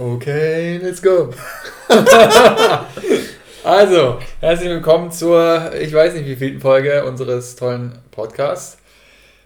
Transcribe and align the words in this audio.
Okay, 0.00 0.78
let's 0.78 1.02
go. 1.02 1.30
also, 3.64 4.18
herzlich 4.40 4.70
willkommen 4.70 5.12
zur, 5.12 5.74
ich 5.78 5.92
weiß 5.92 6.14
nicht 6.14 6.24
wie 6.24 6.36
vielen 6.36 6.58
Folge 6.58 7.04
unseres 7.04 7.54
tollen 7.54 7.98
Podcasts 8.10 8.78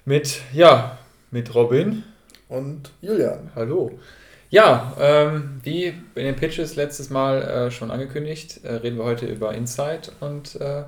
mit, 0.04 0.42
ja, 0.52 0.96
mit 1.32 1.52
Robin. 1.56 2.04
Und 2.48 2.92
Julian. 3.00 3.50
Hallo. 3.56 3.98
Ja, 4.48 4.94
ähm, 5.00 5.60
wie 5.64 5.86
in 5.86 6.24
den 6.24 6.36
Pitches 6.36 6.76
letztes 6.76 7.10
Mal 7.10 7.42
äh, 7.42 7.70
schon 7.72 7.90
angekündigt, 7.90 8.60
äh, 8.62 8.74
reden 8.74 8.96
wir 8.96 9.06
heute 9.06 9.26
über 9.26 9.54
Insight 9.54 10.12
und 10.20 10.54
äh, 10.60 10.84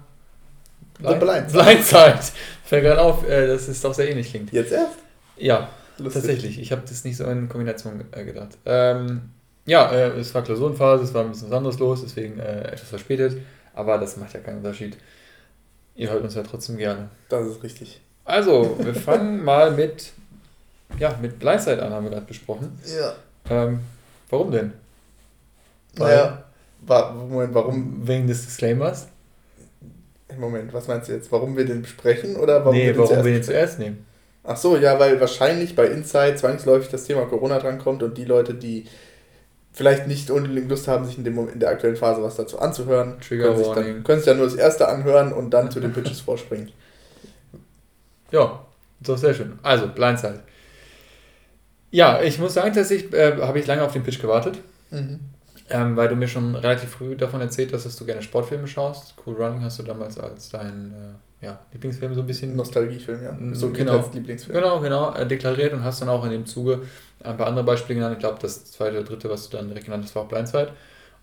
Blind, 1.01 1.19
Blindside. 1.19 1.65
Blindside. 1.65 2.21
Fällt 2.65 2.85
gerade 2.85 3.01
auf, 3.01 3.29
äh, 3.29 3.49
dass 3.49 3.67
es 3.67 3.81
doch 3.81 3.95
sehr 3.95 4.09
ähnlich 4.09 4.31
klingt. 4.31 4.53
Jetzt 4.53 4.71
erst? 4.71 4.99
Ja, 5.37 5.71
Lustig. 5.99 6.23
tatsächlich. 6.23 6.61
Ich 6.61 6.71
habe 6.71 6.83
das 6.89 7.03
nicht 7.03 7.17
so 7.17 7.25
in 7.25 7.49
Kombination 7.49 8.05
äh, 8.13 8.25
gedacht. 8.25 8.51
Ähm, 8.65 9.31
ja, 9.67 9.91
äh, 9.93 10.19
es 10.19 10.35
war 10.35 10.43
Klausurenphase, 10.43 11.05
es 11.05 11.15
war 11.15 11.25
ein 11.25 11.31
bisschen 11.31 11.51
was 11.51 11.57
anderes 11.57 11.79
los, 11.79 12.03
deswegen 12.03 12.39
etwas 12.39 12.89
verspätet. 12.89 13.39
Aber 13.75 13.99
das 13.99 14.17
macht 14.17 14.33
ja 14.33 14.41
keinen 14.41 14.59
Unterschied. 14.59 14.97
Ihr 15.97 16.11
hört 16.11 16.23
uns 16.25 16.35
ja 16.35 16.43
trotzdem 16.43 16.79
gerne. 16.79 17.11
Das 17.29 17.47
ist 17.47 17.63
richtig. 17.63 18.01
Also, 18.25 18.77
wir 18.79 18.95
fangen 18.95 19.45
mal 19.45 19.71
mit, 19.71 20.13
ja, 20.99 21.17
mit 21.21 21.39
Blindside 21.39 21.83
an, 21.83 21.93
haben 21.93 22.05
wir 22.05 22.11
gerade 22.11 22.27
besprochen. 22.27 22.79
Ja. 22.87 23.15
Ähm, 23.51 23.81
warum 24.31 24.51
denn? 24.51 24.73
Naja, 25.99 26.45
wa 26.81 27.13
Moment, 27.13 27.55
warum? 27.55 28.07
Wegen 28.07 28.27
des 28.27 28.45
Disclaimers? 28.45 29.09
Moment, 30.39 30.73
was 30.73 30.89
meinst 30.89 31.09
du 31.09 31.13
jetzt? 31.13 31.33
Warum 31.33 31.57
wir 31.57 31.65
den 31.65 31.83
besprechen 31.83 32.37
oder 32.37 32.61
warum 32.61 32.77
nee, 32.77 32.87
wir 32.87 32.93
den 32.93 32.99
warum 32.99 33.25
wir 33.25 33.33
den 33.33 33.43
zuerst 33.43 33.79
nehmen? 33.79 34.05
Ach 34.45 34.57
so, 34.57 34.77
ja, 34.77 34.99
weil 34.99 35.19
wahrscheinlich 35.21 35.75
bei 35.75 35.87
Inside 35.87 36.37
zwangsläufig 36.37 36.91
das 36.91 37.05
Thema 37.05 37.25
Corona 37.27 37.59
drankommt 37.59 38.03
und 38.03 38.19
die 38.19 38.25
Leute, 38.25 38.55
die 38.55 38.87
vielleicht 39.77 40.07
nicht 40.07 40.31
unbedingt 40.31 40.71
Lust 40.71 40.89
haben, 40.89 41.05
sich 41.05 41.19
in, 41.19 41.25
dem 41.25 41.39
in 41.51 41.61
der 41.61 41.69
aktuellen 41.69 41.97
Phase 41.97 42.23
was 42.23 42.37
dazu 42.37 42.59
anzuhören, 42.59 43.21
Trigger 43.21 43.49
können, 43.49 43.59
sich 43.59 43.69
dann, 43.69 44.05
können 44.05 44.19
sich 44.21 44.27
ja 44.27 44.35
nur 44.35 44.47
das 44.47 44.55
erste 44.55 44.89
anhören 44.89 45.35
und 45.35 45.51
dann 45.51 45.71
zu 45.71 45.81
den 45.81 45.93
Pitches 45.93 46.21
vorspringen. 46.23 46.73
Ja, 48.33 48.65
doch 49.01 49.19
sehr 49.19 49.35
schön. 49.35 49.59
Also, 49.63 49.87
Blindside. 49.89 50.41
Ja, 51.91 52.23
ich 52.23 52.39
muss 52.39 52.55
sagen, 52.55 52.75
dass 52.75 52.91
ich, 52.91 53.13
äh, 53.13 53.37
habe 53.41 53.61
ich 53.61 53.67
lange 53.67 53.83
auf 53.83 53.93
den 53.93 54.03
Pitch 54.03 54.21
gewartet. 54.21 54.59
Mhm. 54.91 55.21
Ähm, 55.69 55.97
weil 55.97 56.09
du 56.09 56.15
mir 56.15 56.29
schon 56.29 56.55
relativ 56.55 56.91
früh 56.91 57.17
davon 57.17 57.41
erzählt 57.41 57.73
hast, 57.73 57.85
dass 57.85 57.97
du 57.97 58.07
gerne 58.07 58.23
Sportfilme 58.23 58.69
schaust. 58.69 59.15
Cool 59.27 59.35
Running 59.35 59.63
hast 59.63 59.79
du 59.79 59.83
damals 59.83 60.19
als 60.19 60.49
dein 60.49 60.93
äh, 60.93 61.26
ja, 61.41 61.59
Lieblingsfilm 61.73 62.15
so 62.15 62.21
ein 62.21 62.27
bisschen. 62.27 62.57
Nostalgiefilm, 62.57 63.23
ja. 63.23 63.55
So 63.55 63.71
genau, 63.71 64.09
Lieblingsfilm. 64.13 64.55
Genau, 64.55 64.81
genau, 64.81 65.15
äh, 65.15 65.27
deklariert 65.27 65.73
und 65.73 65.85
hast 65.85 66.01
dann 66.01 66.09
auch 66.09 66.25
in 66.25 66.31
dem 66.31 66.47
Zuge 66.47 66.83
ein 67.23 67.37
paar 67.37 67.47
andere 67.47 67.65
Beispiele 67.65 67.99
genannt. 67.99 68.15
Ich 68.15 68.21
glaube, 68.21 68.39
das 68.41 68.65
zweite 68.65 68.99
oder 68.99 69.05
dritte, 69.05 69.29
was 69.29 69.49
du 69.49 69.57
dann 69.57 69.69
direkt 69.69 69.87
genannt 69.87 70.05
hast, 70.05 70.15
war 70.15 70.23
auch 70.23 70.29
Blindside. 70.29 70.73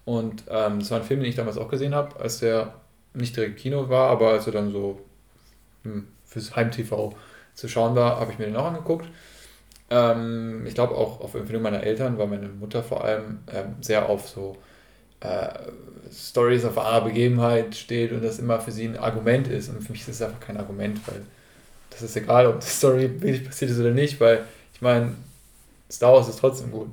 Und 0.06 0.44
ähm, 0.50 0.80
das 0.80 0.92
war 0.92 1.00
ein 1.00 1.06
Film, 1.06 1.22
den 1.22 1.30
ich 1.30 1.36
damals 1.36 1.58
auch 1.58 1.70
gesehen 1.70 1.96
habe, 1.96 2.20
als 2.20 2.40
der 2.40 2.74
nicht 3.14 3.36
direkt 3.36 3.58
Kino 3.58 3.90
war, 3.90 4.10
aber 4.10 4.30
als 4.32 4.48
er 4.48 4.54
dann 4.54 4.72
so 4.72 5.00
hm, 5.84 6.08
fürs 6.26 6.56
Heim-TV 6.56 7.16
zu 7.54 7.68
schauen 7.70 7.96
war, 7.96 8.20
habe 8.20 8.32
ich 8.32 8.40
mir 8.40 8.46
den 8.46 8.56
auch 8.56 8.66
angeguckt. 8.66 9.08
Ähm, 9.90 10.66
ich 10.66 10.76
glaube 10.76 10.96
auch 10.96 11.22
auf 11.22 11.36
Empfehlung 11.36 11.64
meiner 11.64 11.84
Eltern, 11.84 12.18
weil 12.18 12.28
meine 12.28 12.50
Mutter 12.50 12.84
vor 12.84 13.04
allem 13.04 13.40
ähm, 13.52 13.76
sehr 13.82 14.10
auf 14.10 14.28
so 14.30 14.58
äh, 15.24 15.48
Stories 16.14 16.66
auf 16.66 16.76
wahrer 16.76 17.06
Begebenheit 17.06 17.76
steht 17.76 18.12
und 18.12 18.24
das 18.24 18.40
immer 18.40 18.60
für 18.60 18.72
sie 18.72 18.86
ein 18.86 18.98
Argument 18.98 19.48
ist. 19.48 19.70
Und 19.70 19.82
für 19.82 19.92
mich 19.92 20.02
ist 20.02 20.10
es 20.10 20.22
einfach 20.22 20.40
kein 20.40 20.58
Argument, 20.58 21.00
weil 21.08 21.22
das 21.90 22.02
ist 22.02 22.16
egal, 22.16 22.48
ob 22.48 22.60
die 22.60 22.68
Story 22.68 23.10
wirklich 23.20 23.46
passiert 23.46 23.72
ist 23.72 23.80
oder 23.80 23.92
nicht, 23.92 24.20
weil 24.20 24.44
ich 24.74 24.82
meine, 24.82 25.16
Star 25.92 26.14
Wars 26.14 26.28
ist 26.28 26.40
trotzdem 26.40 26.72
gut. 26.72 26.90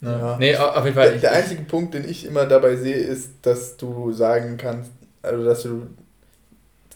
Ne? 0.00 0.10
Ja. 0.10 0.36
Nee, 0.38 0.56
auf 0.56 0.84
jeden 0.84 0.96
Fall. 0.96 1.10
Der, 1.10 1.20
der 1.20 1.32
einzige 1.32 1.62
Punkt, 1.62 1.94
den 1.94 2.08
ich 2.08 2.24
immer 2.24 2.46
dabei 2.46 2.76
sehe, 2.76 2.96
ist, 2.96 3.30
dass 3.42 3.76
du 3.76 4.12
sagen 4.12 4.56
kannst, 4.56 4.90
also 5.22 5.44
dass 5.44 5.62
du 5.62 5.86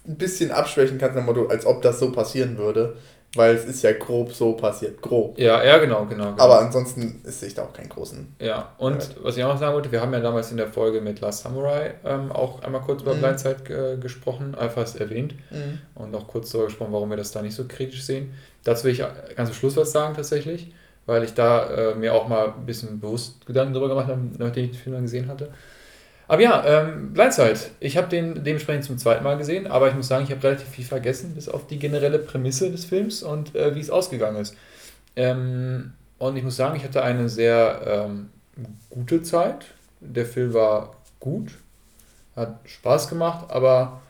ein 0.07 0.17
bisschen 0.17 0.51
abschwächen 0.51 0.99
kannst, 0.99 1.19
als 1.51 1.67
ob 1.67 1.83
das 1.83 1.99
so 1.99 2.13
passieren 2.13 2.59
würde. 2.59 2.97
Weil 3.35 3.57
es 3.57 3.65
ist 3.65 3.83
ja 3.83 3.93
grob 3.93 4.33
so 4.33 4.53
passiert. 4.53 5.03
Grob. 5.03 5.39
Ja, 5.39 5.63
ja, 5.65 5.79
genau, 5.79 6.07
genau. 6.07 6.31
genau. 6.31 6.43
Aber 6.43 6.61
ansonsten 6.61 7.21
ist 7.25 7.41
sich 7.41 7.55
da 7.55 7.65
auch 7.65 7.73
keinen 7.73 7.89
großen. 7.89 8.37
Ja, 8.41 8.73
und 8.79 8.97
Wert. 8.99 9.17
was 9.23 9.37
ich 9.37 9.45
auch 9.45 9.53
noch 9.53 9.59
sagen 9.59 9.75
wollte, 9.75 9.91
wir 9.91 10.01
haben 10.01 10.13
ja 10.13 10.21
damals 10.21 10.51
in 10.51 10.57
der 10.57 10.69
Folge 10.69 11.01
mit 11.01 11.21
Last 11.21 11.43
Samurai 11.43 11.95
ähm, 12.05 12.31
auch 12.31 12.63
einmal 12.63 12.83
kurz 12.83 13.03
über 13.03 13.15
mhm. 13.15 13.21
Blindzeit 13.21 13.69
äh, 13.71 13.97
gesprochen, 13.97 14.55
einfach 14.55 14.83
erwähnt. 14.95 15.35
Mhm. 15.51 15.81
Und 15.95 16.15
auch 16.15 16.29
kurz 16.29 16.51
darüber 16.51 16.67
gesprochen, 16.67 16.93
warum 16.93 17.11
wir 17.11 17.17
das 17.17 17.33
da 17.33 17.43
nicht 17.43 17.55
so 17.55 17.65
kritisch 17.67 18.05
sehen. 18.05 18.35
Dazu 18.63 18.85
will 18.85 18.93
ich 18.93 19.03
ganz 19.35 19.51
zum 19.51 19.57
Schluss 19.57 19.77
was 19.77 19.93
sagen, 19.93 20.15
tatsächlich. 20.15 20.73
Weil 21.07 21.23
ich 21.23 21.35
da 21.35 21.69
äh, 21.69 21.95
mir 21.95 22.15
auch 22.15 22.29
mal 22.29 22.55
ein 22.57 22.65
bisschen 22.65 22.99
bewusst 22.99 23.45
Gedanken 23.45 23.75
darüber 23.75 23.91
gemacht 23.91 24.09
habe, 24.09 24.21
nachdem 24.39 24.65
ich 24.65 24.71
den 24.71 24.81
Film 24.81 24.95
dann 24.95 25.03
gesehen 25.03 25.29
hatte. 25.29 25.51
Aber 26.27 26.43
ja, 26.43 26.65
ähm, 26.65 27.13
Blindside. 27.13 27.59
Ich 27.81 27.97
habe 27.97 28.09
den 28.09 28.45
dementsprechend 28.45 28.85
zum 28.85 28.99
zweiten 28.99 29.25
Mal 29.25 29.37
gesehen, 29.37 29.67
aber 29.67 29.89
ich 29.89 29.95
muss 29.95 30.09
sagen, 30.09 30.25
ich 30.25 30.31
habe 30.31 30.43
relativ 30.43 30.69
viel 30.69 30.85
vergessen, 30.85 31.35
bis 31.35 31.49
auf 31.49 31.67
die 31.67 31.79
generelle 31.79 32.19
Prämisse 32.19 32.71
des 32.71 32.85
Films 32.87 33.23
und 33.23 33.55
äh, 33.55 33.75
wie 33.75 33.81
es 33.81 33.91
ausgegangen 33.91 34.37
ist. 34.41 34.57
Ähm, 35.17 35.93
und 36.19 36.37
ich 36.37 36.43
muss 36.43 36.57
sagen, 36.57 36.77
ich 36.77 36.85
hatte 36.85 37.03
eine 37.03 37.29
sehr 37.29 37.81
ähm, 37.87 38.31
gute 38.89 39.23
Zeit. 39.23 39.67
Der 40.01 40.25
Film 40.25 40.55
war 40.55 40.97
gut, 41.21 41.51
hat 42.37 42.59
Spaß 42.65 43.09
gemacht, 43.09 43.51
aber 43.51 44.01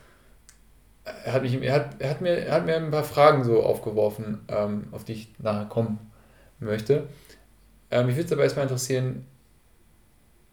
er 1.24 1.32
hat, 1.32 1.42
mich, 1.42 1.60
er 1.60 1.74
hat, 1.74 1.96
er 1.98 2.10
hat, 2.10 2.20
mir, 2.20 2.30
er 2.30 2.54
hat 2.54 2.66
mir 2.66 2.76
ein 2.76 2.90
paar 2.90 3.04
Fragen 3.04 3.44
so 3.44 3.62
aufgeworfen, 3.62 4.40
ähm, 4.48 4.84
auf 4.92 5.04
die 5.04 5.12
ich 5.12 5.28
nachher 5.38 5.66
kommen 5.66 5.98
möchte. 6.60 7.04
Ähm, 7.90 8.06
mich 8.06 8.16
würde 8.16 8.26
es 8.26 8.32
aber 8.32 8.42
erstmal 8.42 8.64
interessieren, 8.64 9.26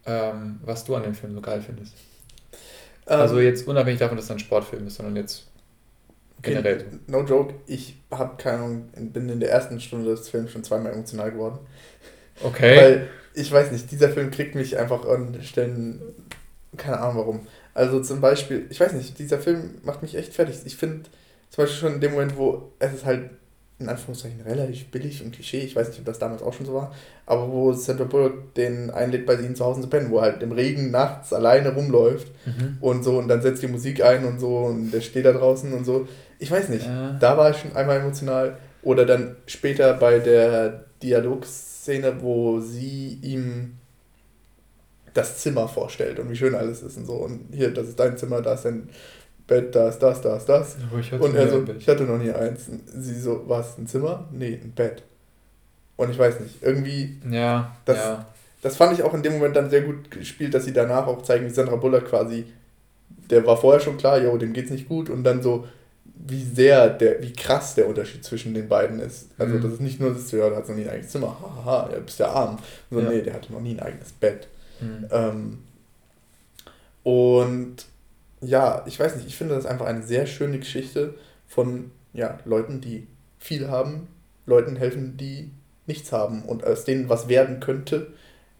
ähm, 0.06 0.60
was 0.64 0.84
du 0.84 0.94
an 0.94 1.02
dem 1.02 1.14
Film 1.14 1.34
so 1.34 1.40
geil 1.40 1.62
findest. 1.62 1.94
Ähm, 3.06 3.20
also 3.20 3.40
jetzt 3.40 3.66
unabhängig 3.66 4.00
davon, 4.00 4.16
dass 4.16 4.26
es 4.26 4.30
ein 4.30 4.38
Sportfilm 4.38 4.86
ist, 4.86 4.96
sondern 4.96 5.16
jetzt 5.16 5.46
generell. 6.42 6.76
Okay, 6.76 6.98
no 7.06 7.22
joke, 7.22 7.54
ich 7.66 7.96
habe 8.10 8.36
keine 8.36 8.58
Ahnung, 8.58 8.88
bin 8.96 9.28
in 9.28 9.40
der 9.40 9.50
ersten 9.50 9.80
Stunde 9.80 10.10
des 10.10 10.28
Films 10.28 10.50
schon 10.50 10.64
zweimal 10.64 10.92
emotional 10.92 11.30
geworden. 11.30 11.58
Okay. 12.42 12.76
Weil 12.76 13.08
ich 13.34 13.50
weiß 13.50 13.72
nicht, 13.72 13.90
dieser 13.90 14.10
Film 14.10 14.30
kriegt 14.30 14.54
mich 14.54 14.78
einfach 14.78 15.06
an 15.06 15.42
Stellen, 15.42 16.02
keine 16.76 17.00
Ahnung 17.00 17.16
warum. 17.16 17.46
Also 17.74 18.00
zum 18.00 18.20
Beispiel, 18.20 18.66
ich 18.70 18.80
weiß 18.80 18.92
nicht, 18.92 19.18
dieser 19.18 19.38
Film 19.38 19.76
macht 19.82 20.02
mich 20.02 20.14
echt 20.14 20.34
fertig. 20.34 20.56
Ich 20.64 20.76
finde 20.76 21.04
zum 21.50 21.64
Beispiel 21.64 21.80
schon 21.80 21.94
in 21.94 22.00
dem 22.00 22.12
Moment, 22.12 22.36
wo 22.36 22.72
es 22.78 22.92
ist 22.92 23.04
halt 23.06 23.30
in 23.82 23.88
Anführungszeichen 23.88 24.40
relativ 24.40 24.90
billig 24.90 25.22
und 25.22 25.32
Klischee, 25.32 25.60
ich 25.60 25.76
weiß 25.76 25.88
nicht, 25.88 26.00
ob 26.00 26.06
das 26.06 26.18
damals 26.18 26.42
auch 26.42 26.52
schon 26.52 26.66
so 26.66 26.74
war, 26.74 26.94
aber 27.26 27.50
wo 27.50 27.72
Sandra 27.72 28.04
Bullock 28.04 28.54
den 28.54 28.90
einlädt, 28.90 29.26
bei 29.26 29.34
ihnen 29.34 29.54
zu 29.54 29.64
Hause 29.64 29.82
zu 29.82 29.88
pennen, 29.88 30.10
wo 30.10 30.18
er 30.18 30.22
halt 30.22 30.42
im 30.42 30.52
Regen 30.52 30.90
nachts 30.90 31.32
alleine 31.32 31.74
rumläuft 31.74 32.28
mhm. 32.46 32.78
und 32.80 33.02
so 33.02 33.18
und 33.18 33.28
dann 33.28 33.42
setzt 33.42 33.62
die 33.62 33.68
Musik 33.68 34.02
ein 34.02 34.24
und 34.24 34.40
so 34.40 34.58
und 34.58 34.90
der 34.90 35.00
steht 35.00 35.24
da 35.24 35.32
draußen 35.32 35.72
und 35.72 35.84
so. 35.84 36.08
Ich 36.38 36.50
weiß 36.50 36.70
nicht, 36.70 36.86
ja. 36.86 37.16
da 37.20 37.36
war 37.36 37.50
ich 37.50 37.58
schon 37.58 37.76
einmal 37.76 38.00
emotional. 38.00 38.56
Oder 38.82 39.06
dann 39.06 39.36
später 39.46 39.94
bei 39.94 40.18
der 40.18 40.84
Dialogszene, 41.02 42.20
wo 42.20 42.60
sie 42.60 43.18
ihm 43.22 43.78
das 45.14 45.38
Zimmer 45.38 45.68
vorstellt 45.68 46.18
und 46.18 46.30
wie 46.30 46.36
schön 46.36 46.54
alles 46.54 46.82
ist 46.82 46.96
und 46.96 47.06
so. 47.06 47.14
Und 47.14 47.48
hier, 47.52 47.72
das 47.72 47.88
ist 47.88 48.00
dein 48.00 48.16
Zimmer, 48.16 48.42
da 48.42 48.54
ist 48.54 48.64
dein 48.64 48.88
Bett, 49.46 49.74
das, 49.74 49.98
das, 49.98 50.20
das, 50.20 50.46
das. 50.46 50.76
und 51.18 51.34
er 51.34 51.48
so, 51.48 51.64
ich 51.78 51.88
hatte 51.88 52.04
noch 52.04 52.18
nie 52.18 52.30
eins. 52.30 52.70
Sie 52.86 53.18
so, 53.18 53.42
was, 53.46 53.76
ein 53.78 53.86
Zimmer? 53.86 54.28
Nee, 54.30 54.58
ein 54.62 54.72
Bett. 54.72 55.02
Und 55.96 56.10
ich 56.10 56.18
weiß 56.18 56.40
nicht, 56.40 56.62
irgendwie. 56.62 57.20
Ja. 57.30 57.76
Das, 57.84 57.96
ja. 57.96 58.26
das 58.62 58.76
fand 58.76 58.92
ich 58.92 59.02
auch 59.02 59.14
in 59.14 59.22
dem 59.22 59.34
Moment 59.34 59.56
dann 59.56 59.70
sehr 59.70 59.82
gut 59.82 60.10
gespielt, 60.10 60.54
dass 60.54 60.64
sie 60.64 60.72
danach 60.72 61.06
auch 61.06 61.22
zeigen, 61.22 61.46
wie 61.46 61.50
Sandra 61.50 61.76
Bullock 61.76 62.06
quasi, 62.06 62.46
der 63.30 63.46
war 63.46 63.56
vorher 63.56 63.80
schon 63.80 63.98
klar, 63.98 64.20
jo, 64.20 64.36
dem 64.36 64.52
geht's 64.52 64.70
nicht 64.70 64.88
gut. 64.88 65.10
Und 65.10 65.24
dann 65.24 65.42
so, 65.42 65.66
wie 66.04 66.44
sehr, 66.44 66.88
der, 66.88 67.22
wie 67.22 67.32
krass 67.32 67.74
der 67.74 67.88
Unterschied 67.88 68.24
zwischen 68.24 68.54
den 68.54 68.68
beiden 68.68 69.00
ist. 69.00 69.28
Also, 69.38 69.56
mhm. 69.56 69.62
das 69.62 69.72
ist 69.74 69.80
nicht 69.80 70.00
nur, 70.00 70.12
dass 70.12 70.28
du, 70.28 70.36
ja, 70.36 70.48
der 70.48 70.58
hat 70.58 70.68
noch 70.68 70.76
nie 70.76 70.84
ein 70.84 70.90
eigenes 70.90 71.10
Zimmer, 71.10 71.36
haha, 71.40 71.90
ja, 71.92 71.98
bist 71.98 72.18
ja 72.18 72.30
arm. 72.30 72.58
Sondern 72.90 73.12
ja. 73.12 73.18
nee, 73.18 73.24
der 73.24 73.34
hatte 73.34 73.52
noch 73.52 73.60
nie 73.60 73.74
ein 73.74 73.80
eigenes 73.80 74.12
Bett. 74.12 74.48
Mhm. 74.80 75.06
Ähm, 75.10 75.58
und 77.02 77.86
ja, 78.42 78.82
ich 78.86 78.98
weiß 78.98 79.16
nicht, 79.16 79.26
ich 79.26 79.36
finde 79.36 79.54
das 79.54 79.66
einfach 79.66 79.86
eine 79.86 80.02
sehr 80.02 80.26
schöne 80.26 80.58
Geschichte 80.58 81.14
von 81.46 81.90
ja, 82.12 82.38
Leuten, 82.44 82.80
die 82.80 83.06
viel 83.38 83.68
haben, 83.68 84.08
Leuten 84.46 84.76
helfen, 84.76 85.16
die 85.16 85.50
nichts 85.86 86.12
haben 86.12 86.42
und 86.42 86.64
aus 86.64 86.84
denen 86.84 87.08
was 87.08 87.28
werden 87.28 87.60
könnte, 87.60 88.08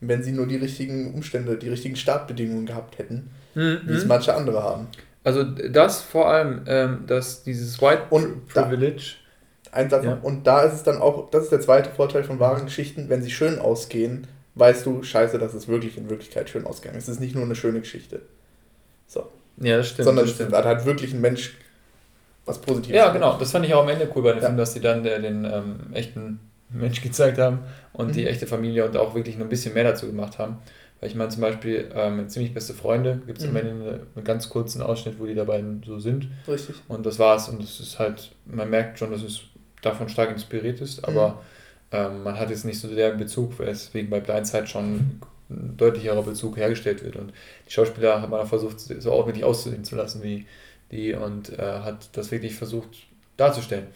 wenn 0.00 0.22
sie 0.22 0.32
nur 0.32 0.46
die 0.46 0.56
richtigen 0.56 1.14
Umstände, 1.14 1.56
die 1.56 1.68
richtigen 1.68 1.96
Startbedingungen 1.96 2.66
gehabt 2.66 2.98
hätten, 2.98 3.30
mhm. 3.54 3.80
wie 3.84 3.94
es 3.94 4.06
manche 4.06 4.34
andere 4.34 4.62
haben. 4.62 4.88
Also 5.24 5.44
das 5.44 6.00
vor 6.00 6.28
allem, 6.28 6.62
ähm, 6.66 7.04
dass 7.06 7.44
dieses 7.44 7.80
White 7.80 8.04
und 8.10 8.48
Privilege. 8.48 9.14
Da, 9.64 9.78
ein 9.78 9.88
Satz 9.88 10.04
ja. 10.04 10.18
Und 10.22 10.46
da 10.46 10.62
ist 10.62 10.74
es 10.74 10.82
dann 10.82 11.00
auch, 11.00 11.30
das 11.30 11.44
ist 11.44 11.52
der 11.52 11.60
zweite 11.60 11.90
Vorteil 11.90 12.24
von 12.24 12.40
wahren 12.40 12.66
Geschichten, 12.66 13.08
wenn 13.08 13.22
sie 13.22 13.30
schön 13.30 13.58
ausgehen, 13.58 14.26
weißt 14.54 14.84
du, 14.84 15.02
scheiße, 15.02 15.38
dass 15.38 15.54
es 15.54 15.68
wirklich 15.68 15.96
in 15.96 16.10
Wirklichkeit 16.10 16.50
schön 16.50 16.66
ausgegangen 16.66 16.98
ist. 16.98 17.08
Es 17.08 17.14
ist 17.14 17.20
nicht 17.20 17.34
nur 17.34 17.44
eine 17.44 17.54
schöne 17.54 17.80
Geschichte. 17.80 18.20
So. 19.06 19.28
Ja, 19.58 19.76
das 19.78 19.88
stimmt. 19.88 20.06
Sondern 20.06 20.26
das 20.26 20.34
stimmt. 20.34 20.52
hat 20.52 20.64
halt 20.64 20.84
wirklich 20.84 21.12
ein 21.12 21.20
Mensch 21.20 21.56
was 22.44 22.60
Positives. 22.60 22.96
Ja, 22.96 23.12
genau. 23.12 23.36
Das 23.38 23.52
fand 23.52 23.64
ich 23.66 23.74
auch 23.74 23.82
am 23.82 23.88
Ende 23.88 24.08
cool 24.14 24.22
bei 24.22 24.32
dem 24.32 24.40
ja. 24.40 24.46
Film, 24.46 24.56
dass 24.56 24.72
sie 24.72 24.80
dann 24.80 25.02
der, 25.02 25.20
den 25.20 25.44
ähm, 25.44 25.76
echten 25.92 26.40
Mensch 26.70 27.02
gezeigt 27.02 27.38
haben 27.38 27.60
und 27.92 28.08
mhm. 28.08 28.12
die 28.12 28.26
echte 28.26 28.46
Familie 28.46 28.84
und 28.84 28.96
auch 28.96 29.14
wirklich 29.14 29.36
noch 29.36 29.46
ein 29.46 29.50
bisschen 29.50 29.74
mehr 29.74 29.84
dazu 29.84 30.06
gemacht 30.06 30.38
haben. 30.38 30.58
Weil 31.00 31.08
ich 31.10 31.14
meine 31.14 31.30
zum 31.30 31.42
Beispiel 31.42 31.90
ähm, 31.94 32.28
ziemlich 32.28 32.54
beste 32.54 32.74
Freunde, 32.74 33.20
gibt 33.26 33.38
es 33.38 33.44
mhm. 33.44 33.50
am 33.50 33.56
Ende 33.56 34.06
einen 34.14 34.24
ganz 34.24 34.48
kurzen 34.48 34.82
Ausschnitt, 34.82 35.18
wo 35.18 35.26
die 35.26 35.34
da 35.34 35.44
beiden 35.44 35.82
so 35.84 35.98
sind. 35.98 36.28
Richtig. 36.48 36.76
Und 36.88 37.06
das 37.06 37.18
war's. 37.18 37.48
Und 37.48 37.62
es 37.62 37.80
ist 37.80 37.98
halt, 37.98 38.32
man 38.46 38.70
merkt 38.70 38.98
schon, 38.98 39.10
dass 39.10 39.22
es 39.22 39.40
davon 39.82 40.08
stark 40.08 40.30
inspiriert 40.30 40.80
ist, 40.80 41.04
aber 41.04 41.28
mhm. 41.28 41.34
ähm, 41.92 42.22
man 42.22 42.38
hat 42.38 42.50
jetzt 42.50 42.64
nicht 42.64 42.80
so 42.80 42.88
der 42.88 43.10
Bezug, 43.10 43.58
weswegen 43.58 44.10
bei 44.10 44.20
Blindside 44.20 44.66
schon 44.66 45.20
ein 45.52 45.76
deutlicherer 45.76 46.22
Bezug 46.22 46.56
hergestellt 46.56 47.04
wird. 47.04 47.16
Und 47.16 47.32
die 47.66 47.72
Schauspieler 47.72 48.22
hat 48.22 48.30
man 48.30 48.46
versucht, 48.46 48.80
so 48.80 49.12
auch 49.12 49.26
wirklich 49.26 49.44
auszusehen 49.44 49.84
zu 49.84 49.96
lassen 49.96 50.22
wie 50.22 50.46
die 50.90 51.14
und 51.14 51.58
äh, 51.58 51.62
hat 51.62 52.16
das 52.16 52.30
wirklich 52.30 52.54
versucht 52.54 53.06
darzustellen. 53.36 53.86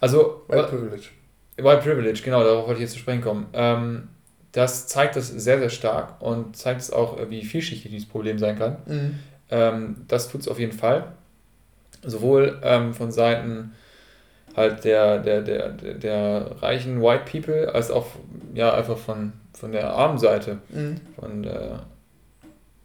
Also. 0.00 0.42
White 0.48 0.68
Privilege. 0.68 1.08
White 1.56 1.82
Privilege, 1.82 2.20
genau, 2.22 2.42
darauf 2.42 2.66
wollte 2.66 2.80
ich 2.80 2.86
jetzt 2.86 2.94
zu 2.94 2.98
sprechen 2.98 3.20
kommen. 3.20 3.46
Ähm, 3.52 4.08
das 4.52 4.86
zeigt 4.86 5.16
das 5.16 5.28
sehr, 5.28 5.58
sehr 5.58 5.70
stark 5.70 6.20
und 6.20 6.56
zeigt 6.56 6.80
es 6.80 6.92
auch, 6.92 7.18
wie 7.28 7.44
vielschichtig 7.44 7.90
dieses 7.90 8.08
Problem 8.08 8.38
sein 8.38 8.58
kann. 8.58 8.76
Mhm. 8.86 9.18
Ähm, 9.50 9.96
das 10.08 10.28
tut 10.28 10.42
es 10.42 10.48
auf 10.48 10.58
jeden 10.58 10.72
Fall. 10.72 11.12
Sowohl 12.02 12.60
ähm, 12.62 12.94
von 12.94 13.10
Seiten 13.10 13.72
halt 14.56 14.84
der, 14.84 15.18
der, 15.18 15.42
der, 15.42 15.68
der, 15.70 15.94
der 15.94 16.50
reichen 16.62 17.02
White 17.02 17.24
People 17.30 17.72
als 17.74 17.90
auch 17.90 18.06
ja, 18.54 18.72
einfach 18.74 18.98
von, 18.98 19.32
von 19.52 19.72
der 19.72 19.90
armen 19.90 20.18
Seite. 20.18 20.58
Mhm. 20.70 21.00
Von 21.18 21.42
der, 21.42 21.86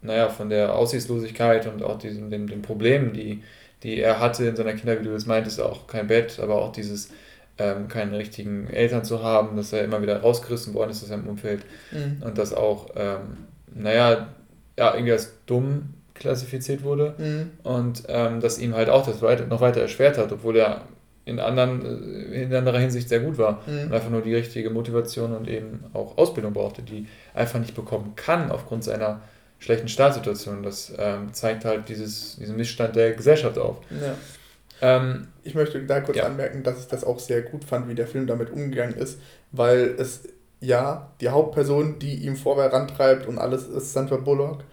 naja, 0.02 0.30
von 0.30 0.50
der 0.50 0.76
Aussichtslosigkeit 0.76 1.68
und 1.68 1.84
auch 1.84 1.98
diesen, 1.98 2.30
den, 2.30 2.48
den 2.48 2.62
Problemen, 2.62 3.14
die, 3.14 3.44
die 3.84 4.00
er 4.00 4.20
hatte 4.20 4.46
in 4.46 4.56
seiner 4.56 4.74
Kindheit, 4.74 5.02
wie 5.02 5.06
du 5.06 5.14
es 5.14 5.26
meintest, 5.26 5.62
auch 5.62 5.88
kein 5.88 6.08
Bett, 6.08 6.40
aber 6.42 6.56
auch 6.56 6.72
dieses 6.72 7.12
ähm, 7.58 7.88
keine 7.88 8.18
richtigen 8.18 8.68
Eltern 8.68 9.04
zu 9.04 9.22
haben, 9.22 9.58
dass 9.58 9.74
er 9.74 9.84
immer 9.84 10.02
wieder 10.02 10.22
rausgerissen 10.22 10.74
worden 10.74 10.92
ist 10.92 11.04
aus 11.04 11.10
seinem 11.10 11.28
Umfeld 11.28 11.62
mhm. 11.92 12.24
und 12.24 12.38
das 12.38 12.54
auch, 12.54 12.88
ähm, 12.96 13.38
naja, 13.76 14.30
ja, 14.78 14.94
irgendwie 14.94 15.12
als 15.12 15.34
dumm 15.46 15.94
klassifiziert 16.14 16.84
wurde 16.84 17.16
mhm. 17.18 17.52
und 17.64 18.04
ähm, 18.08 18.40
das 18.40 18.60
ihm 18.60 18.76
halt 18.76 18.90
auch 18.90 19.06
das 19.06 19.22
noch 19.22 19.62
weiter 19.62 19.82
erschwert 19.82 20.18
hat, 20.18 20.32
obwohl 20.32 20.58
er 20.58 20.82
in, 21.30 21.40
anderen, 21.40 22.34
äh, 22.34 22.44
in 22.44 22.54
anderer 22.54 22.80
Hinsicht 22.80 23.10
sehr 23.10 23.20
gut 23.20 23.38
war 23.38 23.62
mhm. 23.66 23.84
und 23.84 23.94
einfach 23.94 24.10
nur 24.10 24.22
die 24.22 24.36
richtige 24.36 24.70
Motivation 24.70 25.36
und 25.36 25.48
eben 25.48 25.86
auch 25.94 26.18
Ausbildung 26.18 26.54
brauchte, 26.54 26.82
die 26.82 27.08
einfach 27.34 27.60
nicht 27.60 27.76
bekommen 27.76 28.14
kann 28.16 28.52
aufgrund 28.52 28.84
seiner 28.84 29.22
schlechten 29.60 29.88
Startsituation. 29.88 30.64
Das 30.64 30.92
ähm, 30.98 31.34
zeigt 31.34 31.66
halt 31.66 31.90
dieses, 31.90 32.38
diesen 32.38 32.56
Missstand 32.56 32.96
der 32.96 33.14
Gesellschaft 33.14 33.58
auf. 33.58 33.78
Ja. 33.90 34.16
Ähm, 34.82 35.28
ich 35.44 35.56
möchte 35.56 35.82
da 35.84 36.02
kurz 36.02 36.18
ja. 36.18 36.26
anmerken, 36.26 36.64
dass 36.64 36.80
ich 36.80 36.88
das 36.88 37.04
auch 37.04 37.20
sehr 37.20 37.42
gut 37.42 37.64
fand, 37.64 37.88
wie 37.90 37.96
der 37.96 38.08
Film 38.08 38.28
damit 38.28 38.52
umgegangen 38.52 38.96
ist, 38.96 39.20
weil 39.52 39.96
es 39.98 40.24
ja 40.62 41.12
die 41.22 41.30
Hauptperson, 41.30 42.00
die 42.00 42.16
ihm 42.16 42.36
vorher 42.36 42.72
rantreibt 42.72 43.28
und 43.28 43.38
alles 43.38 43.68
ist 43.68 43.94
Sandra 43.94 44.18
Bullock 44.18 44.64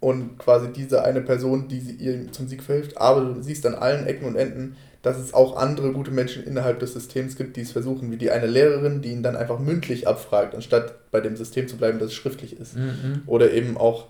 und 0.00 0.38
quasi 0.38 0.72
diese 0.72 1.02
eine 1.04 1.20
Person, 1.20 1.68
die 1.68 1.80
sie 1.80 1.94
ihr 1.94 2.32
zum 2.32 2.48
Sieg 2.48 2.62
verhilft, 2.62 2.96
aber 2.96 3.20
du 3.20 3.42
siehst 3.42 3.66
an 3.66 3.74
allen 3.74 4.06
Ecken 4.06 4.26
und 4.26 4.36
Enden, 4.36 4.76
dass 5.02 5.18
es 5.18 5.32
auch 5.32 5.56
andere 5.56 5.92
gute 5.92 6.10
Menschen 6.10 6.44
innerhalb 6.44 6.78
des 6.78 6.92
Systems 6.92 7.36
gibt, 7.36 7.56
die 7.56 7.62
es 7.62 7.72
versuchen, 7.72 8.10
wie 8.10 8.16
die 8.16 8.30
eine 8.30 8.46
Lehrerin, 8.46 9.00
die 9.00 9.10
ihn 9.12 9.22
dann 9.22 9.36
einfach 9.36 9.58
mündlich 9.58 10.06
abfragt, 10.06 10.54
anstatt 10.54 11.10
bei 11.10 11.20
dem 11.20 11.36
System 11.36 11.68
zu 11.68 11.76
bleiben, 11.76 11.98
dass 11.98 12.08
es 12.08 12.14
schriftlich 12.14 12.58
ist. 12.58 12.76
Mhm. 12.76 13.22
Oder 13.26 13.52
eben 13.52 13.78
auch 13.78 14.08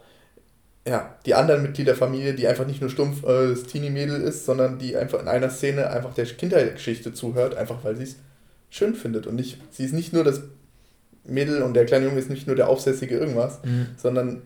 ja, 0.86 1.14
die 1.26 1.34
anderen 1.34 1.62
Mitglieder 1.62 1.92
der 1.92 1.98
Familie, 1.98 2.34
die 2.34 2.48
einfach 2.48 2.66
nicht 2.66 2.80
nur 2.80 2.90
stumpf 2.90 3.22
äh, 3.22 3.50
das 3.50 3.64
Teenie-Mädel 3.64 4.20
ist, 4.22 4.46
sondern 4.46 4.78
die 4.78 4.96
einfach 4.96 5.20
in 5.20 5.28
einer 5.28 5.50
Szene 5.50 5.90
einfach 5.90 6.14
der 6.14 6.24
Kindergeschichte 6.24 7.12
zuhört, 7.12 7.54
einfach 7.54 7.84
weil 7.84 7.96
sie 7.96 8.04
es 8.04 8.16
schön 8.70 8.94
findet. 8.94 9.26
Und 9.26 9.36
nicht, 9.36 9.58
sie 9.70 9.84
ist 9.84 9.92
nicht 9.92 10.12
nur 10.12 10.24
das 10.24 10.42
Mädel 11.24 11.62
und 11.62 11.74
der 11.74 11.84
kleine 11.84 12.06
Junge 12.06 12.18
ist 12.18 12.30
nicht 12.30 12.46
nur 12.46 12.56
der 12.56 12.68
aufsässige 12.68 13.16
irgendwas, 13.16 13.60
mhm. 13.62 13.88
sondern 13.96 14.42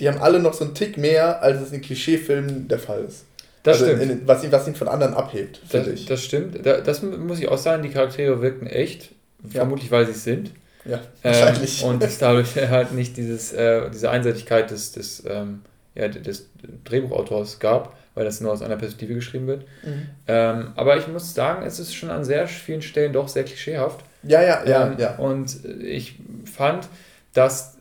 die 0.00 0.08
haben 0.08 0.18
alle 0.18 0.40
noch 0.40 0.54
so 0.54 0.64
einen 0.64 0.74
Tick 0.74 0.98
mehr, 0.98 1.40
als 1.42 1.60
es 1.62 1.72
in 1.72 1.80
Klischeefilmen 1.80 2.66
der 2.66 2.80
Fall 2.80 3.04
ist. 3.04 3.24
Das 3.64 3.82
also 3.82 3.96
stimmt. 3.96 4.10
In, 4.10 4.28
was, 4.28 4.44
ihn, 4.44 4.52
was 4.52 4.68
ihn 4.68 4.74
von 4.74 4.88
anderen 4.88 5.14
abhebt, 5.14 5.60
finde 5.66 5.92
ich. 5.92 6.06
Das 6.06 6.22
stimmt. 6.22 6.64
Das 6.64 7.02
muss 7.02 7.40
ich 7.40 7.48
auch 7.48 7.58
sagen, 7.58 7.82
die 7.82 7.88
Charaktere 7.88 8.40
wirken 8.40 8.66
echt, 8.66 9.10
ja. 9.42 9.60
vermutlich 9.60 9.90
weil 9.90 10.04
sie 10.04 10.12
es 10.12 10.22
sind. 10.22 10.50
Ja, 10.84 11.00
wahrscheinlich. 11.22 11.82
Ähm, 11.82 11.88
und 11.88 12.02
es 12.02 12.18
dadurch 12.18 12.54
halt 12.70 12.92
nicht 12.92 13.16
dieses, 13.16 13.54
äh, 13.54 13.90
diese 13.90 14.10
Einseitigkeit 14.10 14.70
des, 14.70 14.92
des, 14.92 15.24
ähm, 15.26 15.62
ja, 15.94 16.08
des 16.08 16.50
Drehbuchautors 16.84 17.58
gab, 17.58 17.96
weil 18.14 18.26
das 18.26 18.42
nur 18.42 18.52
aus 18.52 18.60
einer 18.60 18.76
Perspektive 18.76 19.14
geschrieben 19.14 19.46
wird. 19.46 19.62
Mhm. 19.82 20.08
Ähm, 20.28 20.72
aber 20.76 20.98
ich 20.98 21.08
muss 21.08 21.34
sagen, 21.34 21.64
es 21.64 21.78
ist 21.78 21.94
schon 21.94 22.10
an 22.10 22.22
sehr 22.22 22.46
vielen 22.46 22.82
Stellen 22.82 23.14
doch 23.14 23.28
sehr 23.28 23.44
klischeehaft. 23.44 24.04
Ja, 24.24 24.42
ja, 24.42 24.62
ja. 24.66 24.88
Ähm, 24.88 24.96
ja. 24.98 25.16
Und 25.16 25.64
ich 25.82 26.16
fand, 26.44 26.86
dass 27.32 27.78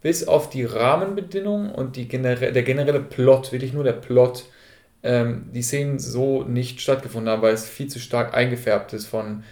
bis 0.00 0.26
auf 0.26 0.50
die 0.50 0.64
Rahmenbedingungen 0.64 1.70
und 1.70 1.94
die 1.94 2.08
genere 2.08 2.52
der 2.52 2.62
generelle 2.64 3.00
Plot, 3.00 3.52
wirklich 3.52 3.72
nur 3.72 3.84
der 3.84 3.92
Plot, 3.92 4.44
ähm, 5.02 5.50
die 5.52 5.62
Szenen 5.62 5.98
so 5.98 6.42
nicht 6.42 6.80
stattgefunden 6.80 7.30
haben, 7.30 7.42
weil 7.42 7.54
es 7.54 7.68
viel 7.68 7.88
zu 7.88 7.98
stark 7.98 8.34
eingefärbt 8.34 8.92
ist 8.92 9.06
von 9.06 9.44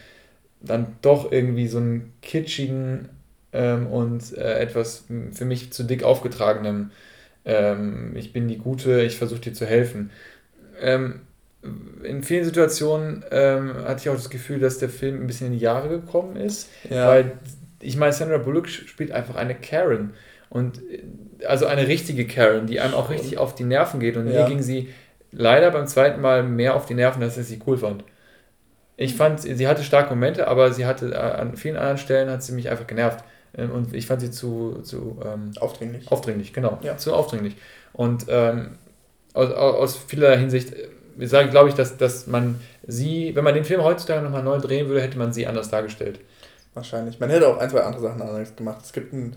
dann 0.61 0.97
doch 1.03 1.31
irgendwie 1.31 1.69
so 1.69 1.79
einen 1.79 2.13
kitschigen 2.23 3.09
ähm, 3.53 3.87
und 3.87 4.37
äh, 4.37 4.59
etwas 4.59 5.05
für 5.33 5.45
mich 5.45 5.73
zu 5.73 5.85
dick 5.85 6.03
aufgetragenem 6.03 6.91
ähm, 7.45 8.15
Ich 8.17 8.33
bin 8.33 8.49
die 8.49 8.59
Gute, 8.59 9.03
ich 9.03 9.17
versuche 9.17 9.41
dir 9.41 9.53
zu 9.53 9.67
helfen. 9.67 10.11
Ähm, 10.81 11.21
in 12.03 12.23
vielen 12.23 12.45
Situationen 12.45 13.25
ähm, 13.31 13.75
hatte 13.85 14.03
ich 14.03 14.09
auch 14.09 14.17
das 14.17 14.31
Gefühl, 14.31 14.61
dass 14.61 14.79
der 14.79 14.89
Film 14.89 15.23
ein 15.23 15.27
bisschen 15.27 15.49
in 15.49 15.53
die 15.55 15.59
Jahre 15.59 15.89
gekommen 15.89 16.37
ist, 16.37 16.69
ja. 16.89 17.09
weil 17.09 17.33
ich 17.81 17.97
meine, 17.97 18.13
Sandra 18.13 18.39
Bullock 18.39 18.69
spielt 18.69 19.13
einfach 19.13 19.37
eine 19.37 19.55
Karen 19.55 20.15
und 20.49 20.79
äh, 20.91 21.45
also 21.47 21.67
eine 21.67 21.89
richtige 21.89 22.27
Karen, 22.27 22.67
die 22.67 22.81
einem 22.81 22.95
auch 22.95 23.11
richtig 23.11 23.39
auf 23.39 23.55
die 23.55 23.65
Nerven 23.65 24.01
geht 24.01 24.17
und 24.17 24.31
ja. 24.31 24.43
mir 24.43 24.49
ging 24.49 24.63
sie 24.63 24.89
leider 25.32 25.70
beim 25.70 25.87
zweiten 25.87 26.20
Mal 26.20 26.43
mehr 26.43 26.75
auf 26.75 26.87
die 26.87 26.94
Nerven, 26.94 27.23
als 27.23 27.37
ich 27.37 27.46
sie 27.46 27.61
cool 27.67 27.78
fand. 27.78 28.05
Ich 28.96 29.14
fand, 29.14 29.40
sie 29.40 29.69
hatte 29.69 29.82
starke 29.82 30.11
Momente, 30.11 30.49
aber 30.49 30.73
sie 30.73 30.87
hatte 30.87 31.12
äh, 31.12 31.17
an 31.17 31.56
vielen 31.56 31.76
anderen 31.76 31.99
Stellen 31.99 32.31
hat 32.31 32.43
sie 32.43 32.52
mich 32.52 32.70
einfach 32.70 32.87
genervt. 32.87 33.25
Ähm, 33.56 33.70
und 33.70 33.94
ich 33.94 34.06
fand 34.06 34.20
sie 34.20 34.31
zu, 34.31 34.81
zu 34.82 35.20
ähm, 35.25 35.52
aufdringlich. 35.61 36.11
Aufdringlich, 36.11 36.52
genau. 36.52 36.78
Ja. 36.82 36.96
Zu 36.96 37.14
aufdringlich. 37.14 37.56
Und 37.93 38.26
ähm, 38.28 38.78
aus, 39.34 39.50
aus 39.52 39.96
vieler 39.96 40.37
Hinsicht 40.37 40.73
äh, 40.73 41.26
sage, 41.26 41.50
glaube 41.50 41.69
ich, 41.69 41.75
dass, 41.75 41.96
dass 41.96 42.26
man 42.26 42.61
sie, 42.87 43.34
wenn 43.34 43.44
man 43.44 43.55
den 43.55 43.64
Film 43.64 43.82
heutzutage 43.82 44.23
nochmal 44.23 44.43
neu 44.43 44.58
drehen 44.58 44.88
würde, 44.88 45.02
hätte 45.02 45.19
man 45.19 45.32
sie 45.32 45.46
anders 45.46 45.70
dargestellt. 45.70 46.20
Wahrscheinlich. 46.75 47.20
Man 47.20 47.31
hätte 47.31 47.49
auch 47.49 47.58
ein, 47.58 47.70
zwei 47.70 47.81
andere 47.81 48.02
Sachen 48.02 48.20
anders 48.20 48.55
gemacht. 48.55 48.81
Es 48.82 48.93
gibt 48.93 49.12
einen 49.12 49.37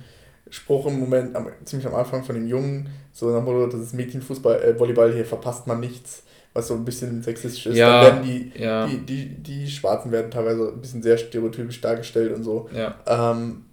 Spruch 0.49 0.87
im 0.87 0.99
Moment, 0.99 1.35
am, 1.35 1.47
ziemlich 1.63 1.87
am 1.87 1.95
Anfang 1.95 2.23
von 2.23 2.35
dem 2.35 2.47
Jungen, 2.47 2.89
so 3.11 3.29
nach 3.29 3.43
Motto, 3.43 3.67
das 3.67 3.81
ist 3.81 3.93
Mädchenfußball, 3.93 4.61
äh, 4.61 4.79
Volleyball, 4.79 5.13
hier 5.13 5.25
verpasst 5.25 5.67
man 5.67 5.79
nichts 5.79 6.23
was 6.53 6.67
so 6.67 6.73
ein 6.73 6.85
bisschen 6.85 7.21
sexistisch 7.21 7.67
ist. 7.67 7.77
Ja, 7.77 8.03
dann 8.03 8.23
werden 8.23 8.23
die, 8.23 8.61
ja. 8.61 8.87
die, 8.87 8.97
die, 9.05 9.25
die 9.35 9.67
Schwarzen 9.67 10.11
werden 10.11 10.31
teilweise 10.31 10.69
ein 10.69 10.81
bisschen 10.81 11.01
sehr 11.01 11.17
stereotypisch 11.17 11.81
dargestellt 11.81 12.35
und 12.35 12.43
so. 12.43 12.69
Ja. 12.73 12.95
Ähm, 13.05 13.65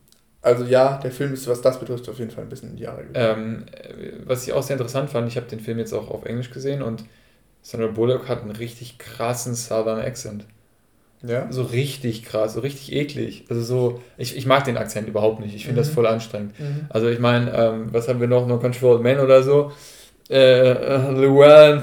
also 0.42 0.64
ja, 0.64 0.99
der 0.99 1.11
Film 1.11 1.33
ist, 1.33 1.49
was 1.49 1.61
das 1.61 1.80
betrifft, 1.80 2.09
auf 2.09 2.18
jeden 2.18 2.30
Fall 2.30 2.45
ein 2.45 2.49
bisschen 2.49 2.71
in 2.71 2.76
die 2.76 2.85
Jahre 2.85 3.04
gekommen. 3.04 3.66
Ähm, 3.73 4.23
was 4.26 4.47
ich 4.47 4.52
auch 4.52 4.62
sehr 4.62 4.75
interessant 4.75 5.11
fand, 5.11 5.26
ich 5.28 5.37
habe 5.37 5.47
den 5.47 5.61
Film 5.61 5.78
jetzt 5.78 5.92
auch 5.92 6.11
auf 6.11 6.25
Englisch 6.25 6.50
gesehen 6.50 6.83
und 6.83 7.04
Sandra 7.62 7.88
Bullock 7.88 8.28
hat 8.28 8.42
einen 8.42 8.52
richtig 8.52 8.99
krassen 8.99 9.54
Southern 9.54 9.99
Accent. 9.99 10.47
Ja. 11.23 11.50
So 11.50 11.62
richtig 11.62 12.25
krass, 12.25 12.54
so 12.54 12.61
richtig 12.61 12.92
eklig. 12.92 13.44
Also 13.49 13.62
so, 13.62 14.02
ich, 14.16 14.37
ich 14.37 14.46
mag 14.46 14.64
den 14.64 14.76
Akzent 14.76 15.08
überhaupt 15.08 15.40
nicht. 15.40 15.54
Ich 15.54 15.64
finde 15.64 15.80
mhm. 15.80 15.85
das 15.85 15.94
voll 15.94 16.06
anstrengend. 16.06 16.58
Mhm. 16.58 16.87
Also 16.88 17.08
ich 17.08 17.18
meine, 17.18 17.52
ähm, 17.52 17.87
was 17.92 18.08
haben 18.08 18.20
wir 18.20 18.28
noch? 18.28 18.46
No 18.46 18.58
Control 18.58 19.00
Man 19.00 19.18
oder 19.20 19.42
so. 19.42 19.73
Äh, 20.28 20.70
äh 20.70 21.12
Llewellyn 21.12 21.82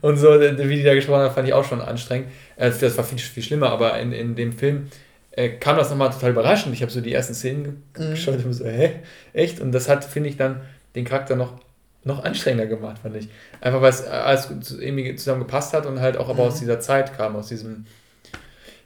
und 0.00 0.16
so, 0.16 0.28
wie 0.40 0.76
die 0.76 0.82
da 0.82 0.94
gesprochen 0.94 1.20
haben, 1.20 1.34
fand 1.34 1.48
ich 1.48 1.54
auch 1.54 1.64
schon 1.64 1.80
anstrengend. 1.80 2.28
Äh, 2.56 2.70
das 2.78 2.96
war 2.96 3.04
viel, 3.04 3.18
viel 3.18 3.42
schlimmer, 3.42 3.70
aber 3.70 3.98
in, 3.98 4.12
in 4.12 4.34
dem 4.34 4.52
Film 4.52 4.88
äh, 5.32 5.50
kam 5.50 5.76
das 5.76 5.90
nochmal 5.90 6.10
total 6.10 6.30
überraschend. 6.30 6.74
Ich 6.74 6.82
habe 6.82 6.90
so 6.90 7.00
die 7.00 7.12
ersten 7.12 7.34
Szenen 7.34 7.84
mhm. 7.96 8.10
geschaut 8.10 8.44
und 8.44 8.52
so, 8.52 8.64
hä? 8.64 9.00
Echt? 9.32 9.60
Und 9.60 9.72
das 9.72 9.88
hat, 9.88 10.04
finde 10.04 10.28
ich, 10.28 10.36
dann 10.36 10.62
den 10.94 11.04
Charakter 11.04 11.36
noch, 11.36 11.60
noch 12.04 12.24
anstrengender 12.24 12.66
gemacht, 12.66 12.98
fand 13.02 13.16
ich. 13.16 13.28
Einfach 13.60 13.80
weil 13.82 13.90
es 13.90 14.02
alles 14.04 14.50
irgendwie 14.72 15.14
zusammen 15.14 15.40
gepasst 15.40 15.74
hat 15.74 15.86
und 15.86 16.00
halt 16.00 16.16
auch 16.16 16.28
aber 16.28 16.44
mhm. 16.44 16.48
aus 16.48 16.58
dieser 16.58 16.80
Zeit 16.80 17.16
kam, 17.16 17.36
aus 17.36 17.48
diesem, 17.48 17.86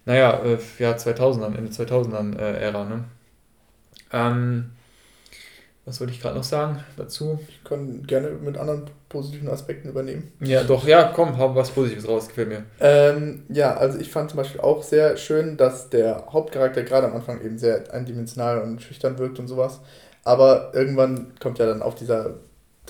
naja, 0.04 0.42
äh, 0.44 0.58
ja, 0.78 0.92
2000ern, 0.92 1.56
Ende 1.56 1.70
2000ern 1.70 2.38
äh, 2.38 2.60
Ära, 2.60 2.84
ne? 2.84 3.04
Ähm, 4.12 4.72
was 5.84 6.00
wollte 6.00 6.12
ich 6.12 6.20
gerade 6.20 6.36
noch 6.36 6.44
sagen 6.44 6.84
dazu? 6.96 7.38
Ich 7.48 7.64
kann 7.64 8.06
gerne 8.06 8.30
mit 8.30 8.56
anderen 8.58 8.84
positiven 9.08 9.48
Aspekten 9.48 9.88
übernehmen. 9.88 10.30
Ja, 10.40 10.62
doch, 10.62 10.86
ja, 10.86 11.04
komm, 11.14 11.36
hau 11.38 11.54
was 11.54 11.70
Positives 11.70 12.06
raus, 12.06 12.28
gefällt 12.28 12.48
mir. 12.48 12.64
Ähm, 12.80 13.42
ja, 13.48 13.76
also 13.76 13.98
ich 13.98 14.10
fand 14.10 14.30
zum 14.30 14.36
Beispiel 14.36 14.60
auch 14.60 14.82
sehr 14.82 15.16
schön, 15.16 15.56
dass 15.56 15.90
der 15.90 16.26
Hauptcharakter 16.30 16.82
gerade 16.82 17.08
am 17.08 17.14
Anfang 17.14 17.40
eben 17.42 17.58
sehr 17.58 17.92
eindimensional 17.92 18.60
und 18.60 18.82
schüchtern 18.82 19.18
wirkt 19.18 19.38
und 19.38 19.48
sowas. 19.48 19.80
Aber 20.22 20.70
irgendwann 20.74 21.32
kommt 21.40 21.58
ja 21.58 21.66
dann 21.66 21.82
auf 21.82 21.94
dieser 21.94 22.34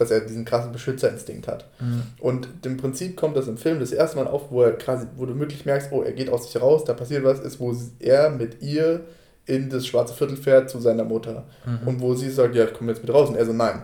dass 0.00 0.10
er 0.10 0.20
diesen 0.20 0.44
krassen 0.44 0.72
Beschützerinstinkt 0.72 1.46
hat. 1.46 1.66
Mhm. 1.80 2.02
Und 2.18 2.48
im 2.64 2.76
Prinzip 2.76 3.16
kommt 3.16 3.36
das 3.36 3.48
im 3.48 3.56
Film 3.56 3.78
das 3.80 3.92
erste 3.92 4.16
Mal 4.16 4.26
auf, 4.26 4.50
wo 4.50 4.62
er 4.62 4.72
quasi, 4.72 5.06
wo 5.16 5.26
du 5.26 5.38
wirklich 5.38 5.66
merkst, 5.66 5.92
oh, 5.92 6.02
er 6.02 6.12
geht 6.12 6.30
aus 6.30 6.50
sich 6.50 6.60
raus, 6.60 6.84
da 6.84 6.94
passiert 6.94 7.24
was, 7.24 7.40
ist, 7.40 7.60
wo 7.60 7.74
er 7.98 8.30
mit 8.30 8.62
ihr 8.62 9.04
in 9.46 9.68
das 9.68 9.86
schwarze 9.86 10.14
Viertel 10.14 10.36
fährt 10.36 10.70
zu 10.70 10.80
seiner 10.80 11.04
Mutter. 11.04 11.44
Mhm. 11.64 11.88
Und 11.88 12.00
wo 12.00 12.14
sie 12.14 12.30
sagt, 12.30 12.54
ja, 12.54 12.64
ich 12.64 12.72
komme 12.72 12.92
jetzt 12.92 13.02
mit 13.02 13.12
raus. 13.12 13.28
Und 13.28 13.36
er 13.36 13.44
so, 13.44 13.52
nein. 13.52 13.82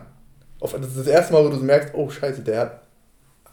Auf, 0.59 0.73
das 0.73 0.87
ist 0.87 0.99
das 0.99 1.07
erste 1.07 1.33
Mal, 1.33 1.45
wo 1.45 1.49
du 1.49 1.57
merkst, 1.57 1.93
oh 1.93 2.09
scheiße, 2.09 2.41
der 2.41 2.59
hat, 2.59 2.81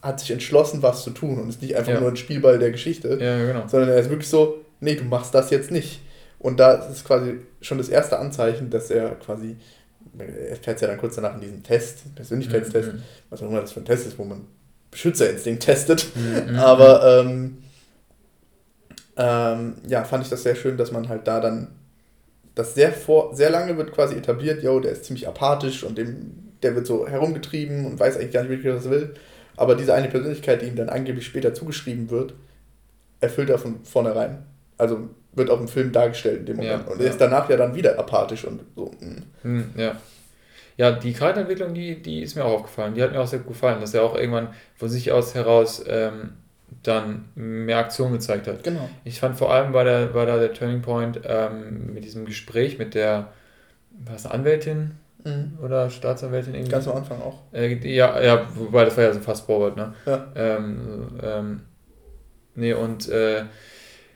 hat 0.00 0.20
sich 0.20 0.30
entschlossen, 0.30 0.82
was 0.82 1.02
zu 1.02 1.10
tun 1.10 1.38
und 1.38 1.48
ist 1.48 1.60
nicht 1.60 1.76
einfach 1.76 1.92
ja. 1.92 2.00
nur 2.00 2.08
ein 2.08 2.16
Spielball 2.16 2.58
der 2.58 2.70
Geschichte, 2.70 3.18
ja, 3.20 3.44
genau. 3.44 3.68
sondern 3.68 3.90
er 3.90 3.98
ist 3.98 4.10
wirklich 4.10 4.28
so, 4.28 4.64
nee, 4.80 4.94
du 4.94 5.04
machst 5.04 5.34
das 5.34 5.50
jetzt 5.50 5.70
nicht. 5.70 6.00
Und 6.38 6.60
da 6.60 6.72
ist 6.72 7.06
quasi 7.06 7.40
schon 7.62 7.78
das 7.78 7.88
erste 7.88 8.18
Anzeichen, 8.18 8.70
dass 8.70 8.90
er 8.90 9.10
quasi, 9.14 9.56
er 10.18 10.56
fährt 10.56 10.80
ja 10.80 10.88
dann 10.88 10.98
kurz 10.98 11.16
danach 11.16 11.34
in 11.34 11.40
diesen 11.40 11.62
Test, 11.62 12.14
Persönlichkeitstest, 12.14 12.94
mhm. 12.94 13.02
was 13.30 13.42
auch 13.42 13.48
immer 13.48 13.60
das 13.60 13.72
für 13.72 13.80
ein 13.80 13.84
Test 13.84 14.06
ist, 14.06 14.18
wo 14.18 14.24
man 14.24 14.46
Beschützerinstinkt 14.90 15.62
testet. 15.62 16.06
Mhm. 16.14 16.56
Aber 16.56 17.20
ähm, 17.20 17.58
ähm, 19.16 19.74
ja, 19.86 20.04
fand 20.04 20.24
ich 20.24 20.30
das 20.30 20.42
sehr 20.42 20.54
schön, 20.54 20.76
dass 20.76 20.92
man 20.92 21.08
halt 21.08 21.26
da 21.26 21.40
dann 21.40 21.68
das 22.54 22.74
sehr 22.74 22.92
vor, 22.92 23.34
sehr 23.34 23.50
lange 23.50 23.76
wird 23.76 23.92
quasi 23.92 24.14
etabliert, 24.14 24.62
yo, 24.62 24.78
der 24.80 24.92
ist 24.92 25.04
ziemlich 25.04 25.26
apathisch 25.26 25.82
und 25.82 25.98
dem, 25.98 26.52
der 26.62 26.76
wird 26.76 26.86
so 26.86 27.06
herumgetrieben 27.06 27.84
und 27.84 27.98
weiß 27.98 28.16
eigentlich 28.16 28.32
gar 28.32 28.42
nicht 28.42 28.50
wirklich, 28.50 28.74
was 28.74 28.84
er 28.86 28.90
will. 28.90 29.14
Aber 29.56 29.74
diese 29.74 29.94
eine 29.94 30.08
Persönlichkeit, 30.08 30.62
die 30.62 30.66
ihm 30.66 30.76
dann 30.76 30.88
angeblich 30.88 31.26
später 31.26 31.54
zugeschrieben 31.54 32.10
wird, 32.10 32.34
erfüllt 33.20 33.50
er 33.50 33.58
von 33.58 33.84
vornherein. 33.84 34.44
Also 34.78 35.10
wird 35.36 35.50
auch 35.50 35.60
im 35.60 35.68
Film 35.68 35.92
dargestellt 35.92 36.40
in 36.40 36.46
dem 36.46 36.56
Moment. 36.56 36.86
Ja, 36.86 36.92
und 36.92 36.98
er 36.98 37.06
ja. 37.06 37.10
ist 37.10 37.20
danach 37.20 37.48
ja 37.48 37.56
dann 37.56 37.74
wieder 37.74 37.98
apathisch 37.98 38.44
und 38.44 38.60
so. 38.74 38.90
Hm, 39.42 39.70
ja. 39.76 39.96
Ja, 40.76 40.90
die 40.90 41.12
Charakterentwicklung, 41.12 41.72
die, 41.72 42.02
die 42.02 42.22
ist 42.22 42.34
mir 42.34 42.44
auch 42.44 42.54
aufgefallen. 42.54 42.94
Die 42.94 43.02
hat 43.02 43.12
mir 43.12 43.20
auch 43.20 43.26
sehr 43.26 43.38
gut 43.38 43.48
gefallen, 43.48 43.80
dass 43.80 43.94
er 43.94 44.02
auch 44.02 44.16
irgendwann 44.16 44.48
von 44.76 44.88
sich 44.88 45.12
aus 45.12 45.34
heraus 45.34 45.84
ähm, 45.86 46.32
dann 46.82 47.26
mehr 47.36 47.78
Aktion 47.78 48.12
gezeigt 48.12 48.48
hat. 48.48 48.64
Genau. 48.64 48.88
Ich 49.04 49.20
fand 49.20 49.36
vor 49.36 49.52
allem 49.52 49.72
war, 49.72 49.84
der, 49.84 50.14
war 50.14 50.26
da 50.26 50.38
der 50.38 50.52
Turning 50.52 50.82
Point 50.82 51.20
ähm, 51.24 51.94
mit 51.94 52.04
diesem 52.04 52.24
Gespräch 52.24 52.78
mit 52.78 52.94
der 52.94 53.28
was 54.04 54.26
Anwältin 54.26 54.92
mhm. 55.24 55.58
oder 55.62 55.90
Staatsanwältin 55.90 56.54
irgendwie. 56.54 56.72
Ganz 56.72 56.88
am 56.88 56.96
Anfang 56.96 57.22
auch. 57.22 57.42
Äh, 57.52 57.74
ja, 57.88 58.20
ja, 58.20 58.46
wobei 58.54 58.84
das 58.84 58.96
war 58.96 59.04
ja 59.04 59.12
so 59.12 59.20
fast 59.20 59.46
Forward, 59.46 59.76
ne? 59.76 59.94
Ja. 60.06 60.26
Ähm, 60.34 61.08
ähm, 61.22 61.60
nee, 62.54 62.72
und 62.72 63.08
äh, 63.08 63.44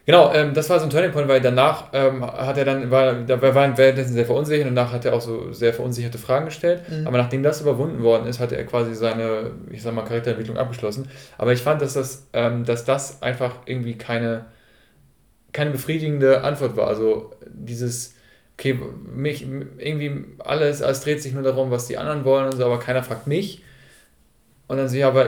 Genau, 0.08 0.32
ähm, 0.32 0.54
das 0.54 0.70
war 0.70 0.78
so 0.78 0.86
ein 0.86 0.90
Turning 0.90 1.12
Point, 1.12 1.28
weil 1.28 1.42
danach 1.42 1.90
ähm, 1.92 2.24
hat 2.24 2.56
er 2.56 2.64
dann, 2.64 2.90
war, 2.90 3.12
da 3.12 3.42
war 3.42 3.66
er 3.66 3.76
währenddessen 3.76 4.14
sehr 4.14 4.24
verunsichert 4.24 4.66
und 4.66 4.74
danach 4.74 4.90
hat 4.90 5.04
er 5.04 5.12
auch 5.12 5.20
so 5.20 5.52
sehr 5.52 5.74
verunsicherte 5.74 6.16
Fragen 6.16 6.46
gestellt. 6.46 6.80
Mhm. 6.88 7.06
Aber 7.06 7.18
nachdem 7.18 7.42
das 7.42 7.60
überwunden 7.60 8.02
worden 8.02 8.26
ist, 8.26 8.40
hatte 8.40 8.56
er 8.56 8.64
quasi 8.64 8.94
seine, 8.94 9.50
ich 9.70 9.82
sag 9.82 9.92
mal, 9.92 10.06
Charakterentwicklung 10.06 10.56
abgeschlossen. 10.56 11.10
Aber 11.36 11.52
ich 11.52 11.60
fand, 11.60 11.82
dass 11.82 11.92
das, 11.92 12.26
ähm, 12.32 12.64
dass 12.64 12.86
das 12.86 13.20
einfach 13.20 13.56
irgendwie 13.66 13.98
keine, 13.98 14.46
keine 15.52 15.72
befriedigende 15.72 16.42
Antwort 16.42 16.74
war. 16.78 16.88
Also 16.88 17.34
dieses, 17.46 18.14
okay, 18.54 18.78
mich, 19.14 19.46
irgendwie 19.76 20.24
alles, 20.38 20.80
alles 20.80 21.02
dreht 21.02 21.20
sich 21.20 21.34
nur 21.34 21.42
darum, 21.42 21.70
was 21.70 21.86
die 21.86 21.98
anderen 21.98 22.24
wollen 22.24 22.46
und 22.46 22.56
so, 22.56 22.64
aber 22.64 22.78
keiner 22.78 23.02
fragt 23.02 23.26
mich. 23.26 23.62
Und 24.68 24.78
dann 24.78 24.88
so, 24.88 24.96
ja, 24.96 25.08
aber 25.08 25.26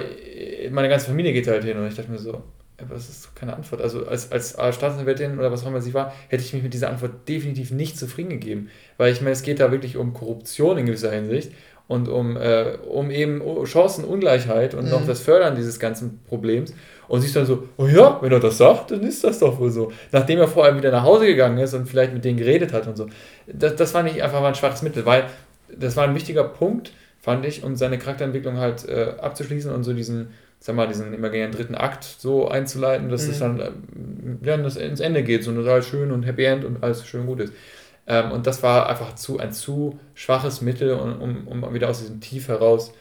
meine 0.71 0.89
ganze 0.89 1.05
Familie 1.05 1.35
geht 1.35 1.49
halt 1.49 1.65
hin. 1.65 1.77
Und 1.77 1.87
ich 1.87 1.97
dachte 1.97 2.11
mir 2.11 2.19
so, 2.19 2.43
aber 2.83 2.95
das 2.95 3.09
ist 3.09 3.35
keine 3.35 3.55
Antwort. 3.55 3.81
Also 3.81 4.07
als, 4.07 4.31
als 4.31 4.57
Staatsanwältin 4.75 5.39
oder 5.39 5.51
was 5.53 5.63
auch 5.63 5.69
immer 5.69 5.81
sie 5.81 5.95
war, 5.95 6.13
hätte 6.29 6.43
ich 6.43 6.53
mich 6.53 6.63
mit 6.63 6.75
dieser 6.75 6.91
Antwort 6.91 7.29
definitiv 7.29 7.71
nicht 7.71 7.99
zufrieden 7.99 8.31
gegeben. 8.31 8.71
Weil 8.97 9.13
ich 9.13 9.21
meine, 9.21 9.33
es 9.33 9.43
geht 9.43 9.61
da 9.61 9.71
wirklich 9.71 9.97
um 9.97 10.13
Korruption 10.15 10.79
in 10.79 10.87
gewisser 10.87 11.11
Hinsicht 11.13 11.53
und 11.91 12.09
um, 12.09 12.37
äh, 12.37 12.79
um 12.89 13.11
eben 13.11 13.43
Chancenungleichheit 13.67 14.75
und 14.75 14.85
mhm. 14.85 14.91
noch 14.91 15.07
das 15.07 15.21
Fördern 15.21 15.57
dieses 15.57 15.81
ganzen 15.81 16.21
Problems. 16.29 16.73
Und 17.09 17.21
sie 17.21 17.27
ist 17.27 17.35
dann 17.35 17.47
so, 17.47 17.65
oh 17.79 17.89
ja, 17.89 18.19
wenn 18.23 18.31
er 18.31 18.39
das 18.39 18.59
sagt, 18.59 18.93
dann 18.93 19.03
ist 19.03 19.25
das 19.25 19.41
doch 19.41 19.59
wohl 19.59 19.71
so. 19.71 19.91
Nachdem 20.13 20.39
er 20.39 20.47
vor 20.47 20.65
allem 20.65 20.79
wieder 20.79 20.93
nach 20.93 21.03
Hause 21.03 21.27
gegangen 21.27 21.59
ist 21.59 21.75
und 21.75 21.89
vielleicht 21.89 22.13
mit 22.15 22.25
denen 22.25 22.39
geredet 22.39 22.73
hat 22.73 22.87
und 22.87 22.97
so. 22.97 23.09
Das, 23.53 23.75
das 23.75 23.91
fand 23.91 24.09
ich 24.09 24.23
einfach 24.23 24.41
mal 24.41 24.49
ein 24.49 24.55
schwaches 24.55 24.83
Mittel, 24.83 25.05
weil 25.05 25.25
das 25.77 25.97
war 25.97 26.05
ein 26.05 26.15
wichtiger 26.15 26.45
Punkt, 26.45 26.93
fand 27.21 27.45
ich, 27.45 27.65
um 27.65 27.75
seine 27.75 27.99
Charakterentwicklung 27.99 28.59
halt 28.59 28.89
äh, 28.89 29.15
abzuschließen 29.21 29.73
und 29.73 29.83
so 29.83 29.93
diesen 29.93 30.29
sag 30.61 30.76
mal, 30.76 30.87
diesen 30.87 31.12
imaginären 31.14 31.52
dritten 31.52 31.75
Akt 31.75 32.05
so 32.05 32.49
einzuleiten, 32.49 33.09
dass 33.09 33.25
mhm. 33.25 33.31
es 33.31 33.38
dann 33.38 33.61
äh, 33.61 33.71
ja, 34.43 34.57
das 34.59 34.76
ins 34.76 35.00
Ende 35.00 35.25
geht, 35.25 35.43
so 35.43 35.52
total 35.52 35.83
schön 35.83 36.12
und 36.12 36.25
Happy 36.25 36.45
End 36.45 36.64
und 36.64 36.83
alles 36.83 37.07
schön 37.07 37.26
gut 37.26 37.40
ist. 37.40 37.55
Ähm, 38.07 38.31
und 38.31 38.47
das 38.47 38.62
war 38.62 38.88
einfach 38.88 39.14
zu, 39.14 39.38
ein 39.38 39.52
zu 39.52 39.99
schwaches 40.14 40.61
Mittel, 40.61 40.93
um, 40.93 41.49
um 41.49 41.75
wieder 41.75 41.88
aus 41.88 42.00
diesem 42.00 42.21
Tief 42.21 42.49
heraus 42.49 42.93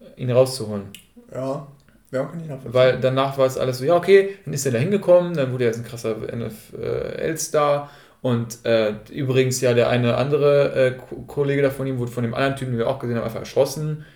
äh, 0.00 0.20
ihn 0.20 0.30
rauszuholen. 0.30 0.84
Ja, 1.32 1.66
ja, 2.10 2.24
kann 2.24 2.40
ich 2.40 2.46
nachvollziehen. 2.46 2.74
Weil 2.74 3.00
danach 3.00 3.36
war 3.36 3.46
es 3.46 3.58
alles 3.58 3.78
so, 3.78 3.84
ja, 3.84 3.96
okay, 3.96 4.38
dann 4.44 4.54
ist 4.54 4.64
er 4.64 4.72
da 4.72 4.78
hingekommen, 4.78 5.34
dann 5.34 5.52
wurde 5.52 5.64
er 5.64 5.70
jetzt 5.70 5.78
ein 5.78 5.84
krasser 5.84 6.16
NFL-Star. 6.34 7.90
Und 8.22 8.64
äh, 8.64 8.94
übrigens, 9.12 9.60
ja, 9.60 9.74
der 9.74 9.90
eine 9.90 10.16
andere 10.16 10.72
äh, 10.72 10.94
Kollege 11.26 11.60
da 11.60 11.68
von 11.68 11.86
ihm 11.86 11.98
wurde 11.98 12.12
von 12.12 12.22
dem 12.22 12.32
anderen 12.32 12.56
Typen, 12.56 12.72
den 12.72 12.78
wir 12.78 12.88
auch 12.88 12.98
gesehen 12.98 13.16
haben, 13.16 13.24
einfach 13.24 13.40
erschossen 13.40 14.06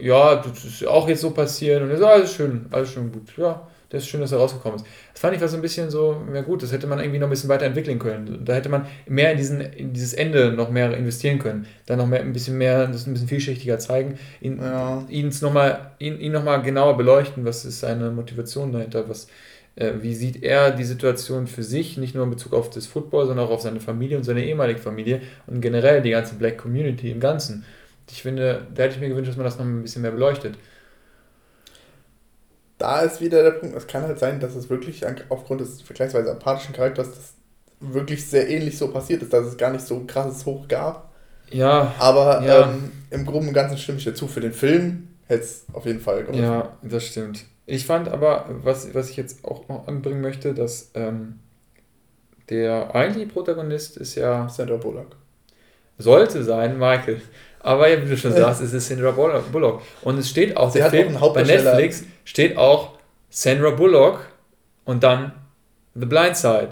ja, 0.00 0.36
das 0.36 0.64
ist 0.64 0.86
auch 0.86 1.08
jetzt 1.08 1.20
so 1.20 1.30
passiert 1.30 1.82
und 1.82 1.90
er 1.90 1.98
so, 1.98 2.06
alles 2.06 2.32
schön, 2.32 2.66
alles 2.70 2.90
schön 2.90 3.12
gut. 3.12 3.36
Ja, 3.36 3.66
das 3.94 4.02
ist 4.02 4.08
schön, 4.08 4.20
dass 4.20 4.32
er 4.32 4.38
rausgekommen 4.38 4.76
ist. 4.76 4.86
Das 5.12 5.20
fand 5.20 5.36
ich 5.36 5.40
war 5.40 5.48
so 5.48 5.56
ein 5.56 5.62
bisschen 5.62 5.90
so, 5.90 6.20
ja 6.34 6.42
gut, 6.42 6.62
das 6.62 6.72
hätte 6.72 6.86
man 6.86 6.98
irgendwie 6.98 7.18
noch 7.18 7.28
ein 7.28 7.30
bisschen 7.30 7.48
weiterentwickeln 7.48 7.98
können. 7.98 8.44
Da 8.44 8.54
hätte 8.54 8.68
man 8.68 8.86
mehr 9.06 9.30
in, 9.30 9.36
diesen, 9.36 9.60
in 9.60 9.92
dieses 9.92 10.14
Ende 10.14 10.52
noch 10.52 10.70
mehr 10.70 10.96
investieren 10.96 11.38
können. 11.38 11.66
Dann 11.86 11.98
noch 11.98 12.06
mehr, 12.06 12.20
ein 12.20 12.32
bisschen 12.32 12.58
mehr, 12.58 12.86
das 12.86 13.06
ein 13.06 13.12
bisschen 13.12 13.28
vielschichtiger 13.28 13.78
zeigen, 13.78 14.18
ihn, 14.40 14.58
ja. 14.60 15.04
ihns 15.08 15.42
noch 15.42 15.52
mal, 15.52 15.92
ihn, 15.98 16.18
ihn 16.18 16.32
nochmal 16.32 16.62
genauer 16.62 16.96
beleuchten, 16.96 17.44
was 17.44 17.64
ist 17.64 17.80
seine 17.80 18.10
Motivation 18.10 18.72
dahinter, 18.72 19.08
was, 19.08 19.28
äh, 19.76 19.92
wie 20.00 20.14
sieht 20.14 20.42
er 20.42 20.72
die 20.72 20.84
Situation 20.84 21.46
für 21.46 21.62
sich, 21.62 21.96
nicht 21.96 22.14
nur 22.14 22.24
in 22.24 22.30
Bezug 22.30 22.52
auf 22.52 22.70
das 22.70 22.86
Football, 22.86 23.26
sondern 23.26 23.46
auch 23.46 23.52
auf 23.52 23.60
seine 23.60 23.80
Familie 23.80 24.16
und 24.16 24.24
seine 24.24 24.44
ehemalige 24.44 24.80
Familie 24.80 25.20
und 25.46 25.60
generell 25.60 26.02
die 26.02 26.10
ganze 26.10 26.34
Black 26.34 26.58
Community 26.58 27.12
im 27.12 27.20
Ganzen. 27.20 27.64
Ich 28.10 28.22
finde, 28.22 28.66
da 28.74 28.84
hätte 28.84 28.94
ich 28.94 29.00
mir 29.00 29.08
gewünscht, 29.08 29.30
dass 29.30 29.36
man 29.36 29.44
das 29.44 29.58
noch 29.58 29.64
ein 29.64 29.82
bisschen 29.82 30.02
mehr 30.02 30.10
beleuchtet. 30.10 30.56
Da 32.78 33.00
ist 33.00 33.20
wieder 33.20 33.42
der 33.42 33.52
Punkt, 33.52 33.76
es 33.76 33.86
kann 33.86 34.02
halt 34.02 34.18
sein, 34.18 34.40
dass 34.40 34.54
es 34.54 34.68
wirklich 34.68 35.04
aufgrund 35.28 35.60
des 35.60 35.80
vergleichsweise 35.80 36.32
apathischen 36.32 36.74
Charakters 36.74 37.10
das 37.10 37.34
wirklich 37.80 38.26
sehr 38.26 38.48
ähnlich 38.48 38.78
so 38.78 38.88
passiert 38.88 39.22
ist, 39.22 39.32
dass 39.32 39.46
es 39.46 39.56
gar 39.56 39.70
nicht 39.70 39.86
so 39.86 39.96
ein 39.96 40.06
krasses 40.06 40.44
Hoch 40.44 40.68
gab. 40.68 41.12
Ja. 41.50 41.94
Aber 41.98 42.42
ja. 42.42 42.70
Ähm, 42.70 42.92
im 43.10 43.24
Groben 43.24 43.48
und 43.48 43.54
Ganzen 43.54 43.78
stimme 43.78 43.98
ich 43.98 44.04
dazu. 44.04 44.26
Für 44.26 44.40
den 44.40 44.52
Film 44.52 45.08
hätte 45.26 45.44
es 45.44 45.64
auf 45.72 45.86
jeden 45.86 46.00
Fall 46.00 46.24
geholfen. 46.24 46.42
Ja, 46.42 46.76
das 46.82 47.06
stimmt. 47.06 47.44
Ich 47.66 47.86
fand 47.86 48.08
aber, 48.08 48.46
was, 48.48 48.92
was 48.94 49.10
ich 49.10 49.16
jetzt 49.16 49.44
auch 49.44 49.68
noch 49.68 49.86
anbringen 49.86 50.20
möchte, 50.20 50.52
dass 50.52 50.90
ähm, 50.94 51.38
der 52.50 52.94
eigentliche 52.94 53.28
Protagonist 53.28 53.96
ist 53.96 54.16
ja. 54.16 54.48
Sandra 54.48 54.76
Bullock. 54.76 55.16
Sollte 55.96 56.42
sein, 56.42 56.78
Michael. 56.78 57.22
Aber 57.64 57.88
ja, 57.88 58.00
wie 58.02 58.08
du 58.08 58.16
schon 58.16 58.34
sagst, 58.34 58.60
es 58.60 58.74
ist 58.74 58.88
Sandra 58.88 59.12
Bullock. 59.12 59.80
Und 60.02 60.18
es 60.18 60.28
steht 60.28 60.54
auch, 60.54 60.70
Sie 60.70 60.80
der 60.80 60.90
Film 60.90 61.16
auch 61.16 61.32
bei 61.32 61.44
Netflix 61.44 62.04
steht 62.24 62.58
auch 62.58 62.98
Sandra 63.30 63.70
Bullock 63.70 64.20
und 64.84 65.02
dann 65.02 65.32
The 65.94 66.04
Blind 66.04 66.36
Side. 66.36 66.70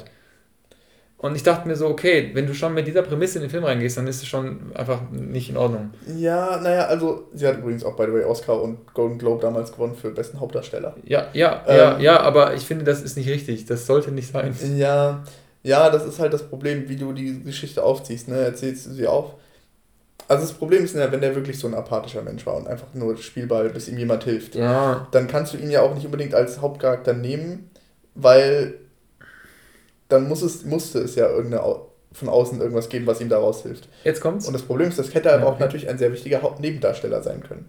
Und 1.17 1.35
ich 1.35 1.43
dachte 1.43 1.67
mir 1.67 1.77
so, 1.77 1.87
okay, 1.87 2.33
wenn 2.35 2.47
du 2.47 2.53
schon 2.53 2.75
mit 2.75 2.87
dieser 2.87 3.01
Prämisse 3.03 3.39
in 3.39 3.45
den 3.45 3.51
Film 3.51 3.65
reingehst, 3.65 3.97
dann 3.97 4.07
ist 4.07 4.23
es 4.23 4.29
schon 4.29 4.73
einfach 4.75 5.01
nicht 5.11 5.49
in 5.49 5.57
Ordnung. 5.57 5.93
Ja, 6.19 6.61
naja, 6.61 6.87
also 6.87 7.29
sie 7.33 7.47
hat 7.47 7.59
übrigens 7.59 7.85
auch, 7.85 7.97
by 7.97 8.05
the 8.07 8.13
way, 8.13 8.25
Oscar 8.25 8.61
und 8.61 8.93
Golden 8.93 9.17
Globe 9.19 9.41
damals 9.41 9.73
gewonnen 9.73 9.95
für 9.95 10.11
besten 10.11 10.41
Hauptdarsteller. 10.41 10.95
Ja, 11.05 11.29
ja, 11.33 11.63
ähm, 11.67 11.77
ja, 11.77 11.99
ja, 12.01 12.21
aber 12.21 12.53
ich 12.53 12.67
finde, 12.67 12.85
das 12.85 13.01
ist 13.01 13.17
nicht 13.17 13.31
richtig. 13.31 13.65
Das 13.65 13.87
sollte 13.87 14.11
nicht 14.11 14.31
sein. 14.31 14.55
Ja, 14.77 15.23
ja, 15.63 15.89
das 15.89 16.05
ist 16.05 16.19
halt 16.19 16.35
das 16.35 16.43
Problem, 16.43 16.89
wie 16.89 16.97
du 16.97 17.13
die 17.13 17.43
Geschichte 17.43 17.83
aufziehst. 17.83 18.29
Ne? 18.29 18.37
Erzählst 18.37 18.87
du 18.87 18.91
sie 18.91 19.07
auf 19.07 19.37
also 20.29 20.47
das 20.47 20.53
Problem 20.53 20.85
ist 20.85 20.95
ja, 20.95 21.11
wenn 21.11 21.21
der 21.21 21.35
wirklich 21.35 21.59
so 21.59 21.67
ein 21.67 21.75
apathischer 21.75 22.23
Mensch 22.23 22.47
war 22.47 22.57
und 22.57 22.69
einfach 22.69 22.89
nur 22.95 23.17
Spielball, 23.17 23.71
bis 23.71 23.89
ihm 23.89 23.99
jemand 23.99 24.25
hilft, 24.25 24.55
ja. 24.55 25.07
dann 25.11 25.29
kannst 25.29 25.53
du 25.53 25.59
ihn 25.59 25.71
ja 25.71 25.83
auch 25.83 25.95
nicht 25.95 26.05
unbedingt 26.05 26.35
als 26.35 26.61
Hauptcharakter 26.61 27.13
nehmen, 27.13 27.71
weil 28.15 28.75
dann 30.09 30.29
muss 30.29 30.43
es, 30.43 30.65
musste 30.65 31.01
es 31.01 31.15
ja 31.15 31.29
irgendeine 31.29 31.63
von 32.13 32.29
außen 32.29 32.61
irgendwas 32.61 32.89
geben, 32.89 33.07
was 33.07 33.21
ihm 33.21 33.29
daraus 33.29 33.63
hilft. 33.63 33.89
Jetzt 34.05 34.21
kommt's. 34.21 34.47
Und 34.47 34.53
das 34.53 34.63
Problem 34.63 34.89
ist, 34.89 34.99
das 34.99 35.15
hätte 35.15 35.31
ja, 35.31 35.37
aber 35.37 35.47
okay. 35.47 35.55
auch 35.55 35.59
natürlich 35.61 35.89
ein 35.89 35.99
sehr 35.99 36.13
wichtiger 36.13 36.43
Hauptnebendarsteller 36.43 37.23
sein 37.23 37.43
können. 37.43 37.69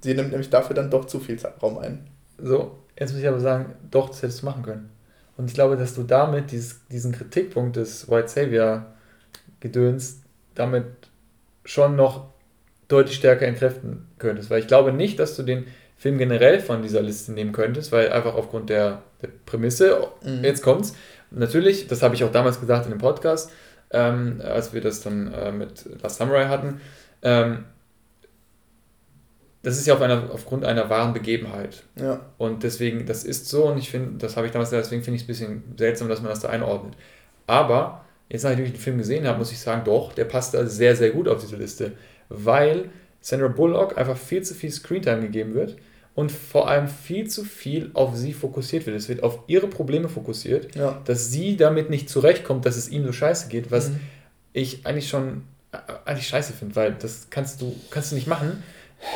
Sie 0.00 0.14
nimmt 0.14 0.30
nämlich 0.30 0.50
dafür 0.50 0.74
dann 0.74 0.90
doch 0.90 1.06
zu 1.06 1.18
viel 1.18 1.38
Raum 1.62 1.78
ein. 1.78 2.06
So, 2.36 2.78
jetzt 2.98 3.12
muss 3.12 3.20
ich 3.20 3.28
aber 3.28 3.40
sagen, 3.40 3.74
doch, 3.90 4.10
das 4.10 4.22
hättest 4.22 4.42
du 4.42 4.46
machen 4.46 4.62
können. 4.62 4.90
Und 5.36 5.46
ich 5.46 5.54
glaube, 5.54 5.76
dass 5.76 5.94
du 5.94 6.02
damit 6.02 6.50
dieses, 6.50 6.86
diesen 6.88 7.12
Kritikpunkt 7.12 7.76
des 7.76 8.10
White 8.10 8.28
Savior 8.28 8.86
Gedöns 9.60 10.20
damit 10.54 10.86
schon 11.68 11.96
noch 11.96 12.30
deutlich 12.88 13.16
stärker 13.16 13.46
entkräften 13.46 14.08
könntest. 14.18 14.48
Weil 14.48 14.60
ich 14.60 14.66
glaube 14.66 14.92
nicht, 14.92 15.18
dass 15.18 15.36
du 15.36 15.42
den 15.42 15.66
Film 15.98 16.16
generell 16.16 16.60
von 16.60 16.82
dieser 16.82 17.02
Liste 17.02 17.32
nehmen 17.32 17.52
könntest, 17.52 17.92
weil 17.92 18.10
einfach 18.10 18.34
aufgrund 18.34 18.70
der, 18.70 19.02
der 19.20 19.28
Prämisse, 19.44 20.08
mhm. 20.22 20.42
jetzt 20.42 20.62
kommt's, 20.62 20.94
natürlich, 21.30 21.86
das 21.86 22.02
habe 22.02 22.14
ich 22.14 22.24
auch 22.24 22.32
damals 22.32 22.58
gesagt 22.58 22.86
in 22.86 22.90
dem 22.90 23.00
Podcast, 23.00 23.50
ähm, 23.90 24.40
als 24.42 24.72
wir 24.72 24.80
das 24.80 25.02
dann 25.02 25.32
äh, 25.32 25.52
mit 25.52 25.84
Last 26.02 26.16
Samurai 26.16 26.46
hatten, 26.46 26.80
ähm, 27.20 27.64
das 29.62 29.76
ist 29.76 29.86
ja 29.86 29.94
auf 29.94 30.00
einer, 30.00 30.30
aufgrund 30.32 30.64
einer 30.64 30.88
wahren 30.88 31.12
Begebenheit. 31.12 31.82
Ja. 31.96 32.20
Und 32.38 32.62
deswegen, 32.62 33.04
das 33.04 33.24
ist 33.24 33.46
so 33.46 33.66
und 33.66 33.76
ich 33.76 33.90
finde, 33.90 34.16
das 34.18 34.36
habe 34.36 34.46
ich 34.46 34.52
damals, 34.52 34.70
deswegen 34.70 35.02
finde 35.02 35.16
ich 35.16 35.22
es 35.22 35.26
ein 35.26 35.32
bisschen 35.32 35.74
seltsam, 35.76 36.08
dass 36.08 36.22
man 36.22 36.30
das 36.30 36.40
da 36.40 36.48
einordnet. 36.48 36.94
Aber, 37.46 38.04
jetzt 38.28 38.44
nachdem 38.44 38.64
ich 38.64 38.72
den 38.72 38.80
Film 38.80 38.98
gesehen 38.98 39.26
habe, 39.26 39.38
muss 39.38 39.52
ich 39.52 39.58
sagen, 39.58 39.82
doch, 39.84 40.12
der 40.12 40.24
passt 40.24 40.54
da 40.54 40.66
sehr, 40.66 40.96
sehr 40.96 41.10
gut 41.10 41.28
auf 41.28 41.40
diese 41.40 41.56
Liste. 41.56 41.92
Weil 42.28 42.90
Sandra 43.20 43.48
Bullock 43.48 43.96
einfach 43.96 44.16
viel 44.16 44.42
zu 44.42 44.54
viel 44.54 44.70
Screentime 44.70 45.22
gegeben 45.22 45.54
wird 45.54 45.76
und 46.14 46.32
vor 46.32 46.68
allem 46.68 46.88
viel 46.88 47.28
zu 47.28 47.44
viel 47.44 47.90
auf 47.94 48.16
sie 48.16 48.32
fokussiert 48.32 48.86
wird. 48.86 48.96
Es 48.96 49.08
wird 49.08 49.22
auf 49.22 49.40
ihre 49.46 49.68
Probleme 49.68 50.08
fokussiert, 50.08 50.74
ja. 50.74 51.00
dass 51.04 51.30
sie 51.30 51.56
damit 51.56 51.90
nicht 51.90 52.10
zurechtkommt, 52.10 52.66
dass 52.66 52.76
es 52.76 52.88
ihm 52.88 53.04
so 53.04 53.12
scheiße 53.12 53.48
geht, 53.48 53.70
was 53.70 53.90
mhm. 53.90 54.00
ich 54.52 54.86
eigentlich 54.86 55.08
schon 55.08 55.42
äh, 55.72 55.78
eigentlich 56.04 56.28
scheiße 56.28 56.52
finde, 56.52 56.76
weil 56.76 56.96
das 56.98 57.28
kannst 57.30 57.60
du, 57.62 57.74
kannst 57.90 58.12
du 58.12 58.16
nicht 58.16 58.26
machen 58.26 58.62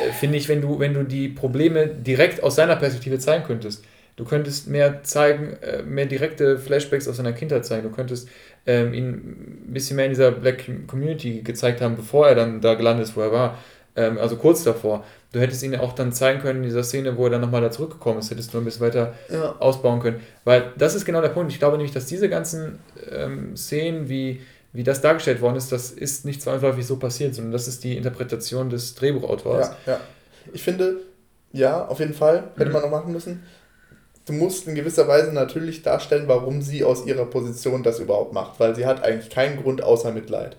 äh, 0.01 0.11
finde 0.11 0.37
ich, 0.37 0.47
wenn 0.47 0.61
du, 0.61 0.79
wenn 0.79 0.93
du 0.93 1.03
die 1.03 1.27
Probleme 1.29 1.87
direkt 1.87 2.41
aus 2.41 2.55
seiner 2.55 2.75
Perspektive 2.75 3.19
zeigen 3.19 3.43
könntest. 3.43 3.83
Du 4.15 4.25
könntest 4.25 4.67
mehr 4.67 5.03
zeigen, 5.03 5.53
äh, 5.61 5.81
mehr 5.83 6.05
direkte 6.05 6.59
Flashbacks 6.59 7.07
aus 7.07 7.17
seiner 7.17 7.33
Kindheit 7.33 7.65
zeigen. 7.65 7.83
Du 7.83 7.95
könntest 7.95 8.29
ähm, 8.65 8.93
ihn 8.93 9.09
ein 9.09 9.73
bisschen 9.73 9.95
mehr 9.95 10.05
in 10.05 10.11
dieser 10.11 10.31
Black 10.31 10.69
Community 10.87 11.41
gezeigt 11.41 11.81
haben, 11.81 11.95
bevor 11.95 12.27
er 12.27 12.35
dann 12.35 12.61
da 12.61 12.75
gelandet 12.75 13.07
ist, 13.07 13.17
wo 13.17 13.21
er 13.21 13.31
war. 13.31 13.57
Ähm, 13.95 14.17
also 14.17 14.35
kurz 14.35 14.63
davor. 14.63 15.03
Du 15.31 15.39
hättest 15.39 15.63
ihn 15.63 15.75
auch 15.75 15.93
dann 15.93 16.13
zeigen 16.13 16.41
können 16.41 16.59
in 16.59 16.65
dieser 16.65 16.83
Szene, 16.83 17.17
wo 17.17 17.25
er 17.25 17.31
dann 17.31 17.41
nochmal 17.41 17.61
da 17.61 17.71
zurückgekommen 17.71 18.19
ist, 18.19 18.29
hättest 18.29 18.53
du 18.53 18.59
ein 18.59 18.65
bisschen 18.65 18.85
weiter 18.85 19.13
ja. 19.29 19.55
ausbauen 19.59 19.99
können. 19.99 20.19
Weil 20.43 20.71
das 20.77 20.93
ist 20.93 21.05
genau 21.05 21.21
der 21.21 21.29
Punkt. 21.29 21.51
Ich 21.51 21.59
glaube 21.59 21.77
nämlich, 21.77 21.93
dass 21.93 22.05
diese 22.05 22.29
ganzen 22.29 22.79
ähm, 23.11 23.57
Szenen 23.57 24.09
wie 24.09 24.41
wie 24.73 24.83
das 24.83 25.01
dargestellt 25.01 25.39
worden 25.39 25.55
ist, 25.55 25.71
das 25.71 25.91
ist 25.91 26.25
nicht 26.25 26.41
zwangsläufig 26.41 26.85
so 26.85 26.97
passiert, 26.97 27.35
sondern 27.35 27.51
das 27.51 27.67
ist 27.67 27.83
die 27.83 27.95
Interpretation 27.95 28.71
des 28.71 28.95
Drehbuchautors. 28.95 29.69
Ja, 29.85 29.93
ja. 29.93 29.99
Ich 30.51 30.63
finde, 30.63 30.97
ja, 31.51 31.85
auf 31.85 31.99
jeden 31.99 32.15
Fall 32.15 32.51
hätte 32.55 32.65
mhm. 32.65 32.73
man 32.73 32.81
noch 32.81 32.89
machen 32.89 33.13
müssen. 33.13 33.43
Du 34.25 34.33
musst 34.33 34.67
in 34.67 34.75
gewisser 34.75 35.07
Weise 35.07 35.33
natürlich 35.33 35.81
darstellen, 35.81 36.27
warum 36.27 36.61
sie 36.61 36.83
aus 36.83 37.05
ihrer 37.05 37.25
Position 37.25 37.83
das 37.83 37.99
überhaupt 37.99 38.33
macht, 38.33 38.59
weil 38.59 38.75
sie 38.75 38.85
hat 38.85 39.03
eigentlich 39.03 39.29
keinen 39.29 39.61
Grund 39.61 39.83
außer 39.83 40.11
Mitleid 40.11 40.57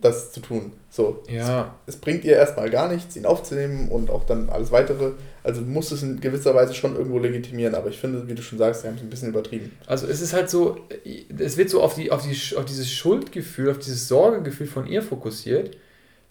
das 0.00 0.32
zu 0.32 0.40
tun. 0.40 0.72
So. 0.90 1.22
Ja. 1.28 1.74
Es, 1.86 1.94
es, 1.94 2.00
bringt 2.00 2.24
ihr 2.24 2.36
erstmal 2.36 2.70
gar 2.70 2.92
nichts, 2.92 3.16
ihn 3.16 3.26
aufzunehmen 3.26 3.88
und 3.88 4.10
auch 4.10 4.24
dann 4.24 4.50
alles 4.50 4.70
weitere. 4.70 5.12
Also 5.42 5.62
du 5.62 5.66
musst 5.66 5.92
es 5.92 6.02
in 6.02 6.20
gewisser 6.20 6.54
Weise 6.54 6.74
schon 6.74 6.96
irgendwo 6.96 7.18
legitimieren, 7.18 7.74
aber 7.74 7.88
ich 7.88 7.98
finde, 7.98 8.28
wie 8.28 8.34
du 8.34 8.42
schon 8.42 8.58
sagst, 8.58 8.82
sie 8.82 8.88
haben 8.88 8.96
es 8.96 9.02
ein 9.02 9.10
bisschen 9.10 9.30
übertrieben. 9.30 9.72
Also 9.86 10.06
es 10.06 10.20
ist 10.20 10.32
halt 10.32 10.50
so, 10.50 10.76
es 11.38 11.56
wird 11.56 11.70
so 11.70 11.82
auf, 11.82 11.94
die, 11.94 12.12
auf, 12.12 12.26
die, 12.26 12.56
auf 12.56 12.64
dieses 12.64 12.90
Schuldgefühl, 12.90 13.70
auf 13.70 13.78
dieses 13.78 14.08
Sorgegefühl 14.08 14.66
von 14.66 14.86
ihr 14.86 15.02
fokussiert. 15.02 15.76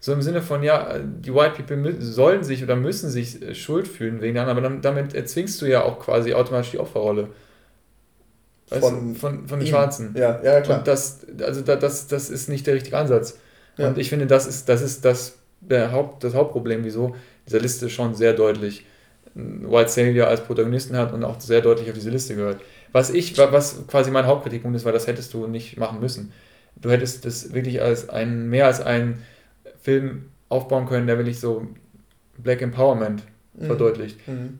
So 0.05 0.13
im 0.13 0.21
Sinne 0.21 0.43
von, 0.43 0.61
ja, 0.61 0.99
die 0.99 1.33
White 1.33 1.63
People 1.63 1.99
sollen 1.99 2.43
sich 2.43 2.61
oder 2.61 2.75
müssen 2.75 3.09
sich 3.09 3.41
äh, 3.41 3.55
schuld 3.55 3.87
fühlen 3.87 4.21
wegen 4.21 4.35
der 4.35 4.43
anderen, 4.45 4.63
aber 4.63 4.79
damit 4.79 5.15
erzwingst 5.15 5.59
du 5.59 5.65
ja 5.65 5.81
auch 5.81 5.97
quasi 5.97 6.35
automatisch 6.35 6.69
die 6.69 6.77
Opferrolle. 6.77 7.29
Weißt 8.69 8.83
von, 8.83 9.13
du, 9.13 9.19
von, 9.19 9.47
von 9.47 9.59
den 9.59 9.65
ihm. 9.65 9.71
Schwarzen. 9.71 10.13
Ja, 10.15 10.39
ja, 10.43 10.61
klar. 10.61 10.77
Und 10.77 10.87
das, 10.87 11.25
also 11.41 11.63
das, 11.63 12.05
das 12.05 12.29
ist 12.29 12.49
nicht 12.49 12.67
der 12.67 12.75
richtige 12.75 12.95
Ansatz. 12.95 13.39
Ja. 13.77 13.87
Und 13.87 13.97
ich 13.97 14.09
finde, 14.09 14.27
das 14.27 14.45
ist 14.45 14.69
das, 14.69 14.83
ist 14.83 15.03
das, 15.05 15.39
der 15.59 15.91
Haupt, 15.91 16.23
das 16.23 16.35
Hauptproblem, 16.35 16.83
wieso 16.83 17.15
diese 17.47 17.57
Liste 17.57 17.89
schon 17.89 18.13
sehr 18.13 18.33
deutlich 18.33 18.85
White 19.33 19.89
Savior 19.89 20.27
als 20.27 20.41
Protagonisten 20.41 20.95
hat 20.97 21.13
und 21.13 21.23
auch 21.23 21.39
sehr 21.39 21.61
deutlich 21.61 21.89
auf 21.89 21.95
diese 21.95 22.11
Liste 22.11 22.35
gehört. 22.35 22.61
Was 22.91 23.09
ich, 23.09 23.35
was 23.39 23.87
quasi 23.87 24.11
mein 24.11 24.27
Hauptkritikpunkt 24.27 24.77
ist, 24.77 24.85
weil 24.85 24.93
das 24.93 25.07
hättest 25.07 25.33
du 25.33 25.47
nicht 25.47 25.77
machen 25.77 25.99
müssen. 25.99 26.31
Du 26.75 26.91
hättest 26.91 27.25
das 27.25 27.55
wirklich 27.55 27.81
als 27.81 28.07
ein, 28.07 28.49
mehr 28.49 28.67
als 28.67 28.81
einen 28.81 29.23
Film 29.85 30.31
aufbauen 30.49 30.87
können, 30.87 31.05
der 31.05 31.17
wirklich 31.17 31.39
so 31.39 31.67
Black 32.39 32.61
Empowerment 32.61 33.21
mhm. 33.53 33.65
verdeutlicht. 33.65 34.27
Mhm. 34.27 34.57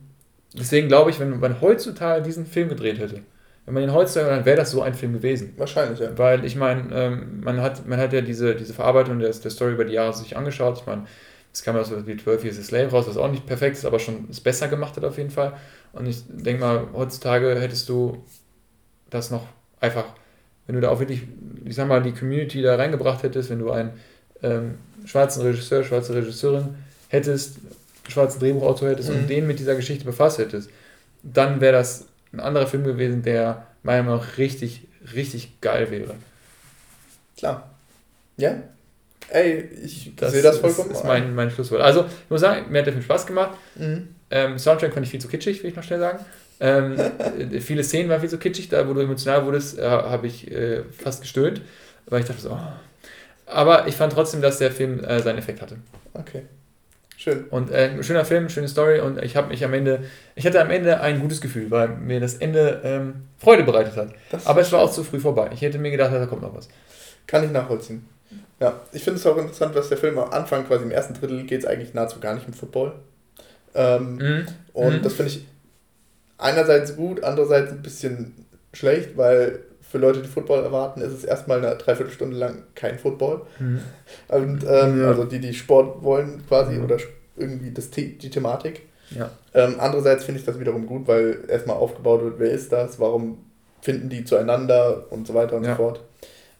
Deswegen 0.54 0.86
glaube 0.86 1.10
ich, 1.10 1.18
wenn 1.18 1.40
man 1.40 1.60
heutzutage 1.60 2.22
diesen 2.22 2.46
Film 2.46 2.68
gedreht 2.68 2.98
hätte, 3.00 3.22
wenn 3.64 3.74
man 3.74 3.82
ihn 3.82 3.92
heutzutage, 3.92 4.30
dann 4.30 4.44
wäre 4.44 4.56
das 4.56 4.70
so 4.70 4.82
ein 4.82 4.94
Film 4.94 5.14
gewesen. 5.14 5.54
Wahrscheinlich, 5.56 5.98
ja. 5.98 6.16
Weil 6.16 6.44
ich 6.44 6.54
meine, 6.54 6.94
ähm, 6.94 7.40
man, 7.40 7.60
hat, 7.60 7.86
man 7.88 7.98
hat 7.98 8.12
ja 8.12 8.20
diese, 8.20 8.54
diese 8.54 8.72
Verarbeitung 8.72 9.18
der, 9.18 9.30
der 9.30 9.50
Story 9.50 9.72
über 9.72 9.84
die 9.84 9.94
Jahre 9.94 10.14
sich 10.14 10.36
angeschaut. 10.36 10.78
Ich 10.78 10.86
meine, 10.86 11.06
es 11.52 11.64
kam 11.64 11.74
ja 11.74 11.82
so 11.82 12.06
wie 12.06 12.16
12 12.16 12.44
Years 12.44 12.58
a 12.60 12.62
Slave 12.62 12.90
raus, 12.92 13.08
was 13.08 13.16
auch 13.16 13.30
nicht 13.30 13.46
perfekt 13.46 13.76
ist, 13.76 13.84
aber 13.84 13.98
schon 13.98 14.28
es 14.30 14.40
besser 14.40 14.68
gemacht 14.68 14.96
hat 14.96 15.04
auf 15.04 15.18
jeden 15.18 15.30
Fall. 15.30 15.54
Und 15.92 16.06
ich 16.06 16.22
denke 16.28 16.60
mal, 16.60 16.86
heutzutage 16.94 17.58
hättest 17.60 17.88
du 17.88 18.24
das 19.10 19.32
noch 19.32 19.48
einfach, 19.80 20.04
wenn 20.66 20.76
du 20.76 20.80
da 20.80 20.90
auch 20.90 21.00
wirklich, 21.00 21.22
ich 21.64 21.74
sag 21.74 21.88
mal, 21.88 22.02
die 22.02 22.12
Community 22.12 22.62
da 22.62 22.76
reingebracht 22.76 23.24
hättest, 23.24 23.50
wenn 23.50 23.58
du 23.58 23.72
einen 23.72 23.94
ähm, 24.42 24.78
schwarzen 25.04 25.42
Regisseur, 25.42 25.84
schwarze 25.84 26.14
Regisseurin 26.14 26.76
hättest, 27.08 27.56
schwarzen 28.08 28.40
Drehbuchautor 28.40 28.90
hättest 28.90 29.10
mhm. 29.10 29.16
und 29.16 29.30
den 29.30 29.46
mit 29.46 29.58
dieser 29.58 29.74
Geschichte 29.74 30.04
befasst 30.04 30.38
hättest, 30.38 30.70
dann 31.22 31.60
wäre 31.60 31.72
das 31.72 32.06
ein 32.32 32.40
anderer 32.40 32.66
Film 32.66 32.84
gewesen, 32.84 33.22
der 33.22 33.66
meiner 33.82 34.02
Meinung 34.02 34.20
nach 34.20 34.38
richtig, 34.38 34.86
richtig 35.14 35.60
geil 35.60 35.90
wäre. 35.90 36.14
Klar. 37.36 37.70
Ja. 38.36 38.56
Ey, 39.28 39.68
ich 39.84 40.12
das 40.16 40.32
sehe 40.32 40.42
das 40.42 40.58
vollkommen. 40.58 40.90
Das 40.90 40.98
ist 40.98 41.04
mein, 41.04 41.34
mein 41.34 41.50
Schlusswort. 41.50 41.80
Also, 41.80 42.04
ich 42.04 42.30
muss 42.30 42.40
sagen, 42.40 42.70
mir 42.70 42.78
hat 42.78 42.86
der 42.86 42.92
Film 42.92 43.04
Spaß 43.04 43.26
gemacht. 43.26 43.56
Mhm. 43.74 44.08
Ähm, 44.30 44.58
Soundtrack 44.58 44.92
fand 44.92 45.04
ich 45.04 45.10
viel 45.10 45.20
zu 45.20 45.28
kitschig, 45.28 45.62
will 45.62 45.70
ich 45.70 45.76
noch 45.76 45.82
schnell 45.82 46.00
sagen. 46.00 46.24
Ähm, 46.60 46.96
viele 47.60 47.82
Szenen 47.82 48.08
waren 48.08 48.20
viel 48.20 48.30
zu 48.30 48.38
kitschig, 48.38 48.68
da 48.68 48.86
wo 48.88 48.94
du 48.94 49.00
emotional 49.00 49.44
wurdest, 49.44 49.78
äh, 49.78 49.82
habe 49.82 50.26
ich 50.26 50.50
äh, 50.50 50.82
fast 50.84 51.22
gestöhnt, 51.22 51.60
weil 52.06 52.20
ich 52.20 52.26
dachte 52.26 52.40
so, 52.40 52.50
oh. 52.50 52.58
Aber 53.46 53.86
ich 53.86 53.96
fand 53.96 54.12
trotzdem, 54.12 54.42
dass 54.42 54.58
der 54.58 54.70
Film 54.70 55.02
äh, 55.04 55.20
seinen 55.20 55.38
Effekt 55.38 55.62
hatte. 55.62 55.76
Okay. 56.14 56.42
Schön. 57.16 57.44
Und 57.50 57.70
äh, 57.70 58.02
schöner 58.02 58.24
Film, 58.24 58.48
schöne 58.48 58.68
Story 58.68 59.00
und 59.00 59.22
ich 59.22 59.36
habe 59.36 59.48
mich 59.48 59.64
am 59.64 59.72
Ende, 59.72 60.04
ich 60.34 60.46
hatte 60.46 60.60
am 60.60 60.70
Ende 60.70 61.00
ein 61.00 61.20
gutes 61.20 61.40
Gefühl, 61.40 61.70
weil 61.70 61.88
mir 61.88 62.20
das 62.20 62.34
Ende 62.34 62.80
ähm, 62.84 63.14
Freude 63.38 63.62
bereitet 63.62 63.96
hat. 63.96 64.10
Das 64.30 64.46
Aber 64.46 64.60
es 64.60 64.70
war 64.70 64.80
auch 64.80 64.92
zu 64.92 65.02
früh 65.02 65.18
vorbei. 65.18 65.50
Ich 65.54 65.62
hätte 65.62 65.78
mir 65.78 65.90
gedacht, 65.90 66.12
da 66.12 66.26
kommt 66.26 66.42
noch 66.42 66.54
was. 66.54 66.68
Kann 67.26 67.42
ich 67.42 67.50
nachvollziehen. 67.50 68.06
Ja, 68.60 68.80
ich 68.92 69.02
finde 69.02 69.18
es 69.18 69.26
auch 69.26 69.36
interessant, 69.36 69.74
dass 69.74 69.88
der 69.88 69.98
Film 69.98 70.18
am 70.18 70.30
Anfang, 70.30 70.66
quasi 70.66 70.84
im 70.84 70.90
ersten 70.90 71.14
Drittel, 71.14 71.44
geht 71.44 71.60
es 71.60 71.66
eigentlich 71.66 71.94
nahezu 71.94 72.20
gar 72.20 72.34
nicht 72.34 72.46
um 72.46 72.52
Football. 72.52 72.94
Ähm, 73.74 74.16
mhm. 74.16 74.46
Und 74.72 74.98
mhm. 74.98 75.02
das 75.02 75.14
finde 75.14 75.32
ich 75.32 75.46
einerseits 76.38 76.96
gut, 76.96 77.22
andererseits 77.22 77.72
ein 77.72 77.82
bisschen 77.82 78.34
schlecht, 78.72 79.16
weil 79.16 79.60
für 79.88 79.98
Leute, 79.98 80.22
die 80.22 80.28
Football 80.28 80.64
erwarten, 80.64 81.00
ist 81.00 81.12
es 81.12 81.24
erstmal 81.24 81.58
eine 81.58 81.76
Dreiviertelstunde 81.76 82.36
lang 82.36 82.64
kein 82.74 82.98
Football. 82.98 83.42
Mhm. 83.58 83.80
Und 84.28 84.64
ähm, 84.68 85.00
ja. 85.00 85.08
also 85.08 85.24
die, 85.24 85.38
die 85.38 85.54
Sport 85.54 86.02
wollen 86.02 86.42
quasi 86.48 86.74
mhm. 86.74 86.84
oder 86.84 86.98
irgendwie 87.36 87.70
das, 87.70 87.90
die 87.90 88.30
Thematik. 88.30 88.82
Ja. 89.10 89.30
Ähm, 89.54 89.76
andererseits 89.78 90.24
finde 90.24 90.40
ich 90.40 90.46
das 90.46 90.58
wiederum 90.58 90.86
gut, 90.86 91.06
weil 91.06 91.44
erstmal 91.48 91.76
aufgebaut 91.76 92.22
wird, 92.22 92.38
wer 92.38 92.50
ist 92.50 92.72
das, 92.72 92.98
warum 92.98 93.38
finden 93.80 94.08
die 94.08 94.24
zueinander 94.24 95.04
und 95.10 95.26
so 95.26 95.34
weiter 95.34 95.56
und 95.56 95.64
ja. 95.64 95.70
so 95.70 95.76
fort. 95.76 96.00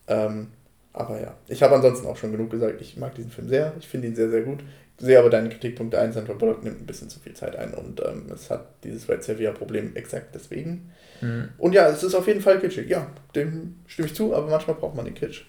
Ähm, 0.07 0.49
aber 0.93 1.21
ja, 1.21 1.35
ich 1.49 1.63
habe 1.63 1.75
ansonsten 1.75 2.07
auch 2.07 2.17
schon 2.17 2.33
genug 2.33 2.51
gesagt, 2.51 2.81
ich 2.81 2.97
mag 2.97 3.15
diesen 3.15 3.31
Film 3.31 3.49
sehr, 3.49 3.73
ich 3.79 3.89
finde 3.89 4.09
ihn 4.09 4.17
sehr, 4.17 4.31
sehr 4.31 4.43
gut. 4.43 4.61
Sehe 4.99 5.19
aber 5.19 5.29
deine 5.29 5.51
Kritikpunkte 5.51 5.99
ein, 5.99 6.13
Sandra 6.13 6.33
Bullock 6.33 6.65
nimmt 6.65 6.81
ein 6.81 6.87
bisschen 6.87 7.11
zu 7.11 7.21
viel 7.21 7.35
Zeit 7.35 7.55
ein 7.57 7.75
und 7.75 8.01
ähm, 8.01 8.27
es 8.33 8.49
hat 8.49 8.67
dieses 8.83 9.09
Red 9.09 9.23
Sevilla-Problem 9.23 9.95
exakt 9.95 10.35
deswegen. 10.35 10.91
Mhm. 11.21 11.51
Und 11.59 11.75
ja, 11.75 11.89
es 11.89 12.03
ist 12.03 12.15
auf 12.15 12.27
jeden 12.27 12.41
Fall 12.41 12.59
kitschig, 12.61 12.89
ja, 12.89 13.07
dem 13.35 13.77
stimme 13.87 14.09
ich 14.09 14.15
zu, 14.15 14.35
aber 14.35 14.49
manchmal 14.49 14.77
braucht 14.77 14.97
man 14.97 15.05
den 15.05 15.15
Kitsch. 15.15 15.45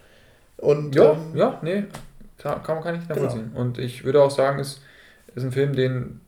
Und, 0.58 0.96
ja, 0.96 1.14
ähm, 1.14 1.32
ja, 1.36 1.60
nee, 1.62 1.86
kann, 2.38 2.62
kann, 2.64 2.82
kann 2.82 2.96
ich 2.96 3.08
nachvollziehen. 3.08 3.50
Genau. 3.50 3.62
Und 3.62 3.78
ich 3.78 4.04
würde 4.04 4.22
auch 4.22 4.32
sagen, 4.32 4.60
es 4.60 4.82
ist 5.36 5.44
ein 5.44 5.52
Film, 5.52 5.74
den, 5.74 6.22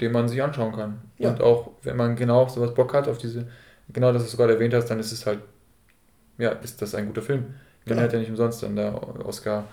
den 0.00 0.12
man 0.12 0.28
sich 0.28 0.42
anschauen 0.42 0.72
kann. 0.72 1.00
Ja. 1.18 1.30
Und 1.30 1.40
auch, 1.40 1.70
wenn 1.82 1.96
man 1.96 2.16
genau 2.16 2.42
auf 2.42 2.50
sowas 2.50 2.74
Bock 2.74 2.92
hat, 2.94 3.08
auf 3.08 3.18
diese, 3.18 3.46
genau 3.92 4.12
das 4.12 4.30
du 4.30 4.36
gerade 4.36 4.54
erwähnt 4.54 4.74
hast, 4.74 4.86
dann 4.86 5.00
ist 5.00 5.12
es 5.12 5.24
halt, 5.24 5.38
ja, 6.38 6.50
ist 6.50 6.82
das 6.82 6.94
ein 6.94 7.06
guter 7.06 7.22
Film. 7.22 7.54
Genau. 7.84 7.96
Man 7.96 8.04
hat 8.04 8.12
ja 8.12 8.18
nicht 8.18 8.30
umsonst 8.30 8.62
dann 8.62 8.76
der 8.76 8.94
Oscar, 9.26 9.64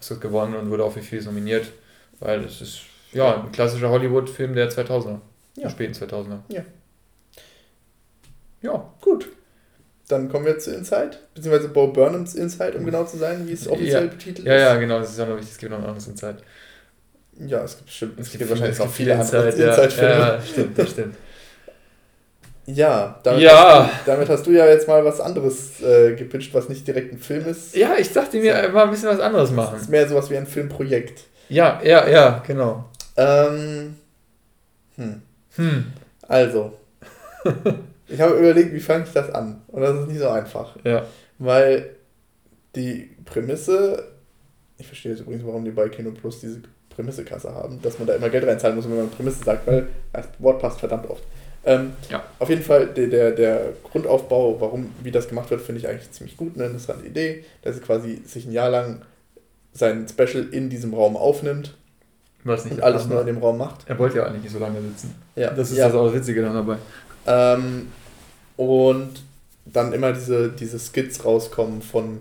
Oscar 0.00 0.16
gewonnen 0.16 0.54
und 0.54 0.70
wurde 0.70 0.84
auch 0.84 0.92
für 0.92 1.02
viel 1.02 1.22
nominiert, 1.22 1.72
weil 2.20 2.44
es 2.44 2.60
ist, 2.60 2.80
ja, 3.12 3.42
ein 3.42 3.52
klassischer 3.52 3.90
Hollywood-Film 3.90 4.54
der 4.54 4.70
2000er, 4.70 5.08
ja. 5.08 5.20
der 5.62 5.70
späten 5.70 5.94
2000er. 5.94 6.38
Ja. 6.48 6.62
Ja, 8.60 8.92
gut. 9.00 9.28
Dann 10.08 10.28
kommen 10.30 10.46
wir 10.46 10.58
zu 10.58 10.74
Inside, 10.74 11.18
beziehungsweise 11.34 11.68
Bo 11.68 11.88
Burnhams 11.88 12.34
Inside, 12.34 12.78
um 12.78 12.84
genau 12.84 13.04
zu 13.04 13.18
sein, 13.18 13.46
wie 13.46 13.52
es 13.52 13.68
offiziell 13.68 14.04
ja. 14.04 14.10
betitelt 14.10 14.46
ja, 14.46 14.54
ist. 14.54 14.60
Ja, 14.60 14.68
ja, 14.74 14.76
genau, 14.76 14.98
das 15.00 15.10
ist 15.10 15.20
auch 15.20 15.28
noch 15.28 15.36
wichtig, 15.36 15.52
es 15.52 15.58
gibt 15.58 15.70
noch 15.70 15.78
ein 15.78 15.84
anderes 15.84 16.06
Inside. 16.08 16.38
Ja, 17.46 17.62
es 17.62 17.76
gibt 17.76 17.86
bestimmt, 17.86 18.18
es, 18.18 18.26
es 18.26 18.38
gibt, 18.38 18.50
wahrscheinlich 18.50 18.78
noch 18.78 18.90
viele 18.90 19.18
andere 19.18 19.50
Inside-Filme. 19.50 20.10
Ja, 20.10 20.34
ja, 20.34 20.42
stimmt, 20.42 20.78
das 20.78 20.90
stimmt. 20.90 21.14
Ja, 22.70 23.18
damit, 23.22 23.40
ja. 23.40 23.86
Hast 23.86 23.92
du, 23.92 24.10
damit 24.10 24.28
hast 24.28 24.46
du 24.46 24.50
ja 24.50 24.66
jetzt 24.66 24.86
mal 24.86 25.02
was 25.02 25.20
anderes 25.20 25.80
äh, 25.80 26.14
gepitcht, 26.14 26.52
was 26.52 26.68
nicht 26.68 26.86
direkt 26.86 27.14
ein 27.14 27.18
Film 27.18 27.46
ist. 27.46 27.74
Ja, 27.74 27.94
ich 27.98 28.12
dachte 28.12 28.36
mir 28.36 28.68
mal 28.68 28.84
ein 28.84 28.90
bisschen 28.90 29.08
was 29.08 29.20
anderes 29.20 29.52
machen. 29.52 29.72
Das 29.72 29.82
ist 29.84 29.88
mehr 29.88 30.06
sowas 30.06 30.28
wie 30.28 30.36
ein 30.36 30.46
Filmprojekt. 30.46 31.24
Ja, 31.48 31.80
ja, 31.82 32.08
ja, 32.08 32.42
genau. 32.46 32.84
Ähm, 33.16 33.96
hm. 34.96 35.22
Hm. 35.56 35.92
Also, 36.26 36.72
ich 38.08 38.20
habe 38.20 38.34
überlegt, 38.34 38.72
wie 38.72 38.80
fange 38.80 39.04
ich 39.04 39.12
das 39.12 39.30
an? 39.30 39.62
Und 39.68 39.82
das 39.82 39.96
ist 39.96 40.08
nicht 40.08 40.20
so 40.20 40.28
einfach. 40.28 40.76
Ja. 40.84 41.04
Weil 41.38 41.96
die 42.74 43.16
Prämisse, 43.24 44.04
ich 44.76 44.86
verstehe 44.86 45.12
jetzt 45.12 45.22
übrigens, 45.22 45.44
warum 45.44 45.64
die 45.64 45.70
bei 45.70 45.88
Kino 45.88 46.10
Plus 46.10 46.40
diese 46.40 46.60
Prämissekasse 46.90 47.54
haben, 47.54 47.80
dass 47.82 47.98
man 47.98 48.08
da 48.08 48.14
immer 48.14 48.28
Geld 48.28 48.44
reinzahlen 48.44 48.76
muss, 48.76 48.88
wenn 48.88 48.96
man 48.96 49.10
Prämisse 49.10 49.44
sagt, 49.44 49.66
weil 49.66 49.88
das 50.12 50.26
Wort 50.38 50.60
passt 50.60 50.80
verdammt 50.80 51.08
oft. 51.08 51.22
Ähm, 51.64 51.92
ja. 52.10 52.24
Auf 52.38 52.50
jeden 52.50 52.62
Fall, 52.62 52.88
der, 52.88 53.08
der, 53.08 53.30
der 53.32 53.72
Grundaufbau, 53.84 54.60
warum, 54.60 54.92
wie 55.02 55.10
das 55.10 55.28
gemacht 55.28 55.50
wird, 55.50 55.60
finde 55.60 55.80
ich 55.80 55.88
eigentlich 55.88 56.10
ziemlich 56.10 56.36
gut, 56.36 56.54
eine 56.54 56.66
interessante 56.66 57.06
Idee, 57.06 57.44
dass 57.62 57.76
er 57.76 57.82
quasi 57.82 58.22
sich 58.24 58.46
ein 58.46 58.52
Jahr 58.52 58.70
lang 58.70 59.02
sein 59.78 60.06
Special 60.08 60.46
in 60.50 60.70
diesem 60.70 60.94
Raum 60.94 61.16
aufnimmt 61.16 61.74
Was 62.44 62.64
nicht 62.64 62.76
und 62.76 62.82
alles 62.82 63.06
nur 63.06 63.20
in 63.20 63.26
dem 63.26 63.38
Raum 63.38 63.58
macht. 63.58 63.88
Er 63.88 63.98
wollte 63.98 64.18
ja 64.18 64.24
eigentlich 64.24 64.44
nicht 64.44 64.52
so 64.52 64.58
lange 64.58 64.80
sitzen. 64.80 65.14
Ja. 65.36 65.50
Das 65.50 65.70
ist 65.70 65.78
ja. 65.78 65.86
das 65.86 65.94
auch 65.94 66.12
Witzige 66.12 66.42
dann 66.42 66.54
dabei. 66.54 66.76
Ähm, 67.26 67.88
und 68.56 69.22
dann 69.66 69.92
immer 69.92 70.12
diese, 70.12 70.50
diese 70.50 70.78
Skits 70.78 71.24
rauskommen 71.24 71.82
von 71.82 72.20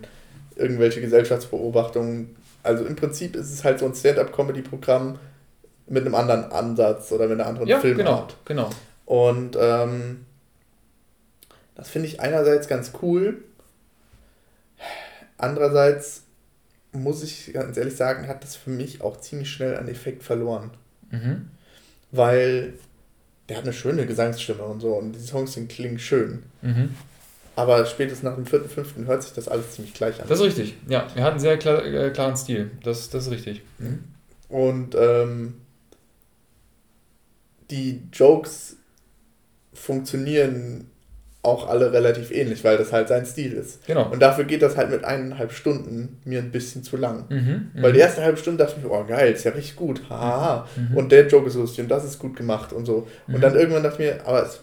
irgendwelche 0.56 1.02
Gesellschaftsbeobachtungen. 1.02 2.36
Also 2.63 2.86
im 2.86 2.96
Prinzip 2.96 3.36
ist 3.36 3.52
es 3.52 3.63
halt 3.63 3.80
so 3.80 3.86
ein 3.86 3.96
Stand-up-Comedy-Programm 3.96 5.17
mit 5.88 6.06
einem 6.06 6.15
anderen 6.15 6.52
Ansatz 6.52 7.12
oder 7.12 7.28
mit 7.28 7.39
einer 7.39 7.50
anderen 7.50 7.67
ja, 7.67 7.80
Filmart. 7.80 8.36
Genau, 8.46 8.70
genau. 8.70 8.76
Und 9.06 9.58
ähm, 9.60 10.26
das 11.76 11.89
finde 11.89 12.08
ich 12.10 12.20
einerseits 12.20 12.67
ganz 12.67 12.91
cool. 13.02 13.38
Andererseits 15.38 16.24
muss 16.91 17.23
ich 17.23 17.54
ganz 17.54 17.78
ehrlich 17.78 17.95
sagen, 17.95 18.28
hat 18.28 18.43
das 18.43 18.56
für 18.56 18.69
mich 18.69 19.02
auch 19.02 19.19
ziemlich 19.19 19.52
schnell 19.52 19.78
an 19.78 19.88
Effekt 19.88 20.23
verloren. 20.23 20.71
Mhm. 21.12 21.50
Weil 22.12 22.73
der 23.50 23.58
hat 23.58 23.63
eine 23.63 23.73
schöne 23.73 24.06
Gesangsstimme 24.06 24.63
und 24.63 24.82
so 24.82 24.93
und 24.93 25.13
die 25.13 25.19
Songs 25.19 25.54
sind, 25.54 25.69
klingen 25.69 26.00
schön. 26.00 26.43
Mhm. 26.62 26.95
Aber 27.56 27.86
spätestens 27.86 28.23
nach 28.23 28.36
dem 28.36 28.45
vierten, 28.45 28.69
fünften 28.69 29.08
hört 29.08 29.23
sich 29.23 29.34
das 29.34 29.47
alles 29.47 29.71
ziemlich 29.71 29.93
gleich 29.93 30.21
an. 30.21 30.28
Das 30.28 30.39
ist 30.39 30.45
richtig, 30.45 30.76
ja. 30.88 31.08
Er 31.15 31.23
hat 31.23 31.32
einen 31.32 31.39
sehr 31.39 31.58
klar, 31.58 31.84
äh, 31.84 32.12
klaren 32.12 32.38
Stil. 32.38 32.69
Das, 32.84 33.10
das 33.10 33.26
ist 33.26 33.32
richtig. 33.32 33.63
Mhm. 33.80 34.04
Und 34.47 34.95
ähm, 34.95 35.56
die 37.71 38.04
Jokes 38.13 38.78
funktionieren 39.73 40.89
auch 41.47 41.69
alle 41.69 41.93
relativ 41.93 42.31
ähnlich, 42.31 42.63
weil 42.63 42.77
das 42.77 42.91
halt 42.91 43.07
sein 43.07 43.25
Stil 43.25 43.53
ist. 43.53 43.86
Genau. 43.88 44.12
Und 44.12 44.21
dafür 44.21 44.43
geht 44.43 44.62
das 44.62 44.75
halt 44.75 44.91
mit 44.91 45.05
eineinhalb 45.05 45.51
Stunden 45.51 46.19
mir 46.25 46.39
ein 46.39 46.51
bisschen 46.51 46.83
zu 46.83 46.97
lang. 46.97 47.25
Mhm, 47.29 47.71
weil 47.81 47.93
die 47.93 47.97
mhm. 47.97 48.03
erste 48.03 48.21
halbe 48.21 48.38
Stunde 48.38 48.63
dachte 48.63 48.75
ich 48.77 48.83
mir, 48.83 48.91
oh 48.91 49.05
geil, 49.05 49.31
ist 49.31 49.45
ja 49.45 49.51
richtig 49.51 49.75
gut. 49.75 50.01
Haha. 50.10 50.67
Mhm. 50.75 50.97
Und 50.97 51.12
der 51.12 51.27
Joke 51.27 51.47
ist 51.47 51.55
lustig 51.55 51.81
und 51.81 51.89
das 51.89 52.03
ist 52.03 52.19
gut 52.19 52.36
gemacht 52.36 52.73
und 52.73 52.86
so. 52.86 53.07
Mhm. 53.27 53.36
Und 53.36 53.41
dann 53.41 53.55
irgendwann 53.55 53.83
dachte 53.83 54.03
ich 54.03 54.12
mir, 54.12 54.27
aber 54.27 54.43
es 54.43 54.60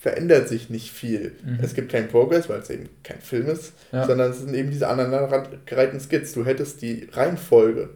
verändert 0.00 0.48
sich 0.48 0.70
nicht 0.70 0.90
viel. 0.90 1.32
Mhm. 1.44 1.58
Es 1.62 1.74
gibt 1.74 1.92
keinen 1.92 2.08
Progress, 2.08 2.48
weil 2.48 2.60
es 2.60 2.70
eben 2.70 2.88
kein 3.04 3.20
Film 3.20 3.46
ist, 3.46 3.74
ja. 3.92 4.06
sondern 4.06 4.30
es 4.32 4.40
sind 4.40 4.54
eben 4.54 4.70
diese 4.70 4.88
aneinandergereihten 4.88 6.00
Skits. 6.00 6.32
Du 6.32 6.44
hättest 6.44 6.82
die 6.82 7.08
Reihenfolge 7.12 7.90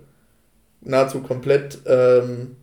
nahezu 0.83 1.20
komplett 1.20 1.79
ähm, 1.87 2.57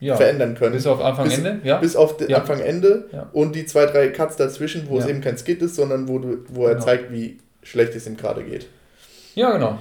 ja. 0.00 0.16
verändern 0.16 0.54
können. 0.54 0.74
Bis 0.74 0.86
auf 0.86 1.00
Anfang, 1.00 1.24
bis, 1.28 1.38
Ende? 1.38 1.60
Ja. 1.64 1.78
Bis 1.78 1.96
auf 1.96 2.16
ja. 2.26 2.38
Anfang, 2.38 2.60
Ende 2.60 3.08
ja. 3.12 3.28
und 3.32 3.54
die 3.54 3.66
zwei, 3.66 3.86
drei 3.86 4.08
Cuts 4.08 4.36
dazwischen, 4.36 4.88
wo 4.88 4.98
es 4.98 5.06
eben 5.06 5.20
kein 5.20 5.38
Skit 5.38 5.62
ist, 5.62 5.76
sondern 5.76 6.08
wo, 6.08 6.18
du, 6.18 6.44
wo 6.48 6.66
er 6.66 6.74
genau. 6.74 6.84
zeigt, 6.84 7.12
wie 7.12 7.38
schlecht 7.62 7.94
es 7.94 8.06
ihm 8.06 8.16
gerade 8.16 8.44
geht. 8.44 8.68
Ja, 9.34 9.52
genau. 9.52 9.78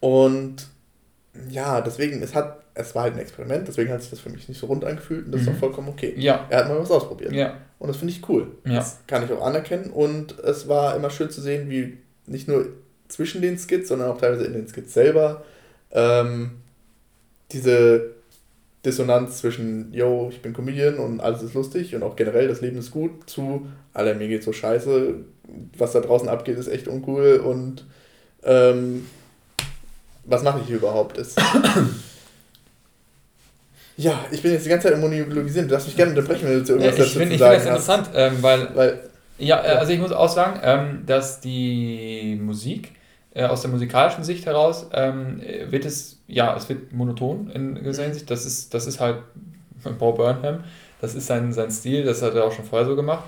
Und 0.00 0.66
ja, 1.50 1.80
deswegen, 1.80 2.22
es 2.22 2.34
hat, 2.34 2.60
es 2.74 2.94
war 2.94 3.04
halt 3.04 3.14
ein 3.14 3.20
Experiment, 3.20 3.68
deswegen 3.68 3.90
hat 3.90 4.00
sich 4.00 4.10
das 4.10 4.20
für 4.20 4.30
mich 4.30 4.48
nicht 4.48 4.58
so 4.58 4.66
rund 4.66 4.84
angefühlt 4.84 5.26
und 5.26 5.32
das 5.32 5.42
mhm. 5.42 5.48
ist 5.48 5.54
auch 5.54 5.58
vollkommen 5.58 5.88
okay. 5.88 6.14
Ja. 6.16 6.46
Er 6.48 6.60
hat 6.60 6.68
mal 6.68 6.78
was 6.78 6.90
ausprobiert. 6.90 7.32
Ja. 7.32 7.56
Und 7.78 7.88
das 7.88 7.96
finde 7.96 8.12
ich 8.12 8.28
cool. 8.28 8.48
Ja. 8.64 8.76
Das 8.76 8.98
kann 9.06 9.24
ich 9.24 9.32
auch 9.32 9.44
anerkennen 9.44 9.90
und 9.90 10.38
es 10.38 10.68
war 10.68 10.96
immer 10.96 11.10
schön 11.10 11.30
zu 11.30 11.40
sehen, 11.40 11.70
wie 11.70 11.98
nicht 12.26 12.48
nur 12.48 12.68
zwischen 13.08 13.42
den 13.42 13.58
Skits, 13.58 13.88
sondern 13.88 14.10
auch 14.10 14.18
teilweise 14.18 14.44
in 14.44 14.52
den 14.52 14.68
Skits 14.68 14.94
selber 14.94 15.44
ähm, 15.92 16.52
diese 17.52 18.12
Dissonanz 18.84 19.38
zwischen, 19.38 19.92
yo, 19.92 20.28
ich 20.30 20.40
bin 20.40 20.54
Comedian 20.54 20.96
und 20.96 21.20
alles 21.20 21.42
ist 21.42 21.54
lustig 21.54 21.94
und 21.94 22.02
auch 22.02 22.16
generell 22.16 22.48
das 22.48 22.62
Leben 22.62 22.78
ist 22.78 22.90
gut, 22.90 23.28
zu, 23.28 23.66
Alter, 23.92 24.14
mir 24.14 24.28
geht 24.28 24.42
so 24.42 24.52
scheiße, 24.52 25.16
was 25.76 25.92
da 25.92 26.00
draußen 26.00 26.28
abgeht, 26.28 26.58
ist 26.58 26.68
echt 26.68 26.88
uncool 26.88 27.42
und 27.44 27.84
ähm, 28.42 29.06
was 30.24 30.42
mache 30.42 30.60
ich 30.60 30.66
hier 30.66 30.76
überhaupt? 30.76 31.18
Ist, 31.18 31.38
ja, 33.98 34.24
ich 34.30 34.40
bin 34.40 34.52
jetzt 34.52 34.64
die 34.64 34.70
ganze 34.70 34.88
Zeit 34.88 34.94
im 34.94 35.00
Monologisieren, 35.00 35.68
du 35.68 35.72
darfst 35.72 35.88
mich 35.88 35.96
gerne 35.96 36.12
unterbrechen, 36.12 36.48
wenn 36.48 36.60
du 36.60 36.64
zu 36.64 36.72
irgendwas 36.72 36.94
ich 36.94 37.00
dazu 37.00 37.18
find, 37.18 37.32
Ich 37.32 37.38
finde 37.38 37.54
das 37.54 37.66
interessant, 37.66 38.10
ähm, 38.14 38.38
weil, 38.40 38.74
weil 38.74 39.00
ja, 39.36 39.62
äh, 39.62 39.76
also 39.76 39.92
ich 39.92 39.98
muss 39.98 40.12
auch 40.12 40.28
sagen, 40.28 40.58
ähm, 40.62 41.02
dass 41.06 41.40
die 41.40 42.38
Musik 42.40 42.92
äh, 43.32 43.44
aus 43.44 43.62
der 43.62 43.70
musikalischen 43.70 44.24
Sicht 44.24 44.46
heraus 44.46 44.86
ähm, 44.92 45.40
wird 45.68 45.84
es, 45.84 46.18
ja, 46.26 46.56
es 46.56 46.68
wird 46.68 46.92
monoton 46.92 47.50
in 47.50 47.74
gewisser 47.76 48.04
Hinsicht. 48.04 48.30
Das 48.30 48.44
ist, 48.44 48.74
das 48.74 48.86
ist 48.86 49.00
halt 49.00 49.18
Paul 49.98 50.14
Burnham, 50.14 50.64
das 51.00 51.14
ist 51.14 51.26
sein, 51.26 51.52
sein 51.52 51.70
Stil, 51.70 52.04
das 52.04 52.22
hat 52.22 52.34
er 52.34 52.44
auch 52.44 52.52
schon 52.52 52.64
vorher 52.64 52.86
so 52.86 52.96
gemacht. 52.96 53.24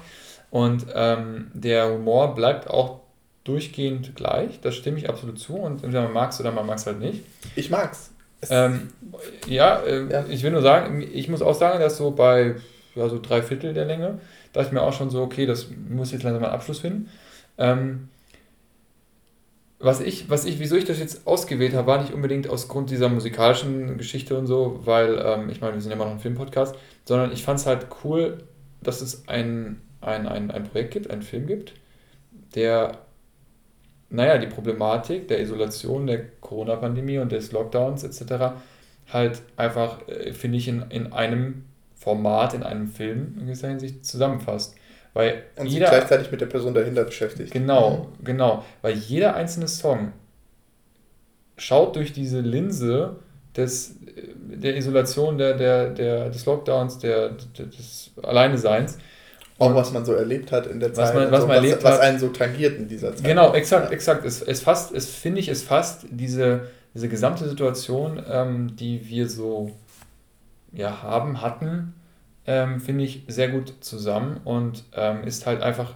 Und 0.50 0.86
ähm, 0.94 1.50
der 1.54 1.90
Humor 1.90 2.34
bleibt 2.34 2.68
auch 2.68 3.00
durchgehend 3.44 4.14
gleich, 4.14 4.60
das 4.60 4.74
stimme 4.76 4.98
ich 4.98 5.08
absolut 5.08 5.38
zu. 5.38 5.54
Und 5.54 5.82
entweder 5.82 6.02
man 6.02 6.12
mag 6.12 6.30
es 6.30 6.40
oder 6.40 6.52
man 6.52 6.66
mag 6.66 6.78
es 6.78 6.86
halt 6.86 7.00
nicht. 7.00 7.24
Ich 7.56 7.70
mag's. 7.70 8.10
Ähm, 8.50 8.88
ja, 9.46 9.80
äh, 9.80 10.10
ja, 10.10 10.24
ich 10.28 10.42
will 10.42 10.50
nur 10.50 10.62
sagen, 10.62 11.00
ich 11.00 11.28
muss 11.28 11.42
auch 11.42 11.54
sagen, 11.54 11.80
dass 11.80 11.96
so 11.96 12.10
bei 12.10 12.56
ja, 12.94 13.08
so 13.08 13.18
drei 13.20 13.42
Viertel 13.42 13.72
der 13.72 13.84
Länge, 13.84 14.18
dachte 14.52 14.68
ich 14.68 14.72
mir 14.72 14.82
auch 14.82 14.92
schon 14.92 15.10
so, 15.10 15.22
okay, 15.22 15.46
das 15.46 15.68
muss 15.88 16.12
jetzt 16.12 16.22
langsam 16.22 16.42
mal 16.42 16.48
einen 16.48 16.56
Abschluss 16.56 16.80
finden. 16.80 17.08
Ähm, 17.58 18.08
was 19.82 20.00
ich, 20.00 20.30
was 20.30 20.44
ich, 20.44 20.60
wieso 20.60 20.76
ich 20.76 20.84
das 20.84 21.00
jetzt 21.00 21.26
ausgewählt 21.26 21.74
habe, 21.74 21.88
war 21.88 22.00
nicht 22.00 22.14
unbedingt 22.14 22.48
aus 22.48 22.68
Grund 22.68 22.90
dieser 22.90 23.08
musikalischen 23.08 23.98
Geschichte 23.98 24.38
und 24.38 24.46
so, 24.46 24.80
weil, 24.84 25.20
ähm, 25.24 25.50
ich 25.50 25.60
meine, 25.60 25.74
wir 25.74 25.80
sind 25.80 25.90
ja 25.90 25.96
immer 25.96 26.04
noch 26.04 26.12
ein 26.12 26.20
Filmpodcast, 26.20 26.76
sondern 27.04 27.32
ich 27.32 27.42
fand 27.42 27.58
es 27.58 27.66
halt 27.66 27.88
cool, 28.04 28.38
dass 28.80 29.00
es 29.00 29.28
ein, 29.28 29.80
ein, 30.00 30.28
ein, 30.28 30.52
ein 30.52 30.64
Projekt 30.64 30.92
gibt, 30.92 31.10
einen 31.10 31.22
Film 31.22 31.46
gibt, 31.46 31.74
der, 32.54 32.98
naja, 34.08 34.38
die 34.38 34.46
Problematik 34.46 35.26
der 35.26 35.40
Isolation, 35.40 36.06
der 36.06 36.26
Corona-Pandemie 36.40 37.18
und 37.18 37.32
des 37.32 37.50
Lockdowns 37.50 38.04
etc. 38.04 38.54
halt 39.12 39.42
einfach, 39.56 40.06
äh, 40.06 40.32
finde 40.32 40.58
ich, 40.58 40.68
in, 40.68 40.84
in 40.90 41.12
einem 41.12 41.64
Format, 41.96 42.54
in 42.54 42.62
einem 42.62 42.86
Film 42.86 43.34
in 43.36 43.46
gewisser 43.46 43.68
Hinsicht 43.68 44.06
zusammenfasst. 44.06 44.76
Weil 45.14 45.42
und 45.56 45.66
jeder, 45.66 45.86
sich 45.86 45.96
gleichzeitig 45.96 46.30
mit 46.30 46.40
der 46.40 46.46
Person 46.46 46.74
dahinter 46.74 47.04
beschäftigt. 47.04 47.52
Genau, 47.52 48.08
mhm. 48.18 48.24
genau. 48.24 48.64
Weil 48.80 48.94
jeder 48.94 49.34
einzelne 49.34 49.68
Song 49.68 50.12
schaut 51.56 51.96
durch 51.96 52.12
diese 52.12 52.40
Linse 52.40 53.16
des, 53.56 53.96
der 54.36 54.76
Isolation, 54.76 55.36
der, 55.36 55.54
der, 55.54 55.90
der, 55.90 56.30
des 56.30 56.46
Lockdowns, 56.46 56.98
der, 56.98 57.30
des 57.30 58.10
Alleineseins. 58.22 58.98
Auch 59.58 59.74
was 59.74 59.92
man 59.92 60.04
so 60.04 60.14
erlebt 60.14 60.50
hat 60.50 60.66
in 60.66 60.80
der 60.80 60.92
Zeit. 60.92 61.14
Man, 61.14 61.30
was, 61.30 61.42
so, 61.42 61.46
man 61.46 61.56
erlebt 61.56 61.84
was, 61.84 61.92
was 61.92 62.00
einen 62.00 62.18
so 62.18 62.28
tangiert 62.28 62.78
in 62.78 62.88
dieser 62.88 63.14
Zeit. 63.14 63.24
Genau, 63.24 63.52
exakt, 63.52 63.86
ja. 63.86 63.92
exakt. 63.92 64.24
Es, 64.24 64.42
es, 64.42 64.60
fasst, 64.60 64.92
es 64.92 65.08
finde 65.08 65.40
ich, 65.40 65.48
es 65.48 65.62
fasst 65.62 66.06
diese, 66.10 66.68
diese 66.94 67.08
gesamte 67.08 67.48
Situation, 67.48 68.20
ähm, 68.28 68.74
die 68.76 69.08
wir 69.08 69.28
so 69.28 69.70
ja, 70.72 71.02
haben, 71.02 71.42
hatten, 71.42 71.94
ähm, 72.46 72.80
finde 72.80 73.04
ich, 73.04 73.24
sehr 73.28 73.48
gut 73.48 73.74
zusammen 73.80 74.40
und 74.44 74.84
ähm, 74.94 75.24
ist 75.24 75.46
halt 75.46 75.62
einfach 75.62 75.94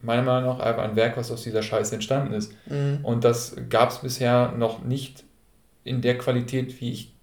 meiner 0.00 0.22
Meinung 0.22 0.50
nach 0.50 0.64
einfach 0.64 0.84
ein 0.84 0.96
Werk, 0.96 1.16
was 1.16 1.30
aus 1.30 1.42
dieser 1.42 1.62
Scheiße 1.62 1.94
entstanden 1.94 2.34
ist. 2.34 2.52
Mhm. 2.66 3.00
Und 3.02 3.24
das 3.24 3.56
gab 3.68 3.90
es 3.90 3.98
bisher 3.98 4.52
noch 4.56 4.84
nicht 4.84 5.24
in 5.84 6.00
der 6.00 6.18
Qualität, 6.18 6.80
wie 6.80 6.92
ich, 6.92 7.14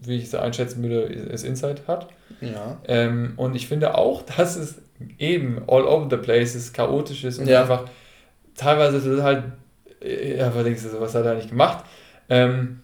wie 0.00 0.16
ich 0.16 0.24
es 0.24 0.34
einschätzen 0.34 0.82
würde, 0.82 1.04
es 1.04 1.44
Inside 1.44 1.82
hat. 1.86 2.08
Ja. 2.40 2.78
Ähm, 2.88 3.34
und 3.36 3.54
ich 3.54 3.68
finde 3.68 3.96
auch, 3.96 4.22
dass 4.36 4.56
es 4.56 4.82
eben 5.18 5.62
all 5.68 5.84
over 5.84 6.08
the 6.10 6.16
place 6.16 6.54
ist, 6.54 6.72
chaotisch 6.72 7.24
ist 7.24 7.38
und 7.38 7.46
ja. 7.46 7.62
einfach 7.62 7.84
teilweise 8.54 9.22
halt, 9.22 9.44
ja, 10.02 10.54
was 10.54 11.00
was 11.00 11.14
hat 11.14 11.24
er 11.24 11.32
eigentlich 11.32 11.50
gemacht? 11.50 11.84
Ähm, 12.28 12.80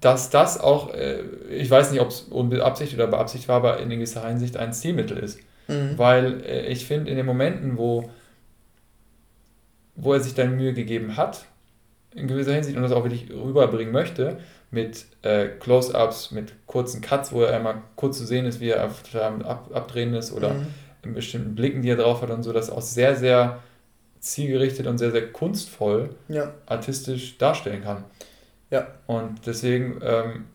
dass 0.00 0.30
das 0.30 0.58
auch, 0.58 0.94
äh, 0.94 1.20
ich 1.50 1.70
weiß 1.70 1.92
nicht, 1.92 2.00
ob 2.00 2.08
es 2.08 2.22
unbeabsichtigt 2.22 2.98
oder 2.98 3.10
beabsichtigt 3.10 3.48
war, 3.48 3.56
aber 3.56 3.80
in 3.80 3.90
gewisser 3.90 4.26
Hinsicht 4.26 4.56
ein 4.56 4.72
Zielmittel 4.72 5.18
ist. 5.18 5.40
Mhm. 5.68 5.98
Weil 5.98 6.42
äh, 6.44 6.66
ich 6.66 6.86
finde, 6.86 7.10
in 7.10 7.16
den 7.16 7.26
Momenten, 7.26 7.76
wo, 7.76 8.10
wo 9.94 10.14
er 10.14 10.20
sich 10.20 10.34
dann 10.34 10.56
Mühe 10.56 10.72
gegeben 10.72 11.16
hat, 11.16 11.44
in 12.14 12.26
gewisser 12.26 12.52
Hinsicht 12.52 12.76
und 12.76 12.82
das 12.82 12.92
auch 12.92 13.04
wirklich 13.04 13.30
rüberbringen 13.30 13.92
möchte, 13.92 14.38
mit 14.70 15.06
äh, 15.22 15.48
Close-Ups, 15.48 16.30
mit 16.30 16.54
kurzen 16.66 17.00
Cuts, 17.00 17.32
wo 17.32 17.42
er 17.42 17.54
einmal 17.54 17.82
kurz 17.96 18.18
zu 18.18 18.26
sehen 18.26 18.46
ist, 18.46 18.60
wie 18.60 18.70
er 18.70 18.82
ab, 18.82 19.70
abdrehen 19.72 20.14
ist 20.14 20.32
oder 20.32 20.54
mhm. 20.54 20.66
in 21.04 21.14
bestimmten 21.14 21.54
Blicken, 21.54 21.82
die 21.82 21.90
er 21.90 21.96
drauf 21.96 22.22
hat 22.22 22.30
und 22.30 22.42
so, 22.42 22.52
das 22.52 22.70
auch 22.70 22.80
sehr, 22.80 23.16
sehr 23.16 23.60
zielgerichtet 24.20 24.86
und 24.86 24.98
sehr, 24.98 25.10
sehr 25.10 25.32
kunstvoll 25.32 26.10
ja. 26.28 26.54
artistisch 26.66 27.38
darstellen 27.38 27.82
kann. 27.82 28.04
Ja. 28.70 28.86
Und 29.06 29.46
deswegen 29.46 30.00
ähm, 30.02 30.46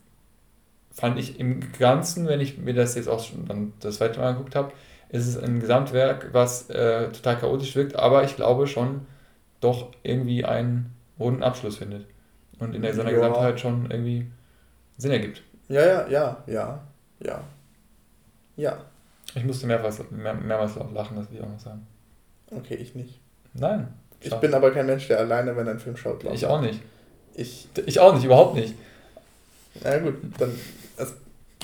fand 0.92 1.20
ich 1.20 1.40
im 1.40 1.72
Ganzen, 1.74 2.28
wenn 2.28 2.40
ich 2.40 2.58
mir 2.58 2.74
das 2.74 2.96
jetzt 2.96 3.10
auch 3.10 3.24
schon 3.24 3.46
dann 3.46 3.74
das 3.80 3.98
zweite 3.98 4.20
Mal 4.20 4.30
angeguckt 4.30 4.56
habe, 4.56 4.72
ist 5.10 5.28
es 5.28 5.38
ein 5.38 5.60
Gesamtwerk, 5.60 6.30
was 6.32 6.70
äh, 6.70 7.12
total 7.12 7.38
chaotisch 7.38 7.76
wirkt, 7.76 7.96
aber 7.96 8.24
ich 8.24 8.36
glaube 8.36 8.68
schon 8.68 9.06
doch 9.62 9.92
irgendwie 10.04 10.46
einen 10.46 10.94
runden 11.20 11.44
Abschluss 11.44 11.78
findet. 11.78 12.06
Und 12.60 12.74
in 12.74 12.82
seiner 12.82 13.12
ja. 13.12 13.18
Gesamtheit 13.18 13.60
schon 13.60 13.92
irgendwie 13.92 14.32
Sinn 14.98 15.12
ergibt. 15.12 15.42
Ja, 15.68 15.86
ja, 15.86 16.08
ja, 16.08 16.44
ja, 16.48 16.84
ja. 17.20 17.44
Ja. 18.56 18.78
Ich 19.34 19.44
musste 19.44 19.68
mehrmals, 19.68 20.00
mehr, 20.12 20.34
mehrmals 20.34 20.76
lachen, 20.94 21.18
das 21.18 21.30
will 21.30 21.38
ich 21.38 21.44
auch 21.44 21.50
noch 21.50 21.60
sagen. 21.60 21.86
Okay, 22.52 22.76
ich 22.76 22.96
nicht. 22.96 23.20
Nein. 23.54 23.94
Ich 24.22 24.34
bin 24.36 24.54
aber 24.54 24.72
kein 24.72 24.86
Mensch, 24.86 25.08
der 25.08 25.20
alleine, 25.20 25.56
wenn 25.58 25.68
er 25.68 25.72
einen 25.72 25.80
Film 25.80 25.98
schaut, 25.98 26.24
lacht. 26.24 26.36
Ich 26.36 26.46
auch 26.46 26.62
nicht. 26.62 26.82
Ich, 27.36 27.68
ich 27.86 28.00
auch 28.00 28.14
nicht, 28.14 28.24
überhaupt 28.24 28.56
nicht. 28.56 28.74
Na 29.84 29.98
gut, 29.98 30.16
dann. 30.38 30.52
Es 30.98 31.14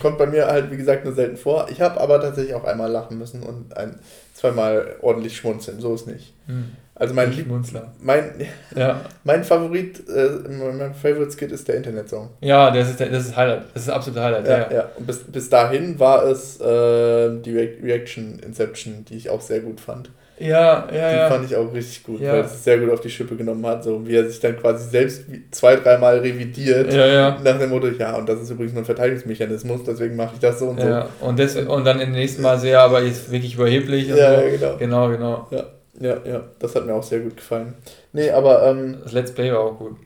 kommt 0.01 0.17
bei 0.17 0.25
mir 0.25 0.47
halt, 0.47 0.71
wie 0.71 0.77
gesagt, 0.77 1.05
nur 1.05 1.13
selten 1.13 1.37
vor. 1.37 1.67
Ich 1.69 1.81
habe 1.81 1.99
aber 1.99 2.19
tatsächlich 2.19 2.53
auch 2.53 2.65
einmal 2.65 2.91
lachen 2.91 3.17
müssen 3.17 3.43
und 3.43 3.75
ein, 3.77 3.99
zweimal 4.33 4.95
ordentlich 5.01 5.37
schmunzeln. 5.37 5.79
So 5.79 5.93
ist 5.93 6.07
nicht. 6.07 6.33
Hm. 6.47 6.71
Also 7.01 7.15
mein 7.15 7.33
Schmunzler. 7.33 7.93
Mein, 7.99 8.47
ja. 8.75 9.01
mein 9.23 9.43
Favorit, 9.43 10.07
äh, 10.07 10.29
mein 10.49 10.93
Favorite 10.93 11.31
Skit 11.31 11.51
ist 11.51 11.67
der 11.67 11.75
Internetsong. 11.75 12.29
Ja, 12.41 12.69
das 12.69 12.89
ist, 12.91 12.99
das 12.99 13.25
ist 13.25 13.35
Highlight. 13.35 13.63
Das 13.73 13.83
ist 13.83 13.89
absolute 13.89 14.21
Highlight. 14.21 14.47
Ja, 14.47 14.57
ja. 14.59 14.71
ja. 14.71 14.89
Und 14.97 15.07
bis, 15.07 15.19
bis 15.23 15.49
dahin 15.49 15.99
war 15.99 16.25
es 16.25 16.59
äh, 16.59 17.39
die 17.41 17.57
Reaction 17.57 18.37
Inception, 18.39 19.05
die 19.05 19.15
ich 19.15 19.29
auch 19.29 19.41
sehr 19.41 19.61
gut 19.61 19.79
fand. 19.79 20.11
Ja, 20.41 20.87
ja, 20.91 21.09
die 21.11 21.17
ja. 21.17 21.29
fand 21.29 21.45
ich 21.45 21.55
auch 21.55 21.71
richtig 21.71 22.03
gut, 22.03 22.19
ja. 22.19 22.33
weil 22.33 22.41
es 22.41 22.63
sehr 22.63 22.79
gut 22.79 22.89
auf 22.89 23.01
die 23.01 23.09
Schippe 23.09 23.35
genommen 23.35 23.65
hat, 23.65 23.83
so 23.83 24.05
wie 24.07 24.15
er 24.15 24.27
sich 24.27 24.39
dann 24.39 24.57
quasi 24.57 24.89
selbst 24.89 25.23
zwei, 25.51 25.75
dreimal 25.75 26.17
revidiert 26.17 26.91
ja, 26.91 27.05
ja. 27.05 27.39
nach 27.43 27.59
dem 27.59 27.69
Motto, 27.69 27.87
ja, 27.87 28.15
und 28.15 28.27
das 28.27 28.41
ist 28.41 28.49
übrigens 28.49 28.73
nur 28.73 28.81
ein 28.81 28.85
Verteidigungsmechanismus, 28.85 29.81
deswegen 29.85 30.15
mache 30.15 30.31
ich 30.33 30.39
das 30.39 30.59
so 30.59 30.69
und 30.69 30.79
ja. 30.79 31.07
so. 31.19 31.27
Und, 31.27 31.39
das, 31.39 31.55
und 31.55 31.85
dann 31.85 31.99
im 31.99 32.11
nächsten 32.11 32.41
Mal 32.41 32.57
sehr, 32.57 32.81
aber 32.81 33.03
jetzt 33.03 33.31
wirklich 33.31 33.53
überheblich. 33.53 34.07
ja, 34.07 34.41
so. 34.41 34.49
genau. 34.49 34.77
Genau, 34.77 35.09
genau. 35.09 35.47
Ja. 35.51 35.63
ja, 35.99 36.17
ja, 36.25 36.43
das 36.57 36.75
hat 36.75 36.85
mir 36.87 36.95
auch 36.95 37.03
sehr 37.03 37.19
gut 37.19 37.37
gefallen. 37.37 37.75
Nee, 38.11 38.31
aber... 38.31 38.65
Ähm, 38.65 38.97
das 39.03 39.11
Let's 39.11 39.31
Play 39.31 39.51
war 39.51 39.59
auch 39.59 39.77
gut. 39.77 39.97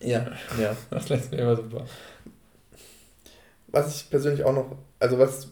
Ja. 0.00 0.26
Ja, 0.60 0.74
das 0.90 1.08
Let's 1.10 1.28
Play 1.28 1.44
war 1.44 1.56
super. 1.56 1.84
Was 3.68 3.96
ich 3.96 4.10
persönlich 4.10 4.44
auch 4.44 4.54
noch, 4.54 4.76
also 4.98 5.18
was 5.18 5.48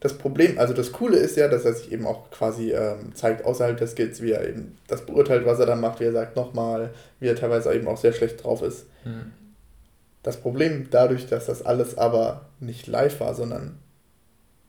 das 0.00 0.16
Problem, 0.16 0.58
also 0.58 0.74
das 0.74 0.92
Coole 0.92 1.16
ist 1.16 1.36
ja, 1.36 1.48
dass 1.48 1.64
er 1.64 1.72
sich 1.72 1.90
eben 1.90 2.06
auch 2.06 2.30
quasi 2.30 2.72
ähm, 2.72 3.14
zeigt 3.14 3.44
außerhalb 3.44 3.76
des 3.76 3.92
Skills, 3.92 4.22
wie 4.22 4.30
er 4.30 4.48
eben 4.48 4.78
das 4.86 5.04
beurteilt, 5.04 5.44
was 5.44 5.58
er 5.58 5.66
dann 5.66 5.80
macht, 5.80 5.98
wie 5.98 6.04
er 6.04 6.12
sagt 6.12 6.36
nochmal, 6.36 6.90
wie 7.18 7.26
er 7.26 7.34
teilweise 7.34 7.74
eben 7.74 7.88
auch 7.88 7.96
sehr 7.96 8.12
schlecht 8.12 8.44
drauf 8.44 8.62
ist. 8.62 8.86
Mhm. 9.04 9.32
Das 10.22 10.36
Problem 10.36 10.88
dadurch, 10.90 11.26
dass 11.26 11.46
das 11.46 11.64
alles 11.64 11.98
aber 11.98 12.46
nicht 12.60 12.86
live 12.86 13.20
war, 13.20 13.34
sondern 13.34 13.78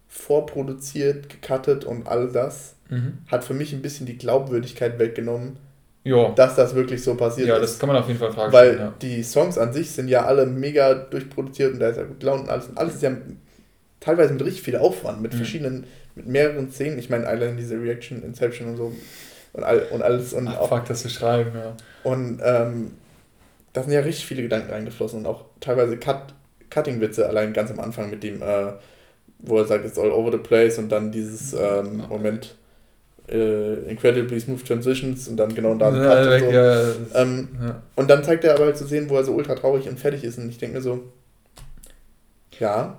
vorproduziert, 0.08 1.30
gecuttet 1.30 1.86
und 1.86 2.08
all 2.08 2.32
das, 2.32 2.76
mhm. 2.89 3.20
hat 3.28 3.44
für 3.44 3.54
mich 3.54 3.72
ein 3.74 3.84
bisschen 3.84 4.08
die 4.08 4.18
Glaubwürdigkeit 4.18 4.98
weggenommen, 4.98 5.58
jo. 6.04 6.34
dass 6.36 6.56
das 6.56 6.74
wirklich 6.74 7.04
so 7.04 7.13
passiert 7.13 7.50
ja, 7.50 7.56
ist. 7.56 7.60
Ja, 7.60 7.62
das 7.62 7.80
kann 7.80 7.89
man 7.89 7.98
auf 7.98 8.08
jeden 8.08 8.20
Fall 8.20 8.32
fragen. 8.32 8.52
Weil 8.52 8.78
ja. 8.78 8.94
die 9.00 9.22
Songs 9.22 9.60
an 9.60 9.74
sich 9.74 9.92
sind 9.92 10.08
ja 10.08 10.26
alle 10.26 10.48
mega 10.48 10.96
durchproduziert 10.96 11.74
und 11.74 11.80
da 11.80 11.89
ist 11.89 11.98
ja 11.98 12.04
gut 12.04 12.20
gelaunt 12.20 12.44
und 12.44 12.50
alles. 12.50 12.68
Und 12.68 12.78
alles 12.80 12.96
ist 12.96 13.04
ja 13.04 13.12
teilweise 13.99 14.33
mit 14.33 14.43
richtig 14.43 14.63
viel 14.63 14.77
Aufwand, 14.77 15.21
mit 15.21 15.33
mhm. 15.33 15.38
verschiedenen, 15.38 15.83
mit 16.15 16.27
mehreren 16.27 16.71
Szenen. 16.71 16.99
Ich 16.99 17.09
meine, 17.09 17.27
allein 17.27 17.57
diese 17.57 17.81
Reaction, 17.81 18.23
Inception 18.23 18.69
und 18.69 18.77
so 18.77 18.93
und, 19.53 19.63
all, 19.63 19.88
und 19.91 20.01
alles. 20.01 20.33
Und 20.33 20.47
Ach, 20.47 20.57
auch, 20.57 20.69
fuck, 20.69 20.85
das 20.85 21.01
zu 21.01 21.09
schreiben, 21.09 21.51
ja. 21.55 21.75
Und 22.03 22.39
ähm, 22.43 22.91
da 23.73 23.83
sind 23.83 23.91
ja 23.91 23.99
richtig 24.01 24.25
viele 24.25 24.43
Gedanken 24.43 24.71
reingeflossen 24.71 25.19
und 25.19 25.25
auch 25.25 25.45
teilweise 25.59 25.97
Cut, 25.97 26.33
Cutting-Witze 26.69 27.27
allein 27.27 27.53
ganz 27.53 27.71
am 27.71 27.79
Anfang 27.79 28.09
mit 28.09 28.23
dem, 28.23 28.41
äh, 28.41 28.73
wo 29.39 29.57
er 29.57 29.65
sagt, 29.65 29.85
it's 29.85 29.97
all 29.97 30.12
over 30.12 30.31
the 30.31 30.38
place 30.38 30.77
und 30.77 30.89
dann 30.89 31.12
dieses 31.12 31.53
ähm, 31.53 32.03
Moment, 32.09 32.55
äh, 33.29 33.89
incredibly 33.89 34.39
smooth 34.39 34.65
transitions 34.65 35.27
und 35.27 35.38
dann 35.38 35.53
genau 35.53 35.75
da 35.75 35.89
ja, 35.95 36.33
und, 36.33 36.39
so. 36.39 36.45
ja, 36.49 37.21
ähm, 37.21 37.49
ja. 37.62 37.81
und 37.95 38.09
dann 38.09 38.23
zeigt 38.23 38.43
er 38.43 38.55
aber 38.55 38.65
halt 38.65 38.77
zu 38.77 38.85
sehen, 38.85 39.09
wo 39.09 39.17
er 39.17 39.23
so 39.23 39.33
ultra 39.33 39.55
traurig 39.55 39.88
und 39.88 39.99
fertig 39.99 40.23
ist 40.23 40.39
und 40.39 40.49
ich 40.49 40.57
denke 40.57 40.77
mir 40.77 40.81
so, 40.81 41.03
ja, 42.59 42.97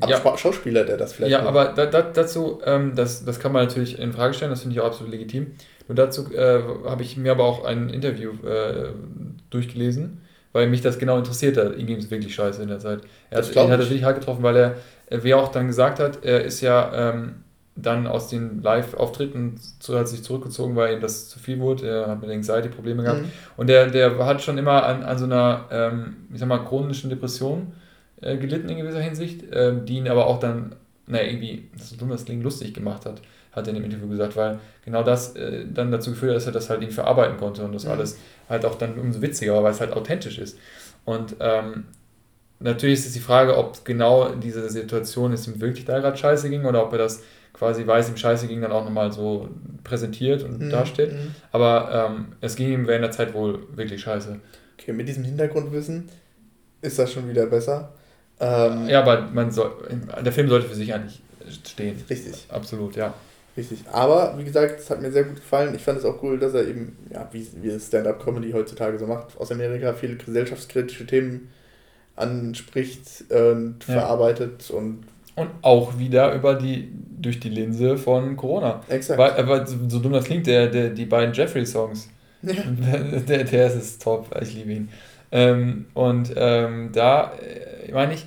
aber 0.00 0.12
ja. 0.12 0.36
Schauspieler, 0.36 0.84
der 0.84 0.96
das 0.96 1.12
vielleicht. 1.12 1.32
Ja, 1.32 1.38
macht. 1.38 1.48
aber 1.48 1.64
da, 1.66 1.86
da, 1.86 2.02
dazu, 2.02 2.60
ähm, 2.64 2.94
das, 2.96 3.24
das 3.24 3.38
kann 3.38 3.52
man 3.52 3.64
natürlich 3.64 3.98
in 3.98 4.12
Frage 4.12 4.34
stellen, 4.34 4.50
das 4.50 4.62
finde 4.62 4.74
ich 4.74 4.80
auch 4.80 4.86
absolut 4.86 5.12
legitim. 5.12 5.52
Und 5.86 5.98
dazu 5.98 6.32
äh, 6.32 6.62
habe 6.86 7.02
ich 7.02 7.16
mir 7.16 7.32
aber 7.32 7.44
auch 7.44 7.64
ein 7.64 7.90
Interview 7.90 8.32
äh, 8.44 8.88
durchgelesen, 9.50 10.22
weil 10.52 10.66
mich 10.68 10.80
das 10.80 10.98
genau 10.98 11.18
interessiert 11.18 11.56
hat. 11.56 11.76
Ihm 11.76 11.86
ging 11.86 11.98
es 11.98 12.10
wirklich 12.10 12.34
scheiße 12.34 12.62
in 12.62 12.68
der 12.68 12.80
Zeit. 12.80 13.02
Er 13.30 13.38
hat, 13.38 13.54
ihn 13.54 13.70
hat 13.70 13.80
das 13.80 13.90
wirklich 13.90 14.04
hart 14.04 14.18
getroffen, 14.18 14.42
weil 14.42 14.56
er, 14.56 15.22
wie 15.22 15.30
er 15.30 15.38
auch 15.38 15.48
dann 15.48 15.68
gesagt 15.68 16.00
hat, 16.00 16.24
er 16.24 16.42
ist 16.42 16.60
ja 16.60 17.10
ähm, 17.12 17.44
dann 17.76 18.06
aus 18.06 18.28
den 18.28 18.62
Live-Auftritten 18.62 19.60
zu, 19.78 19.98
hat 19.98 20.08
sich 20.08 20.24
zurückgezogen, 20.24 20.74
weil 20.74 20.94
ihm 20.94 21.00
das 21.00 21.28
zu 21.28 21.38
viel 21.38 21.60
wurde. 21.60 21.88
Er 21.88 22.06
hat 22.08 22.20
mit 22.20 22.30
Anxiety-Probleme 22.30 23.02
gehabt. 23.02 23.22
Mhm. 23.22 23.32
Und 23.56 23.68
der, 23.68 23.88
der 23.90 24.24
hat 24.24 24.42
schon 24.42 24.58
immer 24.58 24.84
an, 24.84 25.02
an 25.02 25.18
so 25.18 25.24
einer, 25.24 25.66
ähm, 25.70 26.16
ich 26.32 26.40
sag 26.40 26.48
mal, 26.48 26.64
chronischen 26.64 27.10
Depression 27.10 27.72
äh, 28.24 28.36
gelitten 28.36 28.68
in 28.68 28.78
gewisser 28.78 29.00
Hinsicht, 29.00 29.52
äh, 29.52 29.74
die 29.84 29.98
ihn 29.98 30.08
aber 30.08 30.26
auch 30.26 30.40
dann, 30.40 30.74
naja, 31.06 31.26
irgendwie, 31.26 31.68
das 31.76 31.92
ist 31.92 32.00
dumm, 32.00 32.08
das 32.10 32.24
klingt 32.24 32.42
lustig 32.42 32.72
gemacht 32.72 33.04
hat, 33.04 33.20
hat 33.52 33.66
er 33.66 33.68
in 33.68 33.74
dem 33.74 33.84
Interview 33.84 34.08
gesagt, 34.08 34.36
weil 34.36 34.58
genau 34.84 35.02
das 35.02 35.36
äh, 35.36 35.64
dann 35.72 35.90
dazu 35.90 36.10
geführt 36.10 36.30
hat, 36.30 36.36
dass 36.36 36.46
er 36.46 36.52
das 36.52 36.70
halt 36.70 36.80
irgendwie 36.80 36.94
verarbeiten 36.94 37.36
konnte 37.36 37.64
und 37.64 37.72
das 37.74 37.84
mhm. 37.84 37.90
alles 37.90 38.18
halt 38.48 38.64
auch 38.64 38.76
dann 38.76 38.98
umso 38.98 39.22
witziger 39.22 39.62
weil 39.62 39.72
es 39.72 39.80
halt 39.80 39.92
authentisch 39.92 40.38
ist. 40.38 40.58
Und 41.04 41.36
ähm, 41.40 41.84
natürlich 42.60 43.00
ist 43.00 43.06
es 43.06 43.12
die 43.12 43.20
Frage, 43.20 43.56
ob 43.56 43.84
genau 43.84 44.30
diese 44.30 44.68
Situation 44.70 45.32
es 45.32 45.46
ihm 45.46 45.60
wirklich 45.60 45.84
da 45.84 45.98
gerade 45.98 46.16
scheiße 46.16 46.48
ging 46.48 46.64
oder 46.64 46.82
ob 46.84 46.92
er 46.92 46.98
das 46.98 47.22
quasi, 47.52 47.86
weil 47.86 48.00
es 48.00 48.08
ihm 48.08 48.16
scheiße 48.16 48.48
ging, 48.48 48.62
dann 48.62 48.72
auch 48.72 48.84
nochmal 48.84 49.12
so 49.12 49.48
präsentiert 49.84 50.42
und 50.42 50.60
mhm. 50.60 50.70
darstellt. 50.70 51.12
Mhm. 51.12 51.34
Aber 51.52 52.10
ähm, 52.10 52.26
es 52.40 52.56
ging 52.56 52.72
ihm 52.72 52.86
während 52.86 53.04
der 53.04 53.12
Zeit 53.12 53.34
wohl 53.34 53.66
wirklich 53.76 54.00
scheiße. 54.00 54.40
Okay, 54.78 54.92
mit 54.92 55.08
diesem 55.08 55.24
Hintergrundwissen 55.24 56.08
ist 56.80 56.98
das 56.98 57.12
schon 57.12 57.28
wieder 57.28 57.46
besser. 57.46 57.92
Ähm, 58.40 58.88
ja, 58.88 59.00
aber 59.00 59.28
man 59.32 59.50
soll, 59.50 59.72
der 60.24 60.32
Film 60.32 60.48
sollte 60.48 60.68
für 60.68 60.74
sich 60.74 60.92
eigentlich 60.92 61.22
stehen. 61.64 62.02
Richtig. 62.08 62.46
Absolut, 62.48 62.96
ja. 62.96 63.14
Richtig. 63.56 63.84
Aber 63.92 64.34
wie 64.36 64.44
gesagt, 64.44 64.80
es 64.80 64.90
hat 64.90 65.00
mir 65.00 65.12
sehr 65.12 65.24
gut 65.24 65.36
gefallen. 65.36 65.74
Ich 65.74 65.82
fand 65.82 65.98
es 65.98 66.04
auch 66.04 66.20
cool, 66.22 66.38
dass 66.38 66.54
er 66.54 66.66
eben, 66.66 66.96
ja, 67.12 67.28
wie, 67.30 67.46
wie 67.62 67.78
Stand-up-Comedy 67.78 68.52
heutzutage 68.52 68.98
so 68.98 69.06
macht, 69.06 69.38
aus 69.38 69.52
Amerika 69.52 69.92
viele 69.94 70.16
gesellschaftskritische 70.16 71.06
Themen 71.06 71.52
anspricht 72.16 73.24
und 73.30 73.76
ja. 73.86 73.94
verarbeitet 73.94 74.70
und. 74.70 75.04
Und 75.36 75.50
auch 75.62 75.98
wieder 75.98 76.32
über 76.34 76.54
die, 76.54 76.92
durch 77.18 77.40
die 77.40 77.48
Linse 77.48 77.96
von 77.96 78.36
Corona. 78.36 78.82
Exakt. 78.88 79.18
Weil, 79.18 79.32
aber 79.32 79.66
so, 79.66 79.76
so 79.88 79.98
dumm 79.98 80.12
das 80.12 80.24
klingt, 80.24 80.46
der, 80.46 80.68
der, 80.68 80.90
die 80.90 81.06
beiden 81.06 81.34
Jeffrey-Songs. 81.34 82.08
Ja. 82.42 82.52
Der, 83.26 83.44
der 83.44 83.74
ist 83.74 84.02
top, 84.02 84.28
ich 84.42 84.52
liebe 84.52 84.72
ihn. 84.72 84.90
Ähm, 85.34 85.86
und 85.94 86.32
ähm, 86.36 86.90
da 86.92 87.32
äh, 87.32 87.90
meine 87.92 88.14
ich, 88.14 88.24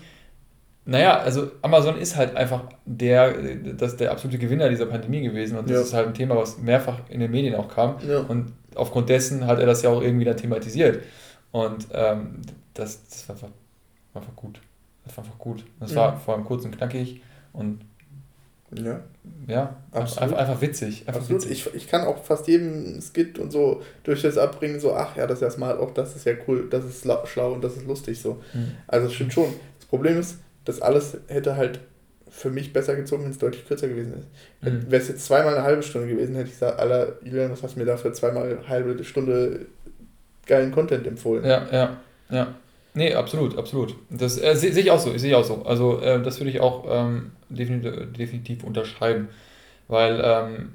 naja, 0.84 1.18
also 1.18 1.50
Amazon 1.62 1.98
ist 1.98 2.18
halt 2.18 2.36
einfach 2.36 2.64
der, 2.86 3.34
das, 3.78 3.96
der 3.96 4.12
absolute 4.12 4.38
Gewinner 4.38 4.68
dieser 4.68 4.88
Pandemie 4.88 5.22
gewesen 5.22 5.58
und 5.58 5.70
das 5.70 5.76
ja. 5.76 5.82
ist 5.84 5.94
halt 5.94 6.08
ein 6.08 6.14
Thema, 6.14 6.36
was 6.36 6.58
mehrfach 6.58 7.00
in 7.08 7.22
den 7.22 7.32
Medien 7.32 7.56
auch 7.56 7.70
kam 7.70 7.96
ja. 8.06 8.20
und 8.20 8.52
aufgrund 8.76 9.08
dessen 9.08 9.48
hat 9.48 9.60
er 9.60 9.66
das 9.66 9.84
ja 9.84 9.90
auch 9.90 10.02
irgendwie 10.02 10.26
dann 10.26 10.36
thematisiert 10.36 11.02
und 11.52 11.88
ähm, 11.94 12.42
das, 12.74 13.08
das 13.08 13.30
war 13.30 13.36
einfach, 13.36 13.50
war 14.12 14.22
einfach 14.22 14.36
gut. 14.36 14.60
Das 15.06 15.16
war 15.16 15.24
einfach 15.24 15.38
gut. 15.38 15.64
Das 15.80 15.92
ja. 15.92 15.98
war 15.98 16.18
vor 16.18 16.34
allem 16.36 16.44
kurz 16.44 16.66
und 16.66 16.76
knackig 16.78 17.22
und 17.54 17.80
ja. 18.74 19.02
Ja, 19.48 19.78
Absolut. 19.92 20.24
Einfach, 20.24 20.38
einfach 20.38 20.62
witzig. 20.62 21.08
Einfach 21.08 21.22
Absolut. 21.22 21.44
Witzig. 21.44 21.68
Ich, 21.68 21.76
ich 21.76 21.88
kann 21.88 22.06
auch 22.06 22.24
fast 22.24 22.48
jedem 22.48 23.02
Skit 23.02 23.40
und 23.40 23.52
so 23.52 23.82
durch 24.04 24.22
das 24.22 24.38
Abbringen 24.38 24.80
so, 24.80 24.94
ach 24.94 25.16
ja, 25.16 25.26
das 25.26 25.38
ist 25.40 25.42
ja 25.42 25.52
smart, 25.52 25.80
auch 25.80 25.94
das 25.94 26.16
ist 26.16 26.26
ja 26.26 26.34
cool, 26.48 26.68
das 26.70 26.86
ist 26.86 27.08
schlau 27.26 27.54
und 27.54 27.64
das 27.64 27.78
ist 27.78 27.88
lustig 27.88 28.20
so. 28.20 28.42
Mhm. 28.54 28.72
Also 28.88 29.08
es 29.08 29.14
stimmt 29.14 29.34
schon. 29.34 29.54
Das 29.80 29.88
Problem 29.88 30.20
ist, 30.20 30.40
das 30.66 30.82
alles 30.82 31.18
hätte 31.28 31.56
halt 31.56 31.80
für 32.30 32.50
mich 32.50 32.74
besser 32.74 32.96
gezogen, 32.96 33.24
wenn 33.24 33.32
es 33.32 33.38
deutlich 33.38 33.66
kürzer 33.68 33.88
gewesen 33.88 34.14
ist. 34.14 34.28
Mhm. 34.62 34.92
Wäre 34.92 35.02
es 35.02 35.08
jetzt 35.08 35.26
zweimal 35.26 35.56
eine 35.56 35.64
halbe 35.64 35.84
Stunde 35.84 36.08
gewesen, 36.10 36.36
hätte 36.36 36.48
ich 36.48 36.54
gesagt, 36.54 36.80
aller 36.80 37.14
Julian, 37.24 37.52
was 37.52 37.64
hast 37.64 37.76
du 37.76 37.80
mir 37.80 37.86
da 37.86 37.96
für 37.96 38.12
zweimal 38.12 38.50
eine 38.50 38.68
halbe 38.68 39.02
Stunde 39.04 39.66
geilen 40.46 40.72
Content 40.72 41.08
empfohlen? 41.08 41.46
Ja, 41.46 41.68
ja, 41.72 41.98
ja. 42.30 42.56
Nee, 42.98 43.14
absolut, 43.14 43.56
absolut. 43.60 43.96
Das 44.10 44.42
äh, 44.42 44.56
sehe 44.56 44.74
seh 44.74 44.82
ich 44.82 44.90
auch 44.90 45.00
so, 45.00 45.16
sehe 45.16 45.30
ich 45.30 45.36
auch 45.36 45.44
so. 45.44 45.64
Also 45.64 46.02
äh, 46.02 46.20
das 46.20 46.40
würde 46.40 46.50
ich 46.50 46.60
auch 46.60 46.84
ähm, 46.90 47.32
definitiv, 47.48 47.94
definitiv 48.18 48.64
unterschreiben. 48.64 49.30
Weil, 49.88 50.20
ähm, 50.24 50.70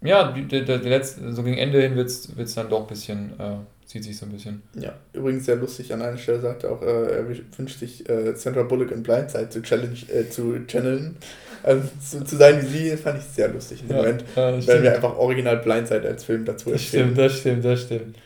ja, 0.00 0.30
der, 0.30 0.62
der, 0.62 0.78
der 0.78 0.88
letzte, 0.88 1.32
so 1.32 1.42
gegen 1.42 1.58
Ende 1.58 1.82
hin 1.82 1.96
wird 1.96 2.08
es 2.08 2.54
dann 2.54 2.70
doch 2.70 2.82
ein 2.82 2.86
bisschen, 2.86 3.32
äh, 3.40 3.56
zieht 3.86 4.04
sich 4.04 4.16
so 4.16 4.26
ein 4.26 4.30
bisschen. 4.30 4.62
Ja, 4.78 4.94
übrigens 5.12 5.46
sehr 5.46 5.56
lustig, 5.56 5.92
an 5.92 6.00
einer 6.00 6.16
Stelle 6.16 6.40
sagt 6.40 6.62
er 6.62 6.70
auch, 6.70 6.80
äh, 6.80 7.16
er 7.16 7.28
wünscht 7.28 7.80
sich 7.80 8.08
äh, 8.08 8.36
Sandra 8.36 8.62
Bullock 8.62 8.92
in 8.92 9.02
Blindside 9.02 9.48
zu, 9.48 9.60
challenge, 9.60 9.98
äh, 10.14 10.30
zu 10.30 10.64
channeln. 10.68 11.16
Also 11.64 11.88
zu, 12.00 12.24
zu 12.24 12.36
sein 12.36 12.62
wie 12.62 12.66
sie, 12.90 12.96
fand 12.96 13.18
ich 13.18 13.24
sehr 13.24 13.48
lustig 13.48 13.80
dem 13.80 13.90
ja, 13.90 13.96
Moment. 13.96 14.24
Ja, 14.36 14.64
weil 14.64 14.82
wir 14.84 14.94
einfach 14.94 15.16
original 15.16 15.56
Blindside 15.56 16.06
als 16.06 16.22
Film 16.22 16.44
dazu 16.44 16.70
das 16.70 16.82
Stimmt, 16.82 17.18
das 17.18 17.36
stimmt, 17.40 17.64
das 17.64 17.82
stimmt. 17.82 18.16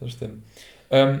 Das 0.00 0.10
stimmt. 0.10 0.42
Ähm, 0.90 1.20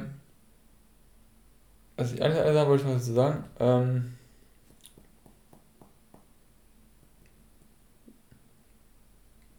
was 2.00 2.12
ich 2.12 2.22
eigentlich 2.22 2.54
sagen 2.54 2.70
wollte, 2.70 2.84
ich 2.88 2.94
was 2.94 3.04
zu 3.04 3.12
sagen. 3.12 3.44
Ähm, 3.58 4.14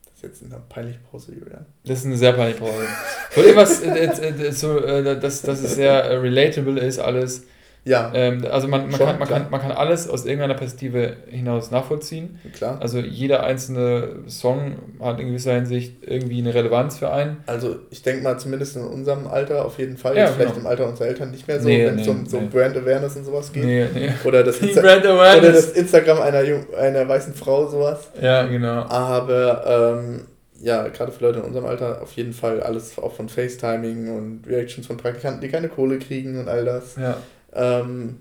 das 0.06 0.13
ist 0.15 0.23
jetzt 0.23 0.43
eine 0.43 0.62
peinliche 0.67 0.99
Pause, 1.12 1.34
Julian. 1.36 1.65
Das 1.86 1.99
ist 1.99 2.06
eine 2.06 2.17
sehr 2.17 2.34
peinliche 2.34 2.60
Pause. 2.60 2.88
Wollt 3.36 3.47
ihr 3.47 3.56
was, 3.56 3.82
äh, 3.82 4.06
äh, 4.06 4.51
so, 4.51 4.80
äh, 4.80 5.19
dass, 5.19 5.43
dass 5.43 5.62
es 5.62 5.75
sehr 5.75 6.04
äh, 6.04 6.15
relatable 6.15 6.80
ist, 6.80 6.99
alles. 6.99 7.45
Ja. 7.83 8.11
Ähm, 8.13 8.45
also 8.49 8.67
man, 8.67 8.81
man, 8.81 8.91
Schon, 8.91 9.07
kann, 9.07 9.19
man, 9.19 9.27
kann, 9.27 9.47
man 9.49 9.59
kann 9.59 9.71
alles 9.71 10.07
aus 10.07 10.25
irgendeiner 10.25 10.53
Perspektive 10.53 11.17
hinaus 11.27 11.71
nachvollziehen. 11.71 12.39
Klar. 12.53 12.77
Also 12.79 12.99
jeder 12.99 13.43
einzelne 13.43 14.19
Song 14.27 14.75
hat 14.99 15.19
in 15.19 15.27
gewisser 15.27 15.53
Hinsicht 15.53 15.95
irgendwie 16.01 16.39
eine 16.39 16.53
Relevanz 16.53 16.99
für 16.99 17.11
einen. 17.11 17.37
Also 17.47 17.77
ich 17.89 18.03
denke 18.03 18.23
mal, 18.23 18.37
zumindest 18.37 18.75
in 18.75 18.83
unserem 18.83 19.27
Alter 19.27 19.65
auf 19.65 19.79
jeden 19.79 19.97
Fall. 19.97 20.15
Ja, 20.15 20.25
Jetzt 20.25 20.35
vielleicht 20.35 20.53
genau. 20.53 20.65
im 20.65 20.67
Alter 20.67 20.87
unserer 20.87 21.07
Eltern 21.07 21.31
nicht 21.31 21.47
mehr 21.47 21.59
so, 21.59 21.67
nee, 21.67 21.85
wenn 21.85 21.97
es 21.97 22.05
nee, 22.05 22.11
um 22.11 22.25
so 22.27 22.39
nee. 22.39 22.47
Brand 22.51 22.77
Awareness 22.77 23.15
und 23.15 23.25
sowas 23.25 23.51
geht. 23.51 23.65
Nee, 23.65 23.87
nee. 23.93 24.11
Oder, 24.25 24.43
das 24.43 24.61
Awareness. 24.61 25.05
oder 25.05 25.51
das 25.51 25.71
Instagram 25.71 26.21
einer, 26.21 26.43
einer 26.77 27.07
weißen 27.07 27.33
Frau, 27.33 27.67
sowas. 27.67 28.11
Ja, 28.21 28.43
genau. 28.43 28.83
Aber 28.83 29.97
ähm, 29.97 30.21
ja, 30.61 30.87
gerade 30.89 31.11
für 31.11 31.23
Leute 31.23 31.39
in 31.39 31.45
unserem 31.45 31.65
Alter 31.65 32.01
auf 32.03 32.11
jeden 32.13 32.33
Fall 32.33 32.61
alles 32.61 32.97
auch 32.99 33.13
von 33.13 33.27
FaceTiming 33.27 34.15
und 34.15 34.47
Reactions 34.47 34.85
von 34.85 34.97
Praktikanten, 34.97 35.41
die 35.41 35.49
keine 35.49 35.69
Kohle 35.69 35.97
kriegen 35.97 36.39
und 36.39 36.47
all 36.47 36.65
das. 36.65 36.95
Ja. 36.95 37.17
Ähm, 37.53 38.17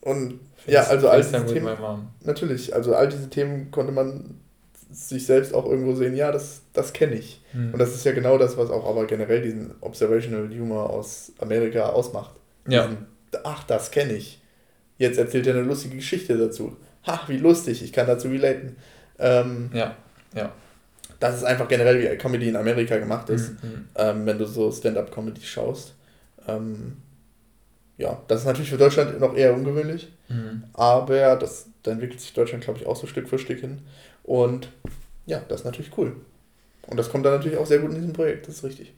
und 0.00 0.40
Face, 0.56 0.74
ja, 0.74 0.82
also 0.84 1.08
all 1.08 1.22
diese 1.22 1.44
Themen, 1.46 1.76
natürlich, 2.22 2.74
also 2.74 2.94
all 2.94 3.08
diese 3.08 3.28
Themen 3.28 3.70
konnte 3.70 3.92
man 3.92 4.38
sich 4.92 5.26
selbst 5.26 5.54
auch 5.54 5.64
irgendwo 5.66 5.94
sehen, 5.94 6.14
ja, 6.14 6.30
das, 6.30 6.62
das 6.72 6.92
kenne 6.92 7.14
ich. 7.14 7.42
Mhm. 7.52 7.72
Und 7.72 7.78
das 7.78 7.94
ist 7.94 8.04
ja 8.04 8.12
genau 8.12 8.38
das, 8.38 8.56
was 8.56 8.70
auch 8.70 8.88
aber 8.88 9.06
generell 9.06 9.42
diesen 9.42 9.74
Observational 9.80 10.48
Humor 10.50 10.90
aus 10.90 11.32
Amerika 11.38 11.88
ausmacht. 11.88 12.32
Ja. 12.68 12.86
Diesen, 12.86 13.06
ach, 13.42 13.64
das 13.64 13.90
kenne 13.90 14.12
ich. 14.12 14.40
Jetzt 14.98 15.18
erzählt 15.18 15.46
er 15.46 15.54
eine 15.54 15.64
lustige 15.64 15.96
Geschichte 15.96 16.36
dazu. 16.36 16.76
Ha, 17.06 17.22
wie 17.26 17.38
lustig, 17.38 17.82
ich 17.82 17.92
kann 17.92 18.06
dazu 18.06 18.28
relaten. 18.28 18.76
Ähm, 19.18 19.70
ja, 19.72 19.96
ja. 20.34 20.52
Das 21.18 21.36
ist 21.36 21.44
einfach 21.44 21.68
generell, 21.68 22.00
wie 22.00 22.16
Comedy 22.18 22.48
in 22.48 22.56
Amerika 22.56 22.98
gemacht 22.98 23.30
ist, 23.30 23.62
mhm. 23.62 23.68
mhm. 23.68 23.88
ähm, 23.96 24.26
wenn 24.26 24.38
du 24.38 24.44
so 24.44 24.70
Stand-up-Comedy 24.70 25.40
schaust. 25.42 25.94
Ähm, 26.46 26.98
ja, 27.98 28.20
das 28.28 28.40
ist 28.40 28.46
natürlich 28.46 28.70
für 28.70 28.78
Deutschland 28.78 29.20
noch 29.20 29.34
eher 29.34 29.54
ungewöhnlich, 29.54 30.12
mhm. 30.28 30.64
aber 30.72 31.36
das, 31.36 31.68
da 31.82 31.92
entwickelt 31.92 32.20
sich 32.20 32.32
Deutschland, 32.32 32.64
glaube 32.64 32.80
ich, 32.80 32.86
auch 32.86 32.96
so 32.96 33.06
Stück 33.06 33.28
für 33.28 33.38
Stück 33.38 33.60
hin. 33.60 33.82
Und 34.22 34.68
ja, 35.26 35.40
das 35.48 35.60
ist 35.60 35.66
natürlich 35.66 35.96
cool. 35.96 36.16
Und 36.86 36.96
das 36.96 37.10
kommt 37.10 37.24
dann 37.24 37.34
natürlich 37.34 37.58
auch 37.58 37.66
sehr 37.66 37.78
gut 37.78 37.90
in 37.90 37.96
diesem 37.96 38.12
Projekt, 38.12 38.48
das 38.48 38.56
ist 38.56 38.64
richtig. 38.64 38.92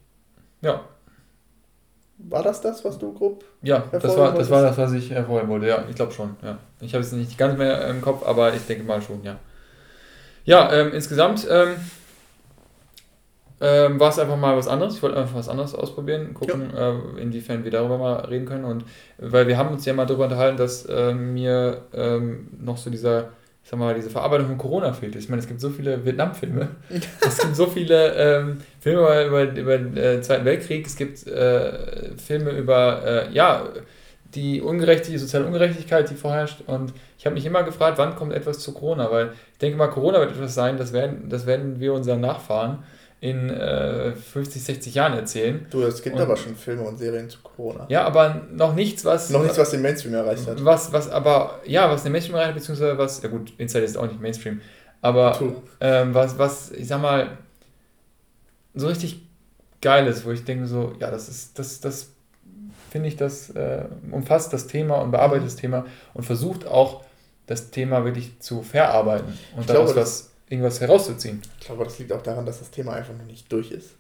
Ja. 0.63 0.85
War 2.17 2.43
das 2.43 2.61
das, 2.61 2.85
was 2.85 2.99
du 2.99 3.13
grob? 3.13 3.45
Ja, 3.63 3.89
das 3.91 4.17
war, 4.17 4.33
das 4.33 4.49
war 4.49 4.63
das, 4.63 4.79
was 4.79 4.93
ich 4.93 5.11
hervorheben 5.11 5.51
wollte. 5.51 5.67
Ja, 5.67 5.85
ich 5.89 5.97
glaube 5.97 6.13
schon. 6.13 6.37
Ja. 6.43 6.59
Ich 6.81 6.95
habe 6.95 7.03
es 7.03 7.13
nicht 7.13 7.37
ganz 7.37 7.59
mehr 7.59 7.89
im 7.89 8.01
Kopf, 8.01 8.25
aber 8.25 8.55
ich 8.55 8.65
denke 8.67 8.85
mal 8.85 9.03
schon, 9.03 9.23
ja. 9.25 9.39
Ja, 10.45 10.73
ähm, 10.73 10.93
insgesamt 10.93 11.47
ähm, 11.51 11.75
ähm, 13.61 14.01
war 14.01 14.11
es 14.11 14.19
einfach 14.19 14.37
mal 14.37 14.57
was 14.57 14.69
anderes. 14.69 14.97
Ich 14.97 15.03
wollte 15.03 15.17
einfach 15.17 15.37
was 15.37 15.49
anderes 15.49 15.75
ausprobieren, 15.75 16.35
gucken, 16.35 16.71
ja. 16.75 16.91
äh, 16.91 17.21
inwiefern 17.21 17.65
wir 17.65 17.71
darüber 17.71 17.99
mal 17.99 18.17
reden 18.25 18.47
können. 18.47 18.65
Und 18.65 18.85
weil 19.19 19.47
wir 19.47 19.57
haben 19.57 19.71
uns 19.71 19.85
ja 19.85 19.93
mal 19.93 20.07
darüber 20.07 20.25
unterhalten, 20.25 20.57
dass 20.57 20.87
äh, 20.87 21.15
mir 21.15 21.83
ähm, 21.95 22.49
noch 22.61 22.77
so 22.77 22.91
dieser, 22.91 23.31
ich 23.63 23.71
sag 23.71 23.79
mal, 23.79 23.95
diese 23.95 24.11
Verarbeitung 24.11 24.49
von 24.49 24.59
Corona 24.59 24.93
fehlt. 24.93 25.15
Ich 25.17 25.29
meine, 25.29 25.41
es 25.41 25.49
gibt 25.49 25.61
so 25.61 25.71
viele 25.71 26.05
Vietnam-Filme, 26.05 26.69
es 27.21 27.39
gibt 27.39 27.55
so 27.55 27.67
viele 27.67 28.15
ähm, 28.15 28.59
Filme 28.81 29.25
über, 29.25 29.43
über 29.45 29.79
den 29.79 29.97
äh, 29.97 30.21
Zweiten 30.21 30.45
Weltkrieg, 30.45 30.87
es 30.87 30.97
gibt 30.97 31.27
äh, 31.27 32.17
Filme 32.17 32.51
über, 32.51 33.03
äh, 33.05 33.33
ja, 33.33 33.69
die 34.35 34.61
Ungerechtigkeit, 34.61 35.15
die 35.15 35.19
soziale 35.19 35.47
Ungerechtigkeit, 35.47 36.11
die 36.11 36.17
vorherrscht. 36.17 36.63
Und 36.67 36.93
ich 37.17 37.25
habe 37.25 37.35
mich 37.35 37.47
immer 37.47 37.63
gefragt, 37.63 37.99
wann 37.99 38.17
kommt 38.17 38.33
etwas 38.33 38.59
zu 38.59 38.73
Corona? 38.73 39.11
Weil 39.13 39.31
ich 39.53 39.59
denke 39.59 39.79
mal, 39.79 39.87
Corona 39.87 40.19
wird 40.19 40.33
etwas 40.33 40.55
sein, 40.55 40.77
das 40.77 40.93
werden, 40.93 41.29
das 41.29 41.47
werden 41.47 41.79
wir 41.79 41.95
unseren 41.95 42.21
Nachfahren 42.21 42.79
in 43.25 43.49
äh, 43.49 44.13
50, 44.13 44.63
60 44.63 44.95
Jahren 44.95 45.15
erzählen. 45.15 45.67
Du, 45.71 45.83
es 45.83 46.03
gibt 46.03 46.15
und, 46.15 46.21
aber 46.21 46.37
schon 46.37 46.55
Filme 46.57 46.83
und 46.83 46.99
Serien 46.99 47.31
zu 47.31 47.39
Corona. 47.43 47.87
Ja, 47.89 48.05
aber 48.05 48.43
noch 48.53 48.75
nichts, 48.75 49.03
was. 49.07 49.31
Noch 49.31 49.43
nichts, 49.43 49.57
was 49.57 49.71
den 49.71 49.81
Mainstream 49.81 50.13
erreicht 50.13 50.47
hat. 50.47 50.63
Was, 50.63 50.93
was 50.93 51.09
aber, 51.09 51.61
ja, 51.65 51.91
was 51.91 52.03
den 52.03 52.13
Mainstream 52.13 52.35
erreicht 52.35 52.51
hat, 52.51 52.57
beziehungsweise 52.57 52.99
was, 52.99 53.23
ja 53.23 53.31
gut, 53.31 53.55
Inside 53.57 53.83
ist 53.83 53.97
auch 53.97 54.07
nicht 54.07 54.21
Mainstream. 54.21 54.61
Aber 55.01 55.41
ähm, 55.81 56.13
was, 56.13 56.39
was, 56.39 56.71
ich 56.73 56.87
sag 56.87 57.01
mal, 57.01 57.39
so 58.75 58.89
richtig 58.89 59.23
geil 59.81 60.07
ist, 60.07 60.27
wo 60.27 60.31
ich 60.31 60.45
denke 60.45 60.67
so, 60.67 60.93
ja, 61.01 61.11
das 61.11 61.31
ist, 61.31 61.59
das, 61.59 61.81
das 61.81 62.11
finde 62.91 63.09
ich, 63.09 63.17
das 63.17 63.49
äh, 63.51 63.87
umfasst 64.11 64.53
das 64.53 64.67
Thema 64.67 64.97
und 64.97 65.13
bearbeitet 65.13 65.45
mhm. 65.45 65.49
das 65.49 65.57
Thema 65.57 65.87
und 66.13 66.25
versucht 66.25 66.67
auch, 66.67 67.05
das 67.47 67.71
Thema 67.71 68.05
wirklich 68.05 68.39
zu 68.41 68.63
verarbeiten 68.63 69.39
und 69.57 69.69
daraus 69.69 69.93
glaube, 69.93 70.01
was, 70.03 70.34
irgendwas 70.49 70.81
herauszuziehen. 70.81 71.43
Ich 71.61 71.67
glaube, 71.67 71.85
das 71.85 71.99
liegt 71.99 72.13
auch 72.13 72.23
daran, 72.23 72.47
dass 72.47 72.59
das 72.59 72.71
Thema 72.71 72.93
einfach 72.93 73.15
noch 73.17 73.27
nicht 73.27 73.51
durch 73.53 73.71
ist. 73.71 73.91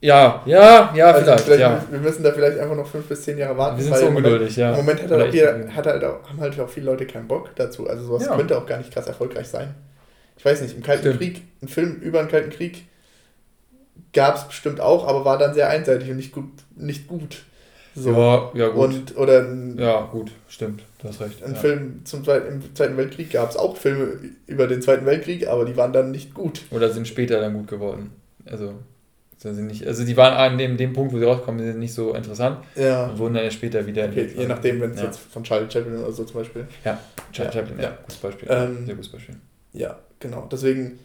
Ja, 0.00 0.42
ja, 0.46 0.92
ja, 0.94 1.06
also 1.10 1.24
vielleicht. 1.24 1.44
vielleicht 1.44 1.60
ja. 1.60 1.84
Wir 1.90 1.98
müssen 1.98 2.22
da 2.22 2.30
vielleicht 2.30 2.58
einfach 2.58 2.76
noch 2.76 2.86
fünf 2.86 3.08
bis 3.08 3.22
zehn 3.22 3.36
Jahre 3.36 3.58
warten. 3.58 3.78
Wir 3.78 3.84
sind 3.84 3.96
so 3.96 4.06
ungeduldig, 4.06 4.56
ja. 4.56 4.70
Im 4.70 4.76
Moment 4.76 5.02
hat, 5.02 5.10
halt 5.10 5.34
jeder, 5.34 5.74
hat 5.74 5.86
halt 5.86 6.04
auch, 6.04 6.28
haben 6.28 6.40
halt 6.40 6.60
auch 6.60 6.68
viele 6.68 6.86
Leute 6.86 7.04
keinen 7.04 7.26
Bock 7.26 7.50
dazu. 7.56 7.88
Also 7.88 8.04
sowas 8.04 8.26
ja. 8.26 8.36
könnte 8.36 8.56
auch 8.56 8.66
gar 8.66 8.78
nicht 8.78 8.92
krass 8.92 9.08
erfolgreich 9.08 9.48
sein. 9.48 9.74
Ich 10.36 10.44
weiß 10.44 10.62
nicht, 10.62 10.76
im 10.76 10.84
Kalten 10.84 11.02
Stimmt. 11.02 11.18
Krieg, 11.18 11.42
ein 11.62 11.68
Film 11.68 11.96
über 11.96 12.20
den 12.20 12.28
Kalten 12.28 12.50
Krieg 12.50 12.86
gab 14.12 14.36
es 14.36 14.44
bestimmt 14.44 14.80
auch, 14.80 15.06
aber 15.06 15.24
war 15.24 15.36
dann 15.36 15.52
sehr 15.52 15.68
einseitig 15.68 16.10
und 16.10 16.16
nicht 16.16 16.32
gut. 16.32 16.50
Nicht 16.76 17.08
gut. 17.08 17.42
So. 17.98 18.12
Ja, 18.12 18.50
ja, 18.54 18.68
gut. 18.68 18.84
Und, 18.84 19.16
oder 19.16 19.40
ein, 19.40 19.76
ja, 19.78 20.08
gut, 20.12 20.30
stimmt, 20.48 20.82
du 21.00 21.08
hast 21.08 21.20
recht. 21.20 21.42
Ein 21.42 21.54
ja. 21.54 21.58
Film 21.58 22.00
zum 22.04 22.24
Zweiten, 22.24 22.62
im 22.62 22.74
Zweiten 22.74 22.96
Weltkrieg 22.96 23.30
gab 23.30 23.50
es 23.50 23.56
auch 23.56 23.76
Filme 23.76 24.18
über 24.46 24.66
den 24.66 24.82
Zweiten 24.82 25.04
Weltkrieg, 25.06 25.48
aber 25.48 25.64
die 25.64 25.76
waren 25.76 25.92
dann 25.92 26.10
nicht 26.10 26.34
gut. 26.34 26.62
Oder 26.70 26.90
sind 26.90 27.08
später 27.08 27.40
dann 27.40 27.54
gut 27.54 27.68
geworden. 27.68 28.10
Also, 28.46 28.74
sind 29.38 29.66
nicht, 29.66 29.86
also 29.86 30.04
die 30.04 30.16
waren 30.16 30.34
an 30.34 30.58
dem, 30.58 30.76
dem 30.76 30.92
Punkt, 30.92 31.12
wo 31.12 31.18
sie 31.18 31.24
rauskommen, 31.24 31.64
sind 31.64 31.78
nicht 31.78 31.94
so 31.94 32.14
interessant 32.14 32.58
ja. 32.74 33.06
und 33.06 33.18
wurden 33.18 33.34
dann 33.34 33.44
ja 33.44 33.50
später 33.50 33.86
wieder 33.86 34.06
okay, 34.06 34.30
Je 34.36 34.46
nachdem, 34.46 34.80
wenn 34.80 34.90
es 34.92 34.98
ja. 34.98 35.06
jetzt 35.06 35.18
von 35.18 35.44
Charlie 35.44 35.70
Chaplin 35.70 35.98
oder 35.98 36.12
so 36.12 36.24
zum 36.24 36.40
Beispiel. 36.40 36.66
Ja, 36.84 36.98
Charlie. 37.32 37.52
Chaplin, 37.52 37.80
ja, 37.80 37.98
gutes 38.02 38.16
Beispiel. 38.16 38.48
Ähm, 38.50 38.86
Sehr 38.86 38.94
gutes 38.96 39.12
Beispiel. 39.12 39.36
Ja, 39.72 39.98
genau. 40.18 40.48
Deswegen, 40.50 40.98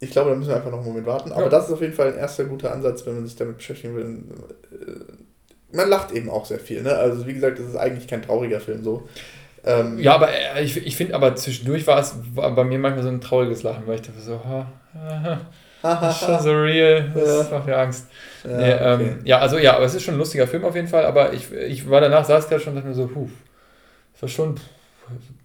ich 0.00 0.10
glaube, 0.10 0.30
da 0.30 0.36
müssen 0.36 0.48
wir 0.48 0.56
einfach 0.56 0.72
noch 0.72 0.78
einen 0.78 0.88
Moment 0.88 1.06
warten. 1.06 1.30
Aber 1.30 1.48
das 1.48 1.66
ist 1.66 1.72
auf 1.72 1.80
jeden 1.80 1.92
Fall 1.92 2.08
ein 2.08 2.18
erster 2.18 2.44
guter 2.44 2.72
Ansatz, 2.72 3.06
wenn 3.06 3.14
man 3.14 3.26
sich 3.26 3.36
damit 3.36 3.58
beschäftigen 3.58 3.94
will, 3.94 4.24
äh, 4.72 5.12
man 5.72 5.88
lacht 5.88 6.12
eben 6.12 6.30
auch 6.30 6.46
sehr 6.46 6.58
viel. 6.58 6.82
Ne? 6.82 6.94
Also 6.94 7.26
wie 7.26 7.34
gesagt, 7.34 7.58
das 7.58 7.66
ist 7.66 7.76
eigentlich 7.76 8.06
kein 8.06 8.22
trauriger 8.22 8.60
Film 8.60 8.82
so. 8.84 9.08
Ähm, 9.64 9.98
ja, 9.98 10.14
aber 10.14 10.28
äh, 10.30 10.62
ich, 10.62 10.76
ich 10.76 10.96
finde 10.96 11.14
aber 11.14 11.36
zwischendurch 11.36 11.86
war 11.86 12.00
es 12.00 12.16
bei 12.34 12.64
mir 12.64 12.78
manchmal 12.78 13.04
so 13.04 13.10
ein 13.10 13.20
trauriges 13.20 13.62
Lachen, 13.62 13.86
weil 13.86 13.96
ich 13.96 14.02
dachte 14.02 14.20
so, 14.20 14.40
ha, 14.44 14.66
ha, 14.94 15.40
das 15.82 16.16
ist 16.16 16.26
schon 16.26 16.40
so 16.42 16.52
real, 16.52 17.12
das 17.14 17.50
macht 17.50 17.66
mir 17.66 17.78
Angst. 17.78 18.08
Ja, 18.44 18.56
nee, 18.56 18.70
ähm, 18.70 19.00
okay. 19.00 19.14
ja, 19.24 19.38
also 19.38 19.58
ja, 19.58 19.76
aber 19.76 19.84
es 19.84 19.94
ist 19.94 20.02
schon 20.02 20.14
ein 20.14 20.18
lustiger 20.18 20.48
Film 20.48 20.64
auf 20.64 20.74
jeden 20.74 20.88
Fall, 20.88 21.04
aber 21.04 21.32
ich, 21.32 21.52
ich 21.52 21.88
war 21.88 22.00
danach, 22.00 22.24
saß 22.24 22.48
der 22.48 22.58
schon 22.58 22.72
und 22.72 22.76
dachte 22.76 22.88
mir 22.88 22.94
so, 22.94 23.06
puh, 23.06 23.28
das 24.14 24.22
war 24.22 24.28
schon 24.28 24.56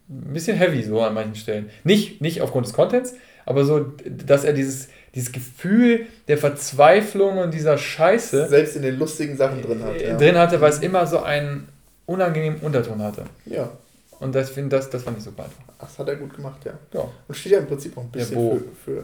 ein 0.09 0.33
bisschen 0.33 0.57
heavy 0.57 0.81
so 0.81 1.01
an 1.01 1.13
manchen 1.13 1.35
Stellen. 1.35 1.69
Nicht, 1.83 2.19
nicht 2.21 2.41
aufgrund 2.41 2.65
des 2.65 2.73
Contents, 2.73 3.13
aber 3.45 3.65
so, 3.65 3.93
dass 4.05 4.43
er 4.43 4.53
dieses, 4.53 4.89
dieses 5.17 5.31
Gefühl 5.31 6.05
der 6.27 6.37
Verzweiflung 6.37 7.39
und 7.39 7.51
dieser 7.51 7.75
Scheiße 7.75 8.47
selbst 8.47 8.75
in 8.75 8.83
den 8.83 8.99
lustigen 8.99 9.35
Sachen 9.35 9.63
drin 9.63 9.83
hatte. 9.83 10.03
Ja. 10.03 10.15
Drin 10.15 10.37
hatte, 10.37 10.61
weil 10.61 10.69
es 10.69 10.79
immer 10.79 11.07
so 11.07 11.23
einen 11.23 11.67
unangenehmen 12.05 12.59
Unterton 12.59 13.01
hatte. 13.01 13.23
Ja. 13.45 13.71
Und 14.19 14.35
das, 14.35 14.51
find, 14.51 14.71
das, 14.71 14.91
das 14.91 15.01
fand 15.01 15.17
ich 15.17 15.23
super 15.23 15.45
einfach. 15.45 15.63
Das 15.79 15.97
hat 15.97 16.07
er 16.07 16.17
gut 16.17 16.35
gemacht, 16.35 16.63
ja. 16.65 16.73
ja. 16.93 17.09
Und 17.27 17.35
steht 17.35 17.53
ja 17.53 17.59
im 17.59 17.65
Prinzip 17.65 17.97
auch 17.97 18.03
ein 18.03 18.11
bisschen 18.11 18.61
für, 18.85 19.03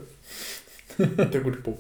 für 0.97 1.08
der 1.26 1.41
gute 1.41 1.60
Bo. 1.60 1.80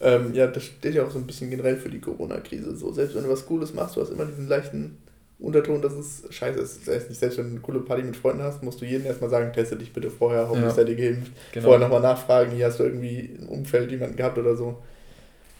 Ähm, 0.00 0.32
ja, 0.32 0.46
das 0.46 0.64
steht 0.64 0.94
ja 0.94 1.04
auch 1.04 1.10
so 1.10 1.18
ein 1.18 1.26
bisschen 1.26 1.50
generell 1.50 1.76
für 1.76 1.90
die 1.90 2.00
Corona-Krise. 2.00 2.74
So, 2.76 2.90
selbst 2.90 3.14
wenn 3.14 3.24
du 3.24 3.28
was 3.28 3.44
Cooles 3.44 3.74
machst, 3.74 3.96
du 3.96 4.00
hast 4.00 4.10
immer 4.10 4.24
diesen 4.24 4.48
leichten 4.48 4.96
Unterton, 5.44 5.82
dass 5.82 5.92
es 5.92 6.24
scheiße 6.30 6.58
ist. 6.58 6.86
Das 6.86 6.94
heißt 6.94 7.08
nicht, 7.10 7.18
selbst 7.18 7.38
wenn 7.38 7.46
du 7.46 7.50
eine 7.52 7.60
coole 7.60 7.80
Party 7.80 8.02
mit 8.02 8.16
Freunden 8.16 8.42
hast, 8.42 8.62
musst 8.62 8.80
du 8.80 8.86
jedem 8.86 9.06
erstmal 9.06 9.30
sagen, 9.30 9.52
teste 9.52 9.76
dich 9.76 9.92
bitte 9.92 10.10
vorher, 10.10 10.48
hoffentlich 10.48 10.70
ja. 10.70 10.74
seid 10.74 10.88
ihr 10.88 10.96
geimpft. 10.96 11.32
Genau. 11.52 11.64
Vorher 11.64 11.80
nochmal 11.80 12.00
nachfragen, 12.00 12.52
hier 12.52 12.66
hast 12.66 12.80
du 12.80 12.84
irgendwie 12.84 13.20
im 13.20 13.48
Umfeld 13.48 13.90
jemanden 13.90 14.16
gehabt 14.16 14.38
oder 14.38 14.56
so. 14.56 14.82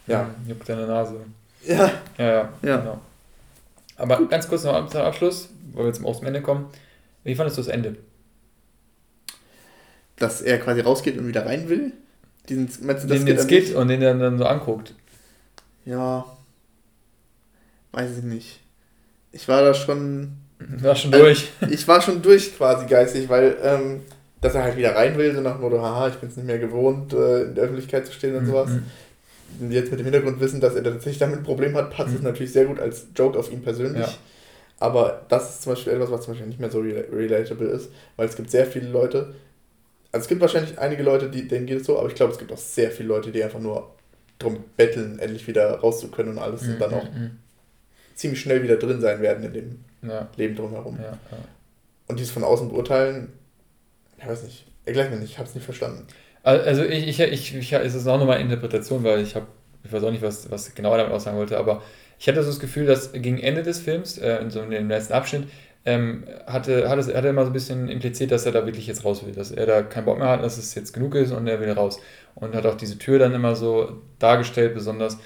Ja. 0.07 0.29
Juckt 0.47 0.67
deine 0.67 0.87
Nase. 0.87 1.15
Ja. 1.63 1.91
Ja, 2.17 2.25
ja. 2.25 2.49
ja. 2.61 2.77
Genau. 2.77 3.01
Aber 3.97 4.25
ganz 4.27 4.47
kurz 4.47 4.63
noch 4.63 4.89
zum 4.89 5.01
Abschluss, 5.01 5.49
weil 5.73 5.85
wir 5.85 5.87
jetzt 5.87 6.01
zum 6.01 6.25
Ende 6.25 6.41
kommen. 6.41 6.67
Wie 7.23 7.35
fandest 7.35 7.57
du 7.57 7.61
das 7.61 7.69
Ende? 7.69 7.95
Dass 10.17 10.41
er 10.41 10.59
quasi 10.59 10.81
rausgeht 10.81 11.17
und 11.17 11.27
wieder 11.27 11.45
rein 11.45 11.69
will? 11.69 11.93
Diesen, 12.49 12.69
meinst 12.81 13.03
du, 13.03 13.07
das 13.07 13.17
den, 13.17 13.25
den 13.25 13.39
Skit 13.39 13.73
und 13.75 13.87
den 13.87 14.01
dann 14.01 14.37
so 14.37 14.45
anguckt. 14.45 14.93
Ja. 15.85 16.25
Weiß 17.91 18.17
ich 18.17 18.23
nicht 18.23 18.64
ich 19.35 19.47
war 19.49 19.61
da 19.61 19.73
schon. 19.73 20.31
War 20.59 20.95
schon 20.95 21.11
durch. 21.11 21.51
Äh, 21.61 21.65
ich 21.69 21.87
war 21.87 22.01
schon 22.01 22.21
durch 22.21 22.55
quasi 22.55 22.85
geistig, 22.85 23.27
weil 23.27 23.57
ähm, 23.61 24.01
dass 24.39 24.55
er 24.55 24.63
halt 24.63 24.77
wieder 24.77 24.95
rein 24.95 25.17
will, 25.17 25.35
so 25.35 25.41
nach 25.41 25.53
dem 25.53 25.61
Motto, 25.61 25.81
haha, 25.81 26.07
ich 26.07 26.15
bin 26.15 26.29
es 26.29 26.37
nicht 26.37 26.45
mehr 26.45 26.59
gewohnt, 26.59 27.13
äh, 27.13 27.43
in 27.43 27.55
der 27.55 27.65
Öffentlichkeit 27.65 28.05
zu 28.05 28.13
stehen 28.13 28.35
und 28.35 28.43
mhm. 28.43 28.47
sowas. 28.47 28.69
Und 29.59 29.71
jetzt 29.71 29.91
mit 29.91 29.99
dem 29.99 30.05
Hintergrund 30.05 30.39
wissen, 30.39 30.61
dass 30.61 30.75
er 30.75 30.83
tatsächlich 30.83 31.17
damit 31.17 31.39
ein 31.39 31.43
Problem 31.43 31.75
hat, 31.75 31.91
passt 31.91 32.13
es 32.13 32.19
mhm. 32.19 32.25
natürlich 32.25 32.53
sehr 32.53 32.65
gut 32.65 32.79
als 32.79 33.07
Joke 33.15 33.37
auf 33.37 33.51
ihn 33.51 33.61
persönlich. 33.61 34.05
Ja. 34.05 34.13
Aber 34.79 35.21
das 35.29 35.49
ist 35.49 35.63
zum 35.63 35.73
Beispiel 35.73 35.93
etwas, 35.93 36.11
was 36.11 36.21
zum 36.21 36.33
Beispiel 36.33 36.47
nicht 36.47 36.59
mehr 36.59 36.71
so 36.71 36.79
relatable 36.79 37.67
ist, 37.67 37.89
weil 38.15 38.27
es 38.27 38.35
gibt 38.35 38.49
sehr 38.51 38.65
viele 38.65 38.89
Leute, 38.89 39.33
also 40.11 40.23
es 40.23 40.27
gibt 40.27 40.41
wahrscheinlich 40.41 40.79
einige 40.79 41.03
Leute, 41.03 41.29
die, 41.29 41.47
denen 41.47 41.65
geht 41.65 41.81
es 41.81 41.87
so, 41.87 41.99
aber 41.99 42.07
ich 42.07 42.15
glaube, 42.15 42.31
es 42.31 42.37
gibt 42.37 42.51
auch 42.51 42.57
sehr 42.57 42.91
viele 42.91 43.09
Leute, 43.09 43.31
die 43.31 43.43
einfach 43.43 43.59
nur 43.59 43.95
drum 44.39 44.63
betteln, 44.77 45.19
endlich 45.19 45.47
wieder 45.47 45.75
raus 45.79 45.99
zu 45.99 46.09
können 46.09 46.29
und 46.29 46.37
alles 46.37 46.61
mhm. 46.63 46.73
und 46.73 46.81
dann 46.81 46.93
auch 46.93 47.03
mhm 47.03 47.31
ziemlich 48.15 48.41
schnell 48.41 48.63
wieder 48.63 48.77
drin 48.77 49.01
sein 49.01 49.21
werden 49.21 49.43
in 49.43 49.53
dem 49.53 49.85
ja. 50.01 50.27
Leben 50.37 50.55
drumherum. 50.55 50.97
Ja, 50.97 51.11
ja. 51.11 51.37
Und 52.07 52.19
dieses 52.19 52.31
von 52.31 52.43
außen 52.43 52.69
beurteilen, 52.69 53.33
ich 54.17 54.25
weiß 54.25 54.43
nicht, 54.43 54.65
erklärt 54.85 55.11
mir 55.11 55.17
nicht, 55.17 55.31
ich 55.31 55.37
habe 55.37 55.47
es 55.47 55.55
nicht 55.55 55.65
verstanden. 55.65 56.07
Also 56.43 56.83
ich, 56.83 57.07
ich, 57.07 57.19
ich, 57.19 57.55
ich, 57.55 57.73
es 57.73 57.95
ist 57.95 58.07
auch 58.07 58.19
nochmal 58.19 58.39
Interpretation, 58.39 59.03
weil 59.03 59.21
ich 59.21 59.35
habe, 59.35 59.47
ich 59.83 59.91
weiß 59.91 60.03
auch 60.03 60.11
nicht, 60.11 60.21
was, 60.21 60.49
was 60.51 60.75
genau 60.75 60.95
damit 60.95 61.11
aussagen 61.11 61.37
wollte, 61.37 61.57
aber 61.57 61.81
ich 62.19 62.27
hatte 62.27 62.41
so 62.43 62.49
das 62.49 62.59
Gefühl, 62.59 62.85
dass 62.85 63.11
gegen 63.13 63.39
Ende 63.39 63.63
des 63.63 63.79
Films, 63.79 64.17
äh, 64.19 64.37
in 64.37 64.51
so 64.51 64.61
einem 64.61 64.87
letzten 64.87 65.13
Abschnitt, 65.13 65.47
ähm, 65.85 66.25
hatte, 66.45 66.89
hatte, 66.89 67.15
hatte 67.15 67.27
immer 67.27 67.43
so 67.43 67.49
ein 67.49 67.53
bisschen 67.53 67.89
impliziert, 67.89 68.31
dass 68.31 68.45
er 68.45 68.51
da 68.51 68.65
wirklich 68.65 68.87
jetzt 68.87 69.05
raus 69.05 69.25
will, 69.25 69.33
dass 69.33 69.51
er 69.51 69.65
da 69.65 69.81
keinen 69.81 70.05
Bock 70.05 70.17
mehr 70.17 70.29
hat, 70.29 70.43
dass 70.43 70.57
es 70.57 70.73
jetzt 70.75 70.93
genug 70.93 71.15
ist 71.15 71.31
und 71.31 71.47
er 71.47 71.59
will 71.59 71.71
raus. 71.71 71.99
Und 72.35 72.55
hat 72.55 72.65
auch 72.65 72.75
diese 72.75 72.97
Tür 72.97 73.19
dann 73.19 73.33
immer 73.33 73.55
so 73.55 74.01
dargestellt, 74.19 74.73
besonders. 74.73 75.17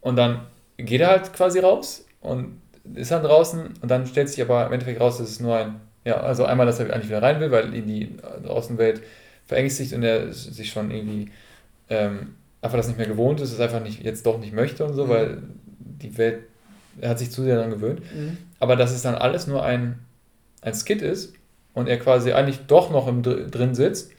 Und 0.00 0.16
dann 0.16 0.46
geht 0.76 1.00
er 1.00 1.08
halt 1.08 1.32
quasi 1.32 1.58
raus 1.58 2.03
und 2.24 2.60
ist 2.94 3.10
dann 3.10 3.22
draußen 3.22 3.60
und 3.80 3.90
dann 3.90 4.06
stellt 4.06 4.28
sich 4.28 4.42
aber 4.42 4.66
im 4.66 4.72
Endeffekt 4.72 5.00
raus, 5.00 5.18
dass 5.18 5.28
es 5.28 5.40
nur 5.40 5.56
ein, 5.56 5.76
ja, 6.04 6.16
also 6.16 6.44
einmal, 6.44 6.66
dass 6.66 6.80
er 6.80 6.92
eigentlich 6.92 7.08
wieder 7.08 7.22
rein 7.22 7.40
will, 7.40 7.50
weil 7.50 7.72
in 7.74 7.86
die 7.86 8.16
Außenwelt 8.46 9.02
verängstigt 9.46 9.92
und 9.92 10.02
er 10.02 10.32
sich 10.32 10.70
schon 10.70 10.90
irgendwie 10.90 11.30
ähm, 11.88 12.34
einfach 12.60 12.76
das 12.78 12.88
nicht 12.88 12.98
mehr 12.98 13.06
gewohnt 13.06 13.40
ist, 13.40 13.52
es 13.52 13.60
einfach 13.60 13.82
nicht, 13.82 14.02
jetzt 14.02 14.26
doch 14.26 14.38
nicht 14.38 14.52
möchte 14.52 14.84
und 14.84 14.94
so, 14.94 15.04
mhm. 15.04 15.08
weil 15.08 15.42
die 15.78 16.16
Welt, 16.18 16.40
er 17.00 17.10
hat 17.10 17.18
sich 17.18 17.30
zu 17.30 17.42
sehr 17.42 17.56
daran 17.56 17.70
gewöhnt. 17.70 18.00
Mhm. 18.14 18.38
Aber 18.58 18.76
dass 18.76 18.92
es 18.92 19.02
dann 19.02 19.14
alles 19.14 19.46
nur 19.46 19.62
ein, 19.62 19.98
ein 20.62 20.74
Skit 20.74 21.02
ist 21.02 21.34
und 21.74 21.88
er 21.88 21.98
quasi 21.98 22.32
eigentlich 22.32 22.60
doch 22.66 22.90
noch 22.90 23.06
im, 23.06 23.22
drin 23.22 23.74
sitzt 23.74 24.12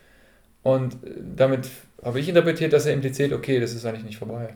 und 0.64 0.98
damit 1.36 1.70
habe 2.04 2.20
ich 2.20 2.30
interpretiert, 2.30 2.74
dass 2.74 2.86
er 2.86 2.94
impliziert, 2.94 3.34
okay, 3.34 3.60
das 3.60 3.74
ist 3.74 3.86
eigentlich 3.86 4.06
nicht 4.06 4.18
vorbei. 4.18 4.54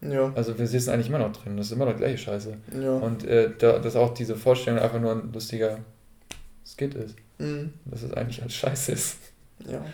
Ja. 0.00 0.32
Also 0.34 0.58
wir 0.58 0.66
sitzen 0.66 0.90
eigentlich 0.90 1.08
immer 1.08 1.18
noch 1.18 1.32
drin, 1.32 1.56
das 1.56 1.66
ist 1.66 1.72
immer 1.72 1.86
noch 1.86 1.96
gleiche 1.96 2.18
Scheiße. 2.18 2.56
Ja. 2.80 2.92
Und 2.92 3.24
äh, 3.24 3.50
da, 3.58 3.78
dass 3.78 3.96
auch 3.96 4.14
diese 4.14 4.36
Vorstellung 4.36 4.78
einfach 4.78 5.00
nur 5.00 5.12
ein 5.12 5.32
lustiger 5.32 5.78
Skit 6.64 6.94
ist. 6.94 7.16
Mhm. 7.38 7.72
Dass 7.84 8.02
es 8.02 8.12
eigentlich 8.12 8.42
als 8.42 8.54
Scheiße 8.54 8.92
ist. 8.92 9.16
Ja. 9.66 9.84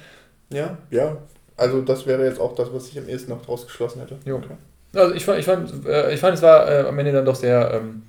Ja, 0.51 0.79
ja. 0.91 1.17
Also 1.57 1.83
das 1.83 2.07
wäre 2.07 2.25
jetzt 2.25 2.41
auch 2.41 2.55
das, 2.55 2.73
was 2.73 2.89
ich 2.89 2.99
am 2.99 3.09
ehesten 3.09 3.31
noch 3.31 3.43
draus 3.43 3.67
geschlossen 3.67 4.01
hätte. 4.01 4.19
Jo. 4.25 4.37
Okay. 4.37 4.57
Also 4.95 5.15
ich 5.15 5.25
fand, 5.25 5.39
ich 5.39 5.45
fand, 5.45 5.87
äh, 5.87 6.13
ich 6.13 6.21
fand 6.21 6.37
es 6.37 6.43
war 6.43 6.69
äh, 6.71 6.87
am 6.87 6.99
Ende 6.99 7.13
dann 7.13 7.25
doch 7.25 7.35
sehr 7.35 7.73
ähm, 7.75 8.03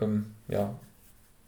ähm, 0.00 0.26
ja, 0.48 0.74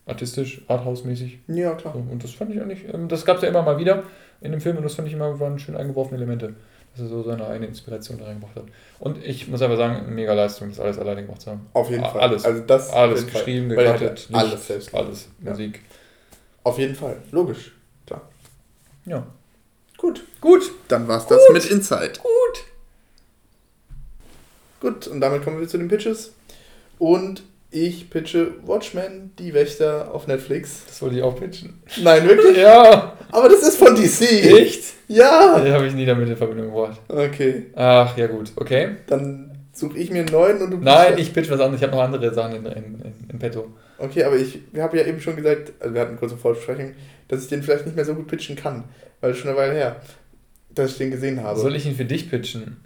artistisch, 0.06 0.62
arthouse-mäßig. 0.68 1.38
Ja, 1.48 1.74
klar. 1.74 1.94
So, 1.94 2.00
und 2.10 2.22
das 2.22 2.32
fand 2.32 2.54
ich 2.54 2.60
eigentlich, 2.60 2.84
ähm, 2.92 3.08
das 3.08 3.24
gab 3.24 3.36
es 3.36 3.42
ja 3.42 3.48
immer 3.48 3.62
mal 3.62 3.78
wieder 3.78 4.04
in 4.40 4.52
dem 4.52 4.60
Film 4.60 4.76
und 4.76 4.82
das 4.82 4.94
fand 4.94 5.08
ich 5.08 5.14
immer, 5.14 5.38
waren 5.40 5.58
schön 5.58 5.76
eingeworfene 5.76 6.16
Elemente, 6.16 6.54
dass 6.96 7.04
er 7.04 7.08
so 7.08 7.22
seine 7.22 7.46
eigene 7.46 7.66
Inspiration 7.66 8.18
da 8.18 8.24
reingebracht 8.24 8.56
hat. 8.56 8.64
Und 8.98 9.22
ich 9.22 9.48
muss 9.48 9.60
einfach 9.60 9.76
sagen, 9.76 10.14
mega 10.14 10.32
Leistung, 10.32 10.70
das 10.70 10.80
alles 10.80 10.98
alleine 10.98 11.22
gemacht 11.22 11.42
zu 11.42 11.50
haben. 11.50 11.66
Auf 11.74 11.90
jeden 11.90 12.02
Fall. 12.04 12.20
Alles. 12.20 12.44
Also 12.44 12.62
das 12.62 12.90
alles 12.90 13.26
geschrieben, 13.26 13.68
gekartet, 13.68 14.28
alles 14.32 14.66
selbst. 14.66 14.94
Alles, 14.94 15.28
ja. 15.44 15.50
Musik. 15.50 15.82
Auf 16.64 16.78
jeden 16.78 16.94
Fall, 16.94 17.18
logisch, 17.30 17.72
klar. 18.06 18.22
Ja. 19.04 19.26
Gut. 19.98 20.24
Gut. 20.40 20.72
Dann 20.88 21.06
war's 21.06 21.26
das 21.26 21.40
mit 21.52 21.64
Inside. 21.66 22.14
Gut. 22.22 22.64
Gut, 24.80 25.06
und 25.06 25.20
damit 25.20 25.44
kommen 25.44 25.60
wir 25.60 25.68
zu 25.68 25.78
den 25.78 25.88
Pitches. 25.88 26.32
Und 26.98 27.42
ich 27.84 28.08
pitche 28.08 28.54
Watchmen, 28.64 29.32
die 29.38 29.52
Wächter 29.52 30.12
auf 30.12 30.26
Netflix. 30.26 30.84
Das 30.86 31.02
wollte 31.02 31.16
ich 31.16 31.22
auch 31.22 31.36
pitchen. 31.36 31.82
Nein, 32.02 32.26
wirklich? 32.26 32.56
ja. 32.62 33.16
Aber 33.30 33.48
das 33.48 33.62
ist 33.62 33.76
von 33.76 33.94
DC. 33.94 34.22
Echt? 34.22 34.94
Ja. 35.08 35.60
Den 35.60 35.72
habe 35.72 35.86
ich 35.86 35.94
nie 35.94 36.06
damit 36.06 36.28
in 36.28 36.36
Verbindung 36.36 36.68
gebracht. 36.68 37.00
Okay. 37.08 37.66
Ach, 37.74 38.16
ja 38.16 38.26
gut. 38.28 38.52
Okay. 38.56 38.96
Dann 39.06 39.50
suche 39.72 39.98
ich 39.98 40.10
mir 40.10 40.20
einen 40.20 40.32
neuen 40.32 40.62
und 40.62 40.70
du 40.70 40.78
Nein, 40.78 41.14
ich 41.18 41.32
pitch 41.32 41.50
was 41.50 41.60
anderes. 41.60 41.80
Ich 41.80 41.82
habe 41.82 41.96
noch 41.96 42.02
andere 42.02 42.32
Sachen 42.32 42.56
in, 42.56 42.66
in, 42.66 42.74
in, 42.74 43.14
in 43.30 43.38
petto. 43.38 43.66
Okay, 43.98 44.24
aber 44.24 44.36
ich 44.36 44.58
habe 44.78 44.96
ja 44.98 45.04
eben 45.04 45.20
schon 45.20 45.36
gesagt, 45.36 45.72
also 45.78 45.94
wir 45.94 46.00
hatten 46.00 46.12
eine 46.12 46.18
kurze 46.18 46.36
Vorbesprechung, 46.36 46.94
dass 47.28 47.42
ich 47.42 47.48
den 47.48 47.62
vielleicht 47.62 47.86
nicht 47.86 47.96
mehr 47.96 48.04
so 48.04 48.14
gut 48.14 48.26
pitchen 48.26 48.56
kann, 48.56 48.84
weil 49.20 49.32
es 49.32 49.38
schon 49.38 49.50
eine 49.50 49.58
Weile 49.58 49.74
her, 49.74 49.96
dass 50.74 50.92
ich 50.92 50.98
den 50.98 51.10
gesehen 51.10 51.42
habe. 51.42 51.58
Soll 51.58 51.76
ich 51.76 51.86
ihn 51.86 51.94
für 51.94 52.04
dich 52.04 52.30
pitchen? 52.30 52.78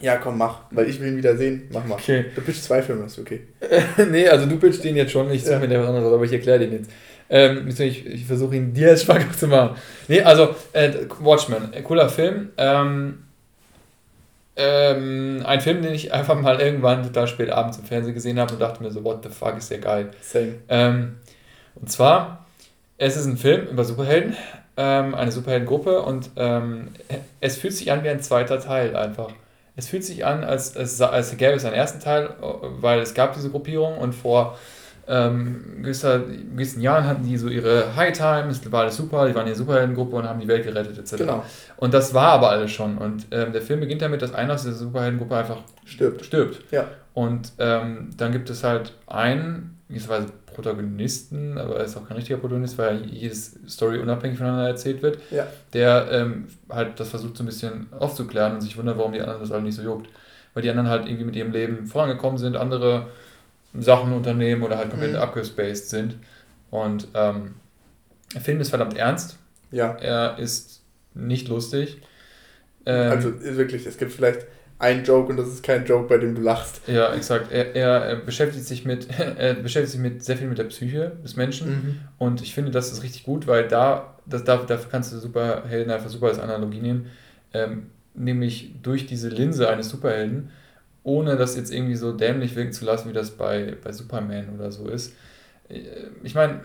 Ja, 0.00 0.16
komm, 0.16 0.38
mach, 0.38 0.60
weil 0.70 0.88
ich 0.88 1.00
will 1.00 1.08
ihn 1.08 1.16
wieder 1.16 1.36
sehen. 1.36 1.68
Mach 1.72 1.84
mal. 1.84 1.94
Okay. 1.94 2.26
Du 2.34 2.40
pitchst 2.40 2.64
zwei 2.64 2.82
Filme, 2.82 3.06
ist 3.06 3.18
okay. 3.18 3.40
nee, 4.10 4.28
also 4.28 4.46
du 4.46 4.58
pitchst 4.58 4.84
den 4.84 4.96
jetzt 4.96 5.12
schon, 5.12 5.30
ich 5.30 5.42
suche 5.42 5.54
ja. 5.54 5.58
mir 5.60 5.68
der 5.68 5.80
was 5.80 5.88
anderes, 5.88 6.12
aber 6.12 6.24
ich 6.24 6.32
erkläre 6.32 6.60
den 6.60 6.72
jetzt. 6.72 6.90
Ähm, 7.30 7.68
ich, 7.68 8.06
ich 8.06 8.24
versuche 8.24 8.56
ihn 8.56 8.72
dir 8.72 8.90
als 8.90 9.02
schmackhaft 9.02 9.38
zu 9.38 9.48
machen. 9.48 9.76
Nee, 10.06 10.22
also 10.22 10.54
äh, 10.72 10.92
Watchmen, 11.20 11.72
äh, 11.72 11.82
cooler 11.82 12.08
Film. 12.08 12.50
Ähm, 12.56 13.24
ähm, 14.56 15.42
ein 15.44 15.60
Film, 15.60 15.82
den 15.82 15.94
ich 15.94 16.12
einfach 16.12 16.40
mal 16.40 16.60
irgendwann 16.60 17.04
total 17.04 17.28
spät 17.28 17.50
abends 17.50 17.78
im 17.78 17.84
Fernsehen 17.84 18.14
gesehen 18.14 18.40
habe 18.40 18.54
und 18.54 18.60
dachte 18.60 18.82
mir 18.82 18.90
so, 18.90 19.04
what 19.04 19.22
the 19.22 19.30
fuck, 19.30 19.56
ist 19.56 19.70
der 19.70 19.78
geil. 19.78 20.10
Same. 20.20 20.54
Ähm, 20.68 21.16
und 21.74 21.90
zwar, 21.90 22.46
es 22.96 23.16
ist 23.16 23.26
ein 23.26 23.36
Film 23.36 23.68
über 23.68 23.84
Superhelden, 23.84 24.36
ähm, 24.76 25.14
eine 25.14 25.30
Superheldengruppe 25.30 26.02
und 26.02 26.30
ähm, 26.36 26.88
es 27.40 27.56
fühlt 27.56 27.74
sich 27.74 27.92
an 27.92 28.02
wie 28.02 28.08
ein 28.08 28.20
zweiter 28.20 28.58
Teil 28.58 28.96
einfach 28.96 29.30
es 29.78 29.88
fühlt 29.88 30.04
sich 30.04 30.26
an, 30.26 30.42
als, 30.42 30.76
als, 30.76 31.00
als 31.00 31.36
gäbe 31.36 31.52
es 31.52 31.64
einen 31.64 31.76
ersten 31.76 32.00
Teil, 32.00 32.30
weil 32.80 32.98
es 32.98 33.14
gab 33.14 33.34
diese 33.34 33.48
Gruppierung 33.48 33.96
und 33.96 34.12
vor 34.12 34.58
ähm, 35.06 35.76
gewisser, 35.82 36.18
gewissen 36.18 36.82
Jahren 36.82 37.06
hatten 37.06 37.22
die 37.22 37.36
so 37.36 37.48
ihre 37.48 37.94
High 37.94 38.12
Times, 38.12 38.60
war 38.72 38.82
alles 38.82 38.96
super, 38.96 39.28
die 39.28 39.34
waren 39.36 39.42
in 39.42 39.50
der 39.50 39.54
Superheldengruppe 39.54 40.16
und 40.16 40.28
haben 40.28 40.40
die 40.40 40.48
Welt 40.48 40.64
gerettet 40.64 40.98
etc. 40.98 41.18
Genau. 41.18 41.44
Und 41.76 41.94
das 41.94 42.12
war 42.12 42.32
aber 42.32 42.50
alles 42.50 42.72
schon. 42.72 42.98
Und 42.98 43.28
ähm, 43.30 43.52
der 43.52 43.62
Film 43.62 43.78
beginnt 43.78 44.02
damit, 44.02 44.20
dass 44.20 44.34
einer 44.34 44.54
aus 44.54 44.64
dieser 44.64 44.74
Superheldengruppe 44.74 45.36
einfach 45.36 45.58
stirbt. 45.84 46.24
stirbt. 46.24 46.60
Ja. 46.72 46.88
Und 47.14 47.52
ähm, 47.58 48.10
dann 48.16 48.32
gibt 48.32 48.50
es 48.50 48.64
halt 48.64 48.94
einen, 49.06 49.78
gewisserweise 49.88 50.26
Protagonisten, 50.58 51.56
aber 51.56 51.76
er 51.76 51.84
ist 51.84 51.96
auch 51.96 52.08
kein 52.08 52.16
richtiger 52.16 52.38
Protagonist, 52.38 52.76
weil 52.78 53.06
jedes 53.06 53.60
Story 53.68 53.98
unabhängig 53.98 54.38
voneinander 54.38 54.66
erzählt 54.66 55.02
wird, 55.02 55.18
ja. 55.30 55.46
der 55.72 56.08
ähm, 56.10 56.48
halt 56.68 56.98
das 56.98 57.10
versucht 57.10 57.36
so 57.36 57.44
ein 57.44 57.46
bisschen 57.46 57.86
aufzuklären 57.96 58.54
und 58.54 58.60
sich 58.60 58.76
wundert, 58.76 58.98
warum 58.98 59.12
die 59.12 59.20
anderen 59.20 59.40
das 59.40 59.52
halt 59.52 59.62
nicht 59.62 59.76
so 59.76 59.82
juckt. 59.82 60.08
Weil 60.54 60.64
die 60.64 60.70
anderen 60.70 60.88
halt 60.88 61.06
irgendwie 61.06 61.26
mit 61.26 61.36
ihrem 61.36 61.52
Leben 61.52 61.86
vorangekommen 61.86 62.38
sind, 62.38 62.56
andere 62.56 63.06
Sachen 63.72 64.12
unternehmen 64.12 64.64
oder 64.64 64.78
halt 64.78 64.90
komplett 64.90 65.12
mhm. 65.12 65.18
abgespaced 65.18 65.90
sind. 65.90 66.16
Und 66.72 67.06
ähm, 67.14 67.54
der 68.34 68.40
Film 68.40 68.60
ist 68.60 68.70
verdammt 68.70 68.96
ernst. 68.96 69.38
Ja. 69.70 69.92
Er 69.92 70.40
ist 70.40 70.82
nicht 71.14 71.46
lustig. 71.46 72.02
Ähm, 72.84 73.12
also 73.12 73.32
wirklich, 73.40 73.86
es 73.86 73.96
gibt 73.96 74.12
vielleicht 74.12 74.46
ein 74.78 75.04
Joke 75.04 75.30
und 75.30 75.36
das 75.36 75.48
ist 75.48 75.62
kein 75.62 75.84
Joke, 75.84 76.08
bei 76.08 76.18
dem 76.18 76.34
du 76.34 76.40
lachst. 76.40 76.82
Ja, 76.86 77.12
exakt. 77.12 77.50
Er, 77.50 77.74
er, 77.74 78.16
beschäftigt 78.16 78.64
sich 78.64 78.84
mit, 78.84 79.08
er 79.18 79.54
beschäftigt 79.54 79.92
sich 79.92 80.00
mit 80.00 80.24
sehr 80.24 80.36
viel 80.36 80.48
mit 80.48 80.58
der 80.58 80.64
Psyche 80.64 81.12
des 81.24 81.36
Menschen 81.36 81.68
mhm. 81.68 82.00
und 82.18 82.42
ich 82.42 82.54
finde, 82.54 82.70
das 82.70 82.92
ist 82.92 83.02
richtig 83.02 83.24
gut, 83.24 83.46
weil 83.46 83.66
da, 83.66 84.14
das, 84.26 84.44
dafür 84.44 84.78
kannst 84.90 85.12
du 85.12 85.18
Superhelden 85.18 85.92
einfach 85.92 86.10
super 86.10 86.28
als 86.28 86.38
Analogie 86.38 86.80
nehmen, 86.80 87.06
ähm, 87.52 87.86
nämlich 88.14 88.74
durch 88.82 89.06
diese 89.06 89.28
Linse 89.28 89.68
eines 89.68 89.88
Superhelden, 89.88 90.50
ohne 91.02 91.36
das 91.36 91.56
jetzt 91.56 91.72
irgendwie 91.72 91.96
so 91.96 92.12
dämlich 92.12 92.54
wirken 92.54 92.72
zu 92.72 92.84
lassen, 92.84 93.08
wie 93.08 93.14
das 93.14 93.32
bei, 93.32 93.74
bei 93.82 93.92
Superman 93.92 94.50
oder 94.54 94.70
so 94.70 94.88
ist. 94.88 95.14
Äh, 95.68 95.80
ich 96.22 96.34
meine, 96.34 96.60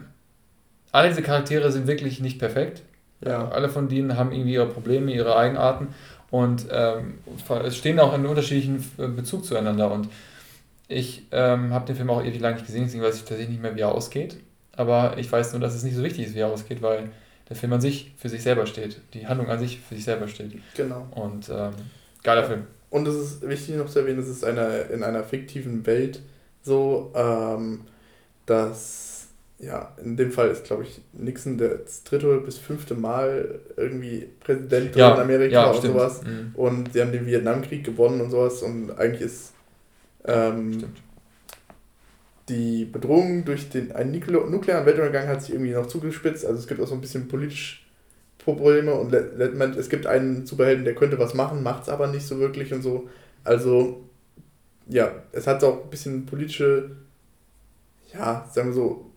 alle 0.91 1.09
diese 1.09 1.23
Charaktere 1.23 1.71
sind 1.71 1.87
wirklich 1.87 2.19
nicht 2.19 2.37
perfekt. 2.37 2.83
Ja. 3.25 3.49
Alle 3.49 3.69
von 3.69 3.87
denen 3.87 4.17
haben 4.17 4.31
irgendwie 4.31 4.53
ihre 4.53 4.67
Probleme, 4.67 5.11
ihre 5.11 5.35
Eigenarten 5.35 5.87
und 6.33 6.65
ähm, 6.71 7.19
es 7.63 7.77
stehen 7.77 7.99
auch 7.99 8.15
in 8.15 8.25
unterschiedlichen 8.25 8.83
äh, 8.97 9.07
Bezug 9.07 9.45
zueinander. 9.45 9.91
Und 9.91 10.09
ich 10.87 11.27
ähm, 11.31 11.71
habe 11.71 11.85
den 11.85 11.95
Film 11.95 12.09
auch 12.09 12.23
ewig 12.23 12.39
lang 12.39 12.55
nicht 12.55 12.65
gesehen, 12.65 12.85
deswegen 12.85 13.03
weiß 13.03 13.17
ich 13.17 13.21
tatsächlich 13.21 13.49
nicht 13.49 13.61
mehr, 13.61 13.75
wie 13.75 13.81
er 13.81 13.91
ausgeht. 13.91 14.37
Aber 14.75 15.15
ich 15.19 15.31
weiß 15.31 15.51
nur, 15.51 15.61
dass 15.61 15.75
es 15.75 15.83
nicht 15.83 15.95
so 15.95 16.01
wichtig 16.01 16.25
ist, 16.25 16.33
wie 16.33 16.39
er 16.39 16.47
ausgeht, 16.47 16.81
weil 16.81 17.11
der 17.49 17.55
Film 17.55 17.71
an 17.73 17.81
sich 17.81 18.13
für 18.17 18.29
sich 18.29 18.41
selber 18.41 18.65
steht. 18.65 18.99
Die 19.13 19.27
Handlung 19.27 19.47
an 19.47 19.59
sich 19.59 19.79
für 19.79 19.93
sich 19.93 20.05
selber 20.05 20.27
steht. 20.27 20.53
Genau. 20.75 21.05
Und 21.11 21.49
ähm, 21.49 21.73
geiler. 22.23 22.45
Film. 22.45 22.65
Und 22.89 23.07
es 23.07 23.13
ist 23.13 23.47
wichtig 23.47 23.75
noch 23.75 23.87
zu 23.87 23.99
erwähnen, 23.99 24.17
es 24.17 24.27
ist 24.27 24.43
eine, 24.43 24.79
in 24.91 25.03
einer 25.03 25.23
fiktiven 25.23 25.85
Welt 25.85 26.19
so, 26.63 27.11
ähm, 27.13 27.81
dass 28.47 29.12
ja, 29.65 29.95
in 30.03 30.17
dem 30.17 30.31
Fall 30.31 30.49
ist, 30.49 30.65
glaube 30.65 30.83
ich, 30.83 31.01
Nixon 31.13 31.57
das 31.57 32.03
dritte 32.03 32.37
bis 32.39 32.57
fünfte 32.57 32.95
Mal 32.95 33.59
irgendwie 33.77 34.27
Präsident 34.39 34.95
ja, 34.95 35.13
in 35.13 35.21
Amerika 35.21 35.53
ja, 35.53 35.69
und 35.69 35.77
stimmt. 35.77 35.93
sowas. 35.93 36.23
Mhm. 36.23 36.51
Und 36.55 36.93
sie 36.93 37.01
haben 37.01 37.11
den 37.11 37.25
Vietnamkrieg 37.25 37.83
gewonnen 37.83 38.21
und 38.21 38.31
sowas. 38.31 38.61
Und 38.61 38.91
eigentlich 38.91 39.21
ist 39.21 39.53
ähm, 40.25 40.83
die 42.49 42.85
Bedrohung 42.85 43.45
durch 43.45 43.69
den 43.69 43.91
einen 43.93 44.11
nuklearen 44.11 44.85
Weltuntergang 44.85 45.27
hat 45.27 45.41
sich 45.41 45.53
irgendwie 45.53 45.71
noch 45.71 45.87
zugespitzt. 45.87 46.45
Also 46.45 46.59
es 46.59 46.67
gibt 46.67 46.81
auch 46.81 46.87
so 46.87 46.95
ein 46.95 47.01
bisschen 47.01 47.27
politisch 47.27 47.85
Probleme 48.39 48.93
und 48.93 49.13
es 49.13 49.89
gibt 49.89 50.05
einen 50.05 50.45
Superhelden, 50.45 50.83
der 50.83 50.95
könnte 50.95 51.17
was 51.17 51.33
machen, 51.33 51.63
macht 51.63 51.83
es 51.83 51.89
aber 51.89 52.07
nicht 52.07 52.27
so 52.27 52.39
wirklich 52.39 52.73
und 52.73 52.81
so. 52.81 53.07
Also 53.45 54.01
ja, 54.87 55.13
es 55.31 55.47
hat 55.47 55.63
auch 55.63 55.85
ein 55.85 55.89
bisschen 55.89 56.25
politische, 56.25 56.91
ja, 58.13 58.45
sagen 58.51 58.69
wir 58.69 58.73
so, 58.73 59.12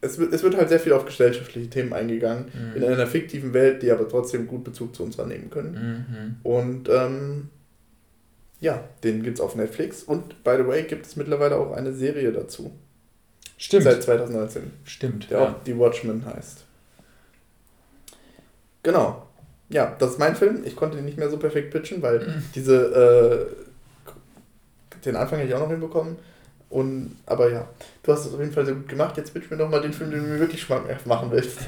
es 0.00 0.18
wird, 0.18 0.32
es 0.32 0.42
wird 0.42 0.56
halt 0.56 0.68
sehr 0.68 0.80
viel 0.80 0.92
auf 0.92 1.04
gesellschaftliche 1.04 1.68
Themen 1.68 1.92
eingegangen, 1.92 2.46
mhm. 2.52 2.76
in 2.76 2.84
einer 2.84 3.06
fiktiven 3.06 3.52
Welt, 3.52 3.82
die 3.82 3.90
aber 3.90 4.08
trotzdem 4.08 4.46
gut 4.46 4.64
Bezug 4.64 4.94
zu 4.94 5.02
uns 5.02 5.18
annehmen 5.18 5.50
können. 5.50 5.72
Mhm. 6.42 6.50
Und 6.50 6.88
ähm, 6.88 7.48
ja, 8.60 8.84
den 9.04 9.22
gibt 9.22 9.38
es 9.38 9.40
auf 9.40 9.56
Netflix. 9.56 10.02
Und 10.02 10.42
by 10.44 10.56
the 10.58 10.66
way, 10.66 10.82
gibt 10.84 11.06
es 11.06 11.16
mittlerweile 11.16 11.56
auch 11.56 11.72
eine 11.72 11.92
Serie 11.92 12.32
dazu. 12.32 12.72
Stimmt. 13.56 13.84
Seit 13.84 14.02
2019. 14.02 14.70
Stimmt. 14.84 15.30
Der 15.30 15.38
ja. 15.38 15.48
auch 15.48 15.54
The 15.64 15.78
Watchmen 15.78 16.24
heißt. 16.24 16.64
Genau. 18.82 19.26
Ja, 19.68 19.94
das 19.98 20.12
ist 20.12 20.18
mein 20.18 20.34
Film. 20.34 20.62
Ich 20.64 20.76
konnte 20.76 20.98
ihn 20.98 21.04
nicht 21.04 21.18
mehr 21.18 21.30
so 21.30 21.36
perfekt 21.36 21.70
pitchen, 21.70 22.02
weil 22.02 22.20
mhm. 22.20 22.42
diese, 22.54 23.50
äh, 24.96 25.00
den 25.04 25.16
Anfang 25.16 25.38
hätte 25.38 25.50
ich 25.50 25.54
auch 25.54 25.60
noch 25.60 25.70
hinbekommen. 25.70 26.16
Und, 26.70 27.16
aber 27.26 27.50
ja, 27.50 27.68
du 28.04 28.12
hast 28.12 28.26
es 28.26 28.32
auf 28.32 28.38
jeden 28.38 28.52
Fall 28.52 28.64
sehr 28.64 28.76
gut 28.76 28.88
gemacht. 28.88 29.16
Jetzt 29.16 29.34
pitch 29.34 29.50
mir 29.50 29.56
doch 29.56 29.68
mal 29.68 29.82
den 29.82 29.92
Film, 29.92 30.12
den 30.12 30.22
du 30.22 30.28
mir 30.28 30.38
wirklich 30.38 30.62
schmackhaft 30.62 31.04
machen 31.04 31.28
willst. 31.32 31.58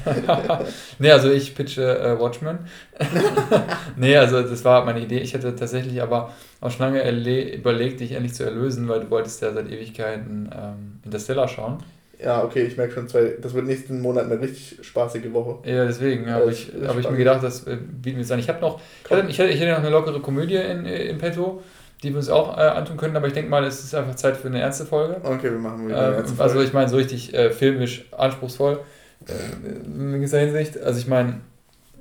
nee, 0.99 1.11
also 1.11 1.29
ich 1.29 1.53
pitche 1.53 1.99
äh, 1.99 2.17
Watchmen. 2.17 2.59
nee, 3.97 4.15
also 4.15 4.41
das 4.41 4.63
war 4.63 4.85
meine 4.85 5.01
Idee. 5.01 5.19
Ich 5.19 5.33
hätte 5.33 5.53
tatsächlich 5.57 6.01
aber 6.01 6.31
auch 6.61 6.71
schon 6.71 6.85
lange 6.85 7.53
überlegt, 7.53 7.99
dich 7.99 8.13
endlich 8.13 8.33
zu 8.33 8.45
erlösen, 8.45 8.87
weil 8.87 9.01
du 9.01 9.09
wolltest 9.09 9.41
ja 9.41 9.51
seit 9.51 9.69
Ewigkeiten 9.69 10.49
ähm, 10.55 11.01
Interstellar 11.03 11.49
schauen. 11.49 11.79
Ja, 12.23 12.41
okay, 12.41 12.63
ich 12.63 12.77
merke 12.77 12.93
schon, 12.93 13.09
zwei, 13.09 13.33
das 13.41 13.53
wird 13.53 13.65
nächsten 13.65 13.99
Monat 13.99 14.31
eine 14.31 14.39
richtig 14.39 14.77
spaßige 14.85 15.33
Woche. 15.33 15.69
Ja, 15.69 15.83
deswegen 15.83 16.31
habe 16.31 16.49
ich, 16.49 16.71
hab 16.87 16.97
ich 16.97 17.09
mir 17.09 17.17
gedacht, 17.17 17.43
das 17.43 17.67
äh, 17.67 17.75
bieten 17.75 18.15
wir 18.15 18.21
jetzt 18.21 18.31
an. 18.31 18.39
Ich 18.39 18.47
habe 18.47 18.61
noch, 18.61 18.79
ich 19.27 19.37
hätte, 19.37 19.51
ich 19.51 19.59
hätte 19.59 19.71
noch 19.71 19.79
eine 19.79 19.89
lockere 19.89 20.21
Komödie 20.21 20.55
in, 20.55 20.85
in 20.85 21.17
petto 21.17 21.61
die 22.03 22.09
wir 22.11 22.17
uns 22.17 22.29
auch 22.29 22.57
äh, 22.57 22.61
antun 22.61 22.97
können, 22.97 23.15
aber 23.15 23.27
ich 23.27 23.33
denke 23.33 23.49
mal, 23.49 23.63
es 23.63 23.83
ist 23.83 23.95
einfach 23.95 24.15
Zeit 24.15 24.37
für 24.37 24.47
eine 24.47 24.59
ernste 24.59 24.85
Folge. 24.85 25.21
Okay, 25.23 25.51
wir 25.51 25.57
machen 25.57 25.87
wieder 25.87 25.97
eine 25.97 26.07
ähm, 26.07 26.13
ernste 26.15 26.35
Folge. 26.35 26.51
Also 26.51 26.63
ich 26.63 26.73
meine, 26.73 26.89
so 26.89 26.97
richtig 26.97 27.33
äh, 27.33 27.49
filmisch 27.49 28.05
anspruchsvoll 28.11 28.81
äh, 29.27 29.65
in 29.85 30.19
dieser 30.19 30.39
Hinsicht. 30.39 30.77
Also 30.79 30.99
ich 30.99 31.07
meine, 31.07 31.39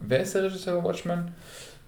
wer 0.01 0.21
ist 0.21 0.35
der 0.35 0.45
Regisseur 0.45 0.75
von 0.75 0.85
Watchmen? 0.85 1.33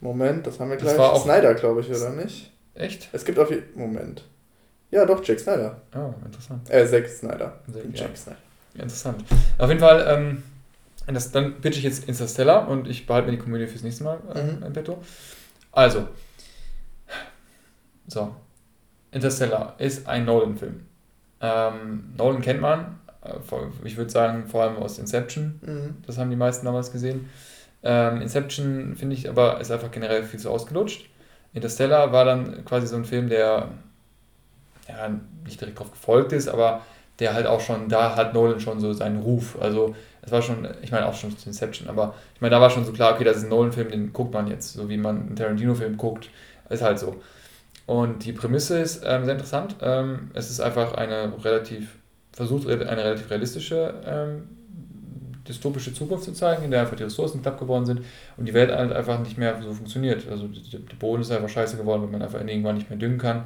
Moment, 0.01 0.47
das 0.47 0.61
haben 0.61 0.71
wir 0.71 0.77
gleich. 0.77 0.91
Das 0.91 0.99
war 0.99 1.13
auch 1.13 1.25
Snyder, 1.25 1.55
glaube 1.55 1.81
ich, 1.81 1.91
oder 1.91 2.11
nicht? 2.11 2.53
Echt? 2.75 3.09
Es 3.13 3.25
gibt 3.25 3.39
auf 3.39 3.51
jeden 3.51 3.79
Moment. 3.79 4.25
Ja, 4.91 5.05
doch, 5.05 5.25
Jack 5.25 5.41
Snyder. 5.41 5.81
Oh, 5.97 6.15
interessant. 6.25 6.71
Äh, 6.71 6.87
Zack 6.87 7.09
Snyder. 7.09 7.59
Zack, 7.73 7.83
Jack 7.93 8.11
ja. 8.11 8.17
Snyder. 8.17 8.39
Interessant. 8.75 9.25
Auf 9.59 9.69
jeden 9.69 9.81
Fall, 9.81 10.05
ähm, 10.09 10.43
das, 11.13 11.33
dann 11.33 11.61
pitche 11.61 11.79
ich 11.79 11.85
jetzt 11.85 12.09
Interstellar 12.09 12.69
und 12.69 12.89
ich 12.89 13.07
behalte 13.07 13.27
mir 13.27 13.37
die 13.37 13.43
Komödie 13.43 13.67
fürs 13.67 13.83
nächste 13.83 14.05
Mal 14.05 14.19
äh, 14.35 14.43
mhm. 14.43 14.63
in 14.63 14.73
petto. 14.73 15.03
Also, 15.73 16.09
so. 18.07 18.35
Interstellar 19.11 19.75
ist 19.79 20.09
ein 20.09 20.25
Nolan-Film. 20.25 20.81
Ähm, 21.41 22.15
Nolan 22.17 22.41
kennt 22.43 22.61
man, 22.61 22.99
äh, 23.23 23.37
ich 23.85 23.97
würde 23.97 24.11
sagen, 24.11 24.47
vor 24.47 24.63
allem 24.63 24.77
aus 24.77 24.99
Inception. 24.99 25.61
Mhm. 25.63 25.97
Das 26.07 26.19
haben 26.19 26.31
die 26.31 26.37
meisten 26.37 26.67
damals 26.67 26.91
gesehen. 26.91 27.29
Ähm, 27.83 28.23
Inception 28.23 28.97
finde 28.97 29.15
ich 29.15 29.29
aber 29.29 29.61
ist 29.61 29.71
einfach 29.71 29.91
generell 29.91 30.25
viel 30.25 30.41
zu 30.41 30.51
ausgelutscht. 30.51 31.09
Interstellar 31.53 32.13
war 32.13 32.25
dann 32.25 32.65
quasi 32.65 32.87
so 32.87 32.97
ein 32.97 33.05
Film, 33.05 33.29
der 33.29 33.69
ja, 34.89 35.11
nicht 35.45 35.61
direkt 35.61 35.79
darauf 35.79 35.93
gefolgt 35.93 36.33
ist, 36.33 36.49
aber 36.49 36.83
der 37.21 37.35
halt 37.35 37.47
auch 37.47 37.61
schon, 37.61 37.89
da 37.89 38.17
hat 38.17 38.35
Nolan 38.35 38.61
schon 38.61 38.81
so 38.81 38.93
seinen 38.93 39.21
Ruf. 39.21 39.57
Also 39.61 39.95
es 40.23 40.33
war 40.33 40.43
schon, 40.43 40.67
ich 40.83 40.91
meine 40.91 41.07
auch 41.07 41.15
schon 41.15 41.37
zu 41.37 41.49
Inception, 41.49 41.89
aber 41.89 42.15
ich 42.35 42.41
meine, 42.41 42.55
da 42.55 42.61
war 42.61 42.71
schon 42.71 42.85
so 42.85 42.93
klar, 42.93 43.15
okay, 43.15 43.25
das 43.25 43.37
ist 43.37 43.45
ein 43.45 43.51
Nolan-Film, 43.51 43.91
den 43.91 44.13
guckt 44.13 44.33
man 44.33 44.49
jetzt, 44.49 44.73
so 44.73 44.89
wie 44.89 44.97
man 44.97 45.21
einen 45.21 45.37
Tarantino-Film 45.37 45.97
guckt, 45.97 46.31
ist 46.71 46.83
halt 46.83 46.99
so. 46.99 47.17
Und 47.87 48.25
die 48.25 48.33
Prämisse 48.33 48.81
ist 48.81 49.03
ähm, 49.05 49.25
sehr 49.25 49.35
interessant. 49.35 49.77
Ähm, 49.81 50.31
es 50.35 50.51
ist 50.51 50.61
einfach 50.61 50.95
eine 50.95 51.33
relativ, 51.45 51.97
versucht 52.33 52.67
eine 52.67 53.05
relativ 53.05 53.31
realistische 53.31 53.95
ähm, 54.07 54.49
dystopische 55.47 55.93
Zukunft 55.93 56.25
zu 56.25 56.33
zeigen, 56.33 56.65
in 56.65 56.71
der 56.71 56.81
einfach 56.81 56.97
die 56.97 57.03
Ressourcen 57.03 57.43
knapp 57.43 57.59
geworden 57.59 57.85
sind 57.87 58.03
und 58.37 58.47
die 58.47 58.55
Welt 58.55 58.71
halt 58.71 58.93
einfach 58.93 59.19
nicht 59.21 59.39
mehr 59.39 59.61
so 59.63 59.73
funktioniert. 59.73 60.27
Also 60.29 60.49
der 60.49 60.97
Boden 60.99 61.23
ist 61.23 61.31
einfach 61.31 61.49
scheiße 61.49 61.77
geworden, 61.77 62.03
weil 62.03 62.11
man 62.11 62.23
einfach 62.23 62.41
irgendwann 62.41 62.77
nicht 62.77 62.91
mehr 62.91 62.99
düngen 62.99 63.19
kann. 63.19 63.45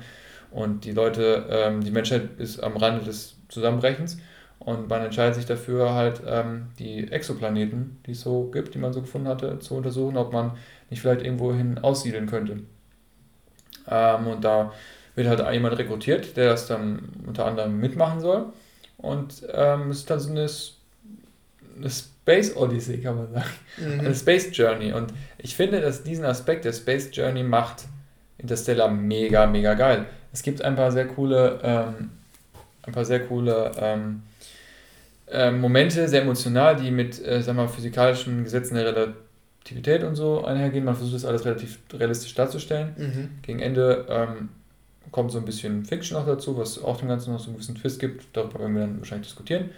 Und 0.50 0.84
die 0.84 0.92
Leute, 0.92 1.46
ähm, 1.50 1.82
die 1.82 1.90
Menschheit 1.90 2.38
ist 2.38 2.62
am 2.62 2.76
Rande 2.76 3.04
des 3.04 3.36
Zusammenbrechens 3.48 4.18
und 4.58 4.88
man 4.88 5.02
entscheidet 5.02 5.34
sich 5.34 5.46
dafür, 5.46 5.94
halt 5.94 6.22
ähm, 6.26 6.68
die 6.78 7.10
Exoplaneten, 7.10 7.98
die 8.06 8.12
es 8.12 8.22
so 8.22 8.44
gibt, 8.50 8.74
die 8.74 8.78
man 8.78 8.92
so 8.92 9.00
gefunden 9.02 9.28
hatte, 9.28 9.58
zu 9.58 9.74
untersuchen, 9.74 10.16
ob 10.16 10.32
man 10.32 10.52
nicht 10.90 11.00
vielleicht 11.00 11.22
irgendwohin 11.22 11.78
aussiedeln 11.78 12.26
könnte. 12.26 12.60
Ähm, 13.90 14.26
und 14.26 14.44
da 14.44 14.72
wird 15.14 15.28
halt 15.28 15.52
jemand 15.52 15.78
rekrutiert, 15.78 16.36
der 16.36 16.50
das 16.50 16.66
dann 16.66 17.08
unter 17.26 17.44
anderem 17.44 17.78
mitmachen 17.78 18.20
soll. 18.20 18.46
Und 18.96 19.42
ähm, 19.52 19.90
es 19.90 19.98
ist 19.98 20.10
dann 20.10 20.20
so 20.20 20.30
eine, 20.30 20.46
eine 21.76 21.90
Space 21.90 22.56
Odyssey, 22.56 22.98
kann 23.00 23.16
man 23.16 23.32
sagen. 23.32 23.50
Mhm. 23.78 24.00
Eine 24.00 24.14
Space 24.14 24.56
Journey. 24.56 24.92
Und 24.92 25.12
ich 25.38 25.56
finde, 25.56 25.80
dass 25.80 26.02
diesen 26.02 26.24
Aspekt 26.24 26.64
der 26.64 26.72
Space 26.72 27.10
Journey 27.12 27.42
macht 27.42 27.84
Interstellar 28.38 28.88
mega, 28.88 29.46
mega 29.46 29.74
geil. 29.74 30.06
Es 30.32 30.42
gibt 30.42 30.62
ein 30.62 30.76
paar 30.76 30.92
sehr 30.92 31.08
coole, 31.08 31.58
ähm, 31.62 32.10
ein 32.82 32.92
paar 32.92 33.04
sehr 33.04 33.20
coole 33.26 33.72
ähm, 33.80 34.22
äh, 35.26 35.50
Momente, 35.50 36.06
sehr 36.08 36.22
emotional, 36.22 36.76
die 36.76 36.90
mit, 36.90 37.24
äh, 37.26 37.42
sag 37.42 37.56
mal, 37.56 37.68
physikalischen 37.68 38.44
Gesetzen 38.44 38.76
der 38.76 38.86
Relation 38.86 39.27
Aktivität 39.68 40.02
und 40.02 40.16
so 40.16 40.44
einhergehen. 40.44 40.84
Man 40.84 40.94
versucht 40.94 41.14
das 41.14 41.26
alles 41.26 41.44
relativ 41.44 41.78
realistisch 41.92 42.34
darzustellen. 42.34 42.94
Mhm. 42.96 43.30
Gegen 43.42 43.60
Ende 43.60 44.06
ähm, 44.08 44.48
kommt 45.12 45.30
so 45.30 45.38
ein 45.38 45.44
bisschen 45.44 45.84
Fiction 45.84 46.18
noch 46.18 46.26
dazu, 46.26 46.56
was 46.56 46.82
auch 46.82 46.96
dem 46.96 47.08
Ganzen 47.08 47.32
noch 47.32 47.38
so 47.38 47.48
einen 47.48 47.56
gewissen 47.56 47.74
Twist 47.74 48.00
gibt. 48.00 48.24
Darüber 48.34 48.60
werden 48.60 48.74
wir 48.74 48.80
dann 48.80 48.98
wahrscheinlich 48.98 49.28
diskutieren. 49.28 49.70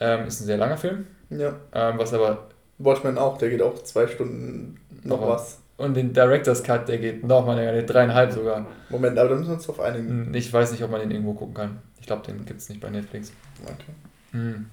Ähm, 0.00 0.26
ist 0.26 0.40
ein 0.40 0.46
sehr 0.46 0.56
langer 0.56 0.78
Film. 0.78 1.06
Ja. 1.28 1.56
Ähm, 1.74 1.98
was 1.98 2.14
aber. 2.14 2.48
Watchmen 2.78 3.18
auch, 3.18 3.38
der 3.38 3.50
geht 3.50 3.60
auch 3.60 3.82
zwei 3.82 4.06
Stunden 4.06 4.78
noch 5.02 5.20
was. 5.20 5.58
Und 5.78 5.94
den 5.94 6.12
Director's 6.12 6.62
Cut, 6.62 6.88
der 6.88 6.98
geht 6.98 7.24
noch 7.24 7.44
mal 7.44 7.56
länger, 7.56 7.72
der 7.72 7.82
dreieinhalb 7.82 8.32
sogar. 8.32 8.66
Moment, 8.88 9.18
aber 9.18 9.30
da 9.30 9.34
müssen 9.34 9.48
wir 9.48 9.54
uns 9.56 9.66
drauf 9.66 9.80
einigen. 9.80 10.26
Hm, 10.26 10.34
ich 10.34 10.52
weiß 10.52 10.70
nicht, 10.70 10.82
ob 10.84 10.90
man 10.92 11.00
den 11.00 11.10
irgendwo 11.10 11.34
gucken 11.34 11.54
kann. 11.54 11.78
Ich 12.00 12.06
glaube, 12.06 12.24
den 12.24 12.46
gibt 12.46 12.60
es 12.60 12.68
nicht 12.68 12.80
bei 12.80 12.88
Netflix. 12.88 13.32
Okay. 13.64 13.92
Hm. 14.30 14.66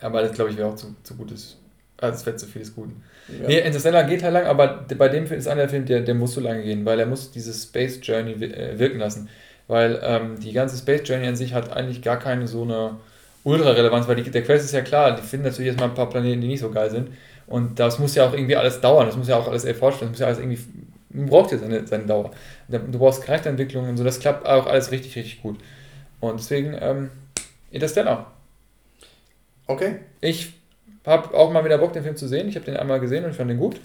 Aber 0.00 0.22
das, 0.22 0.32
glaube 0.32 0.52
ich, 0.52 0.56
wäre 0.56 0.68
auch 0.68 0.76
zu, 0.76 0.94
zu 1.02 1.16
gutes 1.16 1.58
also 2.00 2.16
es 2.16 2.26
wird 2.26 2.40
zu 2.40 2.46
viel 2.46 2.62
des 2.62 2.74
Guten. 2.74 3.02
Ja. 3.40 3.48
Nee, 3.48 3.58
Interstellar 3.60 4.04
geht 4.04 4.22
halt 4.22 4.32
lang, 4.32 4.46
aber 4.46 4.86
bei 4.96 5.08
dem 5.08 5.26
Film 5.26 5.38
ist 5.38 5.46
einer 5.46 5.62
der 5.62 5.68
Film, 5.68 5.86
der, 5.86 6.00
der 6.00 6.14
muss 6.14 6.34
so 6.34 6.40
lange 6.40 6.62
gehen, 6.62 6.84
weil 6.84 6.98
er 6.98 7.06
muss 7.06 7.30
diese 7.30 7.52
Space 7.52 8.00
Journey 8.02 8.32
äh, 8.32 8.78
wirken 8.78 8.98
lassen. 8.98 9.28
Weil 9.68 10.00
ähm, 10.02 10.40
die 10.40 10.52
ganze 10.52 10.76
Space 10.76 11.02
Journey 11.04 11.28
an 11.28 11.36
sich 11.36 11.54
hat 11.54 11.72
eigentlich 11.72 12.02
gar 12.02 12.18
keine 12.18 12.48
so 12.48 12.62
eine 12.62 12.96
Ultra-Relevanz, 13.44 14.08
weil 14.08 14.16
die, 14.16 14.30
der 14.30 14.42
Quest 14.42 14.64
ist 14.64 14.72
ja 14.72 14.82
klar, 14.82 15.14
die 15.14 15.22
finden 15.22 15.46
natürlich 15.46 15.68
erstmal 15.68 15.88
ein 15.88 15.94
paar 15.94 16.10
Planeten, 16.10 16.40
die 16.40 16.48
nicht 16.48 16.60
so 16.60 16.70
geil 16.70 16.90
sind. 16.90 17.08
Und 17.46 17.78
das 17.78 17.98
muss 17.98 18.14
ja 18.14 18.26
auch 18.26 18.32
irgendwie 18.32 18.56
alles 18.56 18.80
dauern, 18.80 19.06
das 19.06 19.16
muss 19.16 19.28
ja 19.28 19.36
auch 19.36 19.48
alles 19.48 19.64
erforscht 19.64 20.00
werden, 20.00 20.12
das 20.12 20.18
muss 20.18 20.20
ja 20.20 20.26
alles 20.26 20.38
irgendwie, 20.38 20.58
man 21.10 21.26
braucht 21.26 21.52
ja 21.52 21.58
seine, 21.58 21.86
seine 21.86 22.04
Dauer. 22.04 22.30
Du 22.68 22.98
brauchst 22.98 23.22
Charakterentwicklung 23.22 23.88
und 23.88 23.96
so, 23.96 24.04
das 24.04 24.20
klappt 24.20 24.46
auch 24.46 24.66
alles 24.66 24.90
richtig, 24.90 25.16
richtig 25.16 25.42
gut. 25.42 25.58
Und 26.20 26.38
deswegen, 26.38 26.76
ähm, 26.80 27.10
Interstellar. 27.70 28.32
Okay. 29.66 30.00
Ich 30.20 30.52
habe 31.06 31.34
auch 31.34 31.50
mal 31.52 31.64
wieder 31.64 31.78
Bock, 31.78 31.92
den 31.92 32.02
Film 32.02 32.16
zu 32.16 32.28
sehen. 32.28 32.48
Ich 32.48 32.56
habe 32.56 32.66
den 32.66 32.76
einmal 32.76 33.00
gesehen 33.00 33.24
und 33.24 33.30
ich 33.30 33.36
fand 33.36 33.50
den 33.50 33.58
gut. 33.58 33.80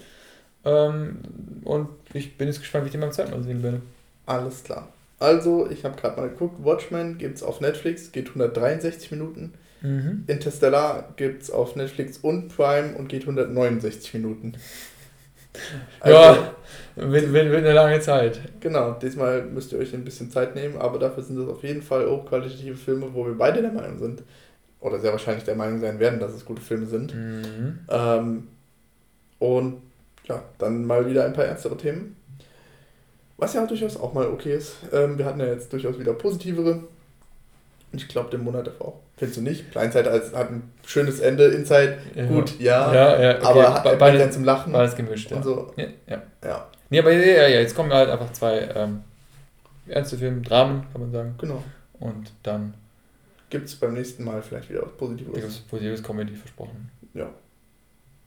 Ähm, 0.64 1.18
und 1.64 1.88
ich 2.12 2.36
bin 2.36 2.48
jetzt 2.48 2.60
gespannt, 2.60 2.84
wie 2.84 2.88
ich 2.88 2.92
den 2.92 3.00
beim 3.00 3.12
zweiten 3.12 3.30
Mal 3.30 3.42
sehen 3.42 3.62
werde. 3.62 3.80
Alles 4.26 4.64
klar. 4.64 4.88
Also, 5.18 5.70
ich 5.70 5.84
habe 5.84 5.98
gerade 5.98 6.20
mal 6.20 6.28
geguckt, 6.28 6.62
Watchmen 6.62 7.16
gibt 7.16 7.36
es 7.36 7.42
auf 7.42 7.60
Netflix, 7.60 8.12
geht 8.12 8.28
163 8.28 9.10
Minuten. 9.12 9.54
Mhm. 9.80 10.24
Interstellar 10.26 11.12
gibt 11.16 11.42
es 11.42 11.50
auf 11.50 11.76
Netflix 11.76 12.18
und 12.18 12.54
Prime 12.54 12.94
und 12.96 13.08
geht 13.08 13.22
169 13.22 14.14
Minuten. 14.14 14.54
Also, 16.00 16.18
ja, 16.18 16.54
wird, 16.96 17.32
wird, 17.32 17.50
wird 17.50 17.64
eine 17.64 17.72
lange 17.72 17.98
Zeit. 18.00 18.40
Genau, 18.60 18.92
diesmal 18.92 19.42
müsst 19.42 19.72
ihr 19.72 19.78
euch 19.78 19.94
ein 19.94 20.04
bisschen 20.04 20.30
Zeit 20.30 20.54
nehmen, 20.54 20.76
aber 20.76 20.98
dafür 20.98 21.22
sind 21.22 21.38
das 21.38 21.48
auf 21.48 21.62
jeden 21.62 21.80
Fall 21.80 22.06
hochqualitative 22.06 22.76
Filme, 22.76 23.14
wo 23.14 23.24
wir 23.24 23.38
beide 23.38 23.62
der 23.62 23.72
Meinung 23.72 23.98
sind, 23.98 24.22
oder 24.80 24.98
sehr 24.98 25.12
wahrscheinlich 25.12 25.44
der 25.44 25.54
Meinung 25.54 25.80
sein 25.80 25.98
werden, 25.98 26.20
dass 26.20 26.32
es 26.32 26.44
gute 26.44 26.62
Filme 26.62 26.86
sind. 26.86 27.14
Mhm. 27.14 27.78
Ähm, 27.88 28.48
und 29.38 29.82
ja, 30.24 30.42
dann 30.58 30.84
mal 30.84 31.08
wieder 31.08 31.24
ein 31.24 31.32
paar 31.32 31.44
ernstere 31.44 31.76
Themen. 31.76 32.16
Was 33.36 33.54
ja 33.54 33.66
durchaus 33.66 33.96
auch 33.96 34.14
mal 34.14 34.26
okay 34.26 34.54
ist. 34.54 34.76
Ähm, 34.92 35.18
wir 35.18 35.26
hatten 35.26 35.40
ja 35.40 35.46
jetzt 35.46 35.72
durchaus 35.72 35.98
wieder 35.98 36.14
positivere. 36.14 36.84
Und 37.92 38.02
ich 38.02 38.08
glaube, 38.08 38.30
den 38.30 38.42
Monat 38.42 38.66
davor 38.66 38.88
auch. 38.88 39.00
Findest 39.16 39.38
du 39.38 39.42
nicht? 39.42 39.70
Blindside 39.70 40.12
hat 40.12 40.50
ein 40.50 40.70
schönes 40.84 41.20
Ende, 41.20 41.46
Inside 41.46 41.98
ja. 42.14 42.26
gut, 42.26 42.58
ja. 42.60 42.94
ja, 42.94 43.22
ja 43.22 43.36
okay. 43.36 43.46
Aber 43.46 43.74
hat 43.74 43.98
beide, 43.98 44.18
dann 44.18 44.32
zum 44.32 44.44
Lachen. 44.44 44.72
War 44.72 44.82
das 44.82 44.94
gemischt, 44.94 45.30
ja. 45.30 45.42
So. 45.42 45.72
ja. 45.76 45.86
ja. 46.06 46.22
ja. 46.44 46.66
Nee, 46.90 46.98
aber 46.98 47.12
ja, 47.12 47.48
ja, 47.48 47.60
jetzt 47.60 47.74
kommen 47.74 47.92
halt 47.92 48.10
einfach 48.10 48.30
zwei 48.32 48.68
ähm, 48.74 49.02
ernste 49.88 50.18
Filme, 50.18 50.42
Dramen, 50.42 50.84
kann 50.92 51.00
man 51.00 51.12
sagen. 51.12 51.34
Genau. 51.38 51.62
Und 51.98 52.30
dann 52.42 52.74
gibt 53.50 53.66
es 53.66 53.76
beim 53.76 53.94
nächsten 53.94 54.24
Mal 54.24 54.42
vielleicht 54.42 54.70
wieder 54.70 54.82
was 54.82 54.92
Positives. 54.92 55.58
Positives 55.60 56.02
Comedy 56.02 56.34
versprochen. 56.34 56.90
Ja. 57.14 57.30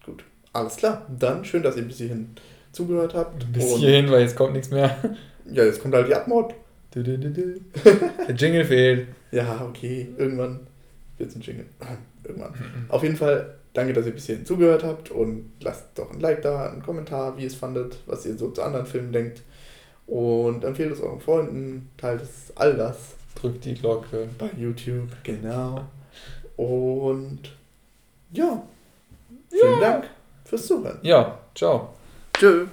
Gut. 0.05 0.23
Alles 0.53 0.77
klar. 0.77 1.05
Dann 1.17 1.45
schön, 1.45 1.63
dass 1.63 1.77
ihr 1.77 1.83
bis 1.83 1.97
hierhin 1.97 2.29
zugehört 2.71 3.13
habt. 3.13 3.51
Bis 3.51 3.75
hierhin, 3.75 4.09
weil 4.09 4.21
jetzt 4.21 4.35
kommt 4.35 4.53
nichts 4.53 4.69
mehr. 4.71 4.97
Ja, 5.51 5.63
jetzt 5.63 5.81
kommt 5.81 5.95
halt 5.95 6.07
die 6.07 6.13
Abmord. 6.13 6.53
Du, 6.91 7.01
du, 7.01 7.17
du, 7.17 7.31
Der 8.27 8.35
Jingle 8.35 8.63
fehlt. 8.63 9.07
Ja, 9.31 9.65
okay. 9.67 10.09
Irgendwann 10.15 10.59
wird 11.17 11.31
es 11.31 11.35
ein 11.35 11.41
Jingle. 11.41 11.65
Irgendwann. 12.23 12.53
Auf 12.87 13.01
jeden 13.01 13.15
Fall 13.15 13.55
danke, 13.73 13.93
dass 13.93 14.05
ihr 14.05 14.11
bis 14.11 14.27
hierhin 14.27 14.45
zugehört 14.45 14.83
habt 14.83 15.09
und 15.09 15.51
lasst 15.61 15.87
doch 15.95 16.11
ein 16.11 16.19
Like 16.19 16.43
da, 16.43 16.69
einen 16.69 16.83
Kommentar, 16.83 17.35
wie 17.37 17.41
ihr 17.41 17.47
es 17.47 17.55
fandet, 17.55 17.97
was 18.05 18.27
ihr 18.27 18.37
so 18.37 18.51
zu 18.51 18.61
anderen 18.61 18.85
Filmen 18.85 19.11
denkt. 19.11 19.41
Und 20.05 20.63
empfehlt 20.63 20.91
es 20.91 21.01
euren 21.01 21.19
Freunden, 21.19 21.89
teilt 21.97 22.21
es 22.21 22.55
all 22.55 22.75
das. 22.75 23.15
Drückt 23.35 23.65
die 23.65 23.75
Glocke. 23.75 24.29
Bei 24.37 24.49
YouTube, 24.57 25.09
genau. 25.23 25.85
Und 26.57 27.39
ja, 28.31 28.61
vielen 29.49 29.79
ja. 29.79 29.91
Dank 29.91 30.09
fürs 30.45 30.67
Zuhören. 30.67 30.99
Ja, 31.01 31.39
ciao. 31.55 31.93
Tschö. 32.33 32.67